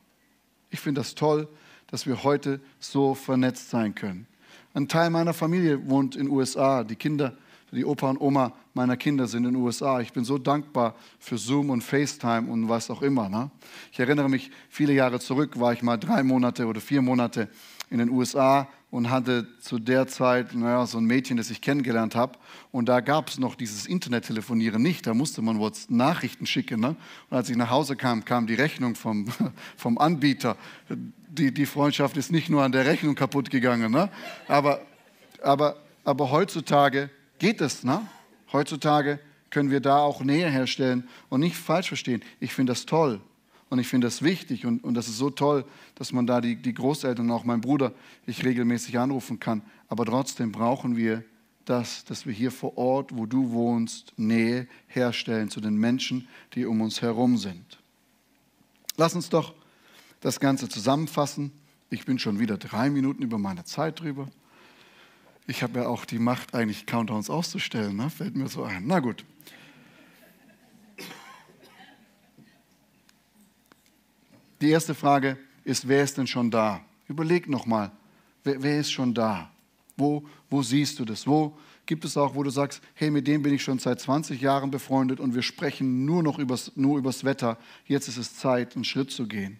Ich 0.70 0.80
finde 0.80 1.02
das 1.02 1.16
toll, 1.16 1.48
dass 1.88 2.06
wir 2.06 2.24
heute 2.24 2.60
so 2.80 3.14
vernetzt 3.14 3.70
sein 3.70 3.96
können. 3.96 4.28
Ein 4.74 4.88
Teil 4.88 5.10
meiner 5.10 5.34
Familie 5.34 5.90
wohnt 5.90 6.16
in 6.16 6.26
den 6.26 6.32
USA. 6.32 6.84
Die 6.84 6.96
Kinder, 6.96 7.38
die 7.72 7.84
Opa 7.84 8.10
und 8.10 8.22
Oma 8.22 8.54
meiner 8.74 8.96
Kinder 8.96 9.28
sind 9.28 9.46
in 9.46 9.54
den 9.54 9.62
USA. 9.62 10.00
Ich 10.00 10.14
bin 10.14 10.24
so 10.24 10.38
dankbar 10.38 10.96
für 11.20 11.38
Zoom 11.38 11.70
und 11.70 11.84
FaceTime 11.84 12.50
und 12.50 12.70
was 12.70 12.90
auch 12.90 13.02
immer. 13.02 13.28
Ne? 13.28 13.50
Ich 13.92 14.00
erinnere 14.00 14.30
mich, 14.30 14.52
viele 14.70 14.94
Jahre 14.94 15.20
zurück 15.20 15.60
war 15.60 15.74
ich 15.74 15.82
mal 15.82 15.98
drei 15.98 16.24
Monate 16.24 16.66
oder 16.66 16.80
vier 16.80 17.02
Monate 17.02 17.50
in 17.90 17.98
den 17.98 18.10
USA 18.10 18.68
und 18.90 19.10
hatte 19.10 19.48
zu 19.60 19.80
der 19.80 20.08
Zeit 20.08 20.56
naja, 20.56 20.86
so 20.86 20.98
ein 20.98 21.06
Mädchen, 21.06 21.36
das 21.36 21.50
ich 21.50 21.62
kennengelernt 21.62 22.16
habe. 22.16 22.38
Und 22.72 22.88
da 22.88 23.02
gab 23.02 23.28
es 23.28 23.38
noch 23.38 23.56
dieses 23.56 23.86
Internettelefonieren 23.86 24.82
nicht. 24.82 25.06
Da 25.08 25.14
musste 25.14 25.42
man 25.42 25.60
was 25.60 25.90
Nachrichten 25.90 26.46
schicken. 26.46 26.80
Ne? 26.80 26.96
Und 27.30 27.38
als 27.38 27.50
ich 27.50 27.58
nach 27.58 27.70
Hause 27.70 27.98
kam, 27.98 28.24
kam 28.24 28.48
die 28.48 28.54
Rechnung 28.54 28.96
vom, 28.96 29.28
vom 29.78 29.98
Anbieter. 29.98 30.56
Die, 31.30 31.54
die 31.54 31.66
Freundschaft 31.66 32.16
ist 32.16 32.32
nicht 32.32 32.50
nur 32.50 32.64
an 32.64 32.72
der 32.72 32.86
Rechnung 32.86 33.16
kaputt 33.16 33.50
gegangen. 33.50 33.92
Ne? 33.92 34.10
Aber, 34.48 34.82
aber, 35.44 35.76
aber 36.06 36.32
heutzutage 36.32 37.10
geht 37.40 37.60
es. 37.60 37.84
Ne? 37.84 38.02
Heutzutage 38.54 39.20
können 39.50 39.70
wir 39.70 39.82
da 39.82 39.98
auch 39.98 40.22
Nähe 40.22 40.50
herstellen 40.50 41.10
und 41.30 41.42
nicht 41.42 41.58
falsch 41.58 41.90
verstehen. 41.90 42.24
Ich 42.40 42.54
finde 42.54 42.72
das 42.72 42.86
toll. 42.86 43.20
Und 43.70 43.80
ich 43.80 43.88
finde 43.88 44.07
das 44.07 44.22
wichtig 44.22 44.65
und, 44.65 44.84
und 44.84 44.93
das 44.93 45.07
ist 45.07 45.18
so 45.18 45.30
toll, 45.30 45.65
dass 45.95 46.13
man 46.13 46.26
da 46.26 46.39
die, 46.39 46.55
die 46.55 46.74
Großeltern, 46.74 47.30
auch 47.32 47.43
mein 47.43 47.61
Bruder, 47.61 47.93
ich 48.26 48.45
regelmäßig 48.45 48.97
anrufen 48.97 49.39
kann. 49.39 49.61
Aber 49.89 50.05
trotzdem 50.05 50.51
brauchen 50.51 50.95
wir 50.95 51.24
das, 51.65 52.05
dass 52.05 52.26
wir 52.26 52.34
hier 52.34 52.51
vor 52.51 52.78
Ort, 52.78 53.15
wo 53.15 53.26
du 53.26 53.51
wohnst, 53.51 54.13
Nähe 54.15 54.68
herstellen 54.88 55.49
zu 55.49 55.59
den 55.59 55.76
Menschen, 55.76 56.28
die 56.53 56.65
um 56.65 56.80
uns 56.80 57.01
herum 57.01 57.38
sind. 57.38 57.80
Lass 58.95 59.15
uns 59.15 59.30
doch 59.30 59.53
das 60.22 60.39
Ganze 60.39 60.70
zusammenfassen. 60.70 61.51
Ich 61.89 62.05
bin 62.05 62.20
schon 62.20 62.39
wieder 62.39 62.57
drei 62.57 62.89
Minuten 62.89 63.22
über 63.22 63.38
meine 63.38 63.65
Zeit 63.65 63.99
drüber. 63.99 64.30
Ich 65.45 65.61
habe 65.61 65.80
ja 65.80 65.88
auch 65.88 66.05
die 66.05 66.20
Macht, 66.20 66.55
eigentlich 66.55 66.86
Countdowns 66.86 67.30
auszustellen, 67.30 67.95
ne? 67.95 68.09
fällt 68.09 68.36
mir 68.36 68.47
so 68.47 68.63
ein. 68.63 68.88
Na 68.88 68.99
gut. 68.99 69.26
Die 74.62 74.70
erste 74.70 74.95
Frage 74.95 75.38
ist, 75.64 75.88
wer 75.88 76.03
ist 76.03 76.18
denn 76.18 76.28
schon 76.28 76.49
da? 76.49 76.82
Überleg 77.08 77.47
nochmal, 77.47 77.91
wer, 78.43 78.62
wer 78.62 78.80
ist 78.80 78.91
schon 78.91 79.14
da? 79.14 79.51
Wo, 79.95 80.24
wo 80.49 80.62
siehst 80.62 80.99
du 80.99 81.05
das? 81.05 81.26
Wo 81.28 81.58
gibt 81.86 82.05
es 82.05 82.18
auch, 82.18 82.36
wo 82.36 82.43
du 82.43 82.49
sagst, 82.49 82.82
hey, 82.93 83.10
mit 83.10 83.28
dem 83.28 83.41
bin 83.41 83.53
ich 83.53 83.64
schon 83.64 83.80
seit 83.80 83.99
20 83.99 84.41
Jahren 84.41 84.72
befreundet 84.72 85.20
und 85.20 85.34
wir 85.36 85.41
sprechen 85.41 86.05
nur 86.05 86.22
noch 86.22 86.38
übers, 86.38 86.72
nur 86.76 86.97
übers 86.97 87.24
Wetter. 87.24 87.58
Jetzt 87.86 88.08
ist 88.08 88.18
es 88.18 88.36
Zeit, 88.36 88.76
einen 88.76 88.84
Schritt 88.84 89.12
zu 89.12 89.28
gehen. 89.28 89.60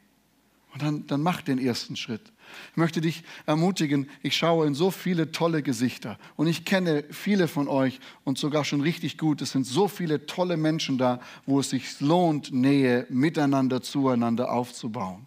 Und 0.78 0.84
dann, 0.84 1.08
dann 1.08 1.22
mach 1.24 1.42
den 1.42 1.58
ersten 1.58 1.96
Schritt. 1.96 2.22
Ich 2.70 2.78
möchte 2.78 3.02
dich 3.02 3.24
ermutigen, 3.48 4.08
ich 4.22 4.38
schaue 4.38 4.68
in 4.68 4.76
so 4.76 4.92
viele 4.92 5.32
tolle 5.32 5.64
Gesichter 5.64 6.20
und 6.36 6.46
ich 6.46 6.66
kenne 6.66 7.04
viele 7.10 7.48
von 7.48 7.68
euch 7.68 8.00
und 8.26 8.38
sogar 8.38 8.64
schon 8.64 8.82
richtig 8.82 9.18
gut. 9.18 9.42
Es 9.42 9.54
sind 9.54 9.66
so 9.66 9.88
viele 9.88 10.28
tolle 10.28 10.56
Menschen 10.56 11.00
da, 11.00 11.20
wo 11.48 11.60
es 11.60 11.72
sich 11.72 12.00
lohnt, 12.00 12.54
Nähe 12.54 13.08
miteinander, 13.10 13.82
zueinander 13.82 14.52
aufzubauen. 14.52 15.26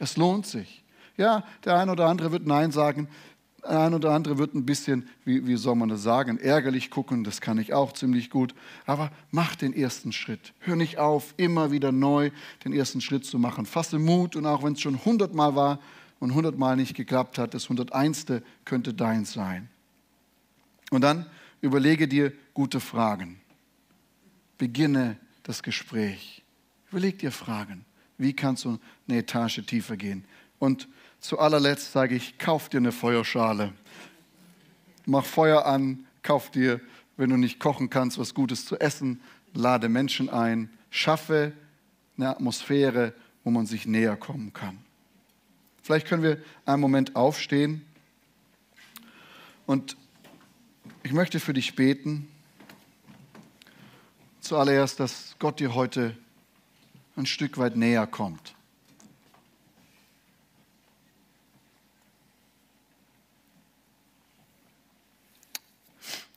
Es 0.00 0.16
lohnt 0.16 0.46
sich. 0.46 0.82
Ja, 1.16 1.44
der 1.64 1.78
eine 1.78 1.92
oder 1.92 2.08
andere 2.08 2.32
wird 2.32 2.44
Nein 2.44 2.72
sagen, 2.72 3.06
eine 3.62 3.96
oder 3.96 4.10
andere 4.12 4.38
wird 4.38 4.54
ein 4.54 4.66
bisschen, 4.66 5.08
wie, 5.24 5.46
wie 5.46 5.56
soll 5.56 5.76
man 5.76 5.88
das 5.88 6.02
sagen, 6.02 6.38
ärgerlich 6.38 6.90
gucken, 6.90 7.24
das 7.24 7.40
kann 7.40 7.58
ich 7.58 7.72
auch 7.72 7.92
ziemlich 7.92 8.28
gut. 8.28 8.54
Aber 8.86 9.10
mach 9.30 9.54
den 9.54 9.72
ersten 9.72 10.12
Schritt. 10.12 10.52
Hör 10.60 10.76
nicht 10.76 10.98
auf, 10.98 11.34
immer 11.36 11.70
wieder 11.70 11.92
neu 11.92 12.30
den 12.64 12.72
ersten 12.72 13.00
Schritt 13.00 13.24
zu 13.24 13.38
machen. 13.38 13.66
Fasse 13.66 13.98
Mut 13.98 14.36
und 14.36 14.46
auch 14.46 14.62
wenn 14.62 14.72
es 14.72 14.80
schon 14.80 15.04
hundertmal 15.04 15.54
war, 15.54 15.78
und 16.22 16.34
hundertmal 16.34 16.76
nicht 16.76 16.94
geklappt 16.94 17.36
hat, 17.36 17.52
das 17.52 17.68
hunderteinste 17.68 18.44
könnte 18.64 18.94
deins 18.94 19.32
sein. 19.32 19.68
Und 20.92 21.00
dann 21.00 21.26
überlege 21.60 22.06
dir 22.06 22.32
gute 22.54 22.78
Fragen. 22.78 23.40
Beginne 24.56 25.16
das 25.42 25.64
Gespräch. 25.64 26.44
Überleg 26.92 27.18
dir 27.18 27.32
Fragen. 27.32 27.84
Wie 28.18 28.34
kannst 28.34 28.64
du 28.64 28.78
eine 29.08 29.18
Etage 29.18 29.66
tiefer 29.66 29.96
gehen? 29.96 30.24
Und 30.60 30.86
zu 31.22 31.38
allerletzt 31.38 31.92
sage 31.92 32.16
ich, 32.16 32.36
kauf 32.36 32.68
dir 32.68 32.78
eine 32.78 32.92
Feuerschale. 32.92 33.72
Mach 35.06 35.24
Feuer 35.24 35.64
an, 35.64 36.04
kauf 36.22 36.50
dir, 36.50 36.80
wenn 37.16 37.30
du 37.30 37.36
nicht 37.36 37.60
kochen 37.60 37.88
kannst, 37.88 38.18
was 38.18 38.34
Gutes 38.34 38.66
zu 38.66 38.78
essen, 38.78 39.22
lade 39.54 39.88
Menschen 39.88 40.28
ein, 40.28 40.68
schaffe 40.90 41.52
eine 42.16 42.28
Atmosphäre, 42.28 43.14
wo 43.44 43.50
man 43.50 43.66
sich 43.66 43.86
näher 43.86 44.16
kommen 44.16 44.52
kann. 44.52 44.78
Vielleicht 45.82 46.08
können 46.08 46.22
wir 46.22 46.42
einen 46.66 46.80
Moment 46.80 47.14
aufstehen 47.16 47.84
und 49.66 49.96
ich 51.04 51.12
möchte 51.12 51.38
für 51.38 51.52
dich 51.52 51.76
beten. 51.76 52.28
Zuallererst, 54.40 54.98
dass 54.98 55.36
Gott 55.38 55.60
dir 55.60 55.74
heute 55.74 56.16
ein 57.16 57.26
Stück 57.26 57.58
weit 57.58 57.76
näher 57.76 58.06
kommt. 58.08 58.54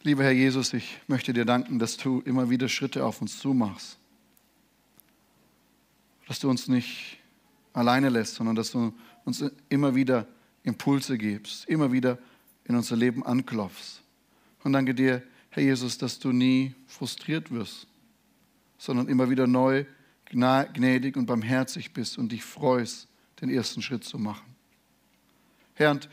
Lieber 0.05 0.23
Herr 0.23 0.33
Jesus, 0.33 0.71
ich 0.73 0.99
möchte 1.07 1.33
dir 1.33 1.45
danken, 1.45 1.79
dass 1.79 1.97
du 1.97 2.21
immer 2.25 2.51
wieder 2.51 2.69
Schritte 2.69 3.03
auf 3.03 3.21
uns 3.21 3.39
zumachst. 3.39 3.97
Dass 6.27 6.37
du 6.37 6.47
uns 6.47 6.67
nicht 6.67 7.17
alleine 7.73 8.09
lässt, 8.09 8.35
sondern 8.35 8.55
dass 8.55 8.69
du 8.69 8.93
uns 9.23 9.43
immer 9.67 9.95
wieder 9.95 10.27
Impulse 10.61 11.17
gibst, 11.17 11.67
immer 11.67 11.91
wieder 11.91 12.19
in 12.65 12.75
unser 12.75 12.95
Leben 12.95 13.25
anklopfst. 13.25 14.03
Und 14.63 14.73
danke 14.73 14.93
dir, 14.93 15.23
Herr 15.49 15.63
Jesus, 15.63 15.97
dass 15.97 16.19
du 16.19 16.31
nie 16.31 16.75
frustriert 16.85 17.49
wirst, 17.49 17.87
sondern 18.77 19.07
immer 19.07 19.31
wieder 19.31 19.47
neu 19.47 19.85
gnädig 20.29 21.17
und 21.17 21.25
barmherzig 21.25 21.93
bist 21.93 22.19
und 22.19 22.31
dich 22.31 22.43
freust, 22.43 23.07
den 23.41 23.49
ersten 23.49 23.81
Schritt 23.81 24.03
zu 24.03 24.19
machen. 24.19 24.45
Herr, 25.73 25.89
und 25.89 26.07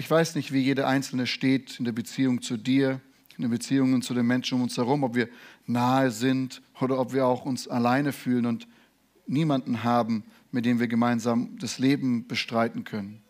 ich 0.00 0.10
weiß 0.10 0.34
nicht, 0.34 0.50
wie 0.50 0.60
jeder 0.60 0.88
Einzelne 0.88 1.26
steht 1.26 1.78
in 1.78 1.84
der 1.84 1.92
Beziehung 1.92 2.40
zu 2.40 2.56
dir, 2.56 3.02
in 3.36 3.42
den 3.42 3.50
Beziehungen 3.50 4.00
zu 4.00 4.14
den 4.14 4.26
Menschen 4.26 4.54
um 4.54 4.62
uns 4.62 4.78
herum, 4.78 5.04
ob 5.04 5.14
wir 5.14 5.28
nahe 5.66 6.10
sind 6.10 6.62
oder 6.80 6.98
ob 6.98 7.12
wir 7.12 7.26
auch 7.26 7.44
uns 7.44 7.68
alleine 7.68 8.14
fühlen 8.14 8.46
und 8.46 8.66
niemanden 9.26 9.84
haben, 9.84 10.24
mit 10.52 10.64
dem 10.64 10.80
wir 10.80 10.88
gemeinsam 10.88 11.58
das 11.58 11.78
Leben 11.78 12.26
bestreiten 12.26 12.84
können. 12.84 13.20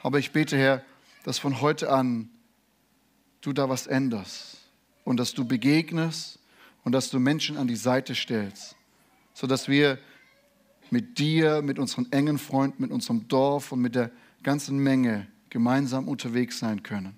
Aber 0.00 0.18
ich 0.18 0.32
bete, 0.32 0.56
Herr, 0.56 0.82
dass 1.22 1.38
von 1.38 1.60
heute 1.60 1.90
an 1.90 2.30
du 3.42 3.52
da 3.52 3.68
was 3.68 3.86
änderst 3.86 4.56
und 5.04 5.18
dass 5.18 5.34
du 5.34 5.44
begegnest 5.44 6.38
und 6.82 6.92
dass 6.92 7.10
du 7.10 7.18
Menschen 7.18 7.58
an 7.58 7.68
die 7.68 7.76
Seite 7.76 8.14
stellst, 8.14 8.74
sodass 9.34 9.68
wir 9.68 9.98
mit 10.88 11.18
dir, 11.18 11.60
mit 11.60 11.78
unseren 11.78 12.10
engen 12.10 12.38
Freunden, 12.38 12.80
mit 12.80 12.90
unserem 12.90 13.28
Dorf 13.28 13.70
und 13.70 13.82
mit 13.82 13.94
der 13.94 14.10
ganzen 14.42 14.78
Menge 14.78 15.26
gemeinsam 15.54 16.08
unterwegs 16.08 16.58
sein 16.58 16.82
können. 16.82 17.16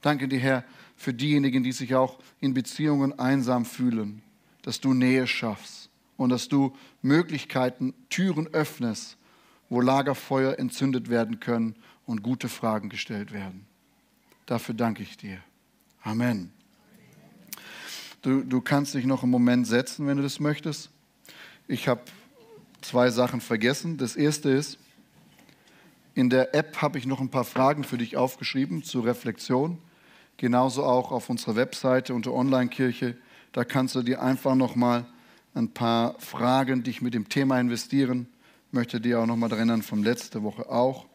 Danke 0.00 0.28
dir, 0.28 0.38
Herr, 0.38 0.64
für 0.96 1.12
diejenigen, 1.12 1.62
die 1.62 1.72
sich 1.72 1.94
auch 1.94 2.18
in 2.40 2.54
Beziehungen 2.54 3.18
einsam 3.18 3.66
fühlen, 3.66 4.22
dass 4.62 4.80
du 4.80 4.94
Nähe 4.94 5.26
schaffst 5.26 5.90
und 6.16 6.30
dass 6.30 6.48
du 6.48 6.74
Möglichkeiten, 7.02 7.92
Türen 8.08 8.46
öffnest, 8.46 9.18
wo 9.68 9.82
Lagerfeuer 9.82 10.58
entzündet 10.58 11.10
werden 11.10 11.38
können 11.38 11.74
und 12.06 12.22
gute 12.22 12.48
Fragen 12.48 12.88
gestellt 12.88 13.30
werden. 13.30 13.66
Dafür 14.46 14.74
danke 14.74 15.02
ich 15.02 15.18
dir. 15.18 15.36
Amen. 16.02 16.50
Du, 18.22 18.42
du 18.42 18.62
kannst 18.62 18.94
dich 18.94 19.04
noch 19.04 19.22
einen 19.22 19.32
Moment 19.32 19.66
setzen, 19.66 20.06
wenn 20.06 20.16
du 20.16 20.22
das 20.22 20.40
möchtest. 20.40 20.88
Ich 21.66 21.88
habe 21.88 22.00
zwei 22.80 23.10
Sachen 23.10 23.42
vergessen. 23.42 23.98
Das 23.98 24.16
erste 24.16 24.48
ist, 24.48 24.78
in 26.18 26.30
der 26.30 26.52
App 26.52 26.82
habe 26.82 26.98
ich 26.98 27.06
noch 27.06 27.20
ein 27.20 27.28
paar 27.28 27.44
Fragen 27.44 27.84
für 27.84 27.96
dich 27.96 28.16
aufgeschrieben 28.16 28.82
zur 28.82 29.04
Reflexion. 29.04 29.78
Genauso 30.36 30.82
auch 30.82 31.12
auf 31.12 31.30
unserer 31.30 31.54
Webseite 31.54 32.12
unter 32.12 32.32
Online-Kirche. 32.34 33.16
Da 33.52 33.62
kannst 33.62 33.94
du 33.94 34.02
dir 34.02 34.20
einfach 34.20 34.56
noch 34.56 34.74
mal 34.74 35.06
ein 35.54 35.68
paar 35.68 36.18
Fragen 36.18 36.82
dich 36.82 37.02
mit 37.02 37.14
dem 37.14 37.28
Thema 37.28 37.60
investieren. 37.60 38.26
Ich 38.66 38.72
möchte 38.72 39.00
dir 39.00 39.20
auch 39.20 39.26
noch 39.26 39.36
mal 39.36 39.52
erinnern 39.52 39.82
von 39.82 40.02
letzter 40.02 40.42
Woche 40.42 40.68
auch. 40.68 41.06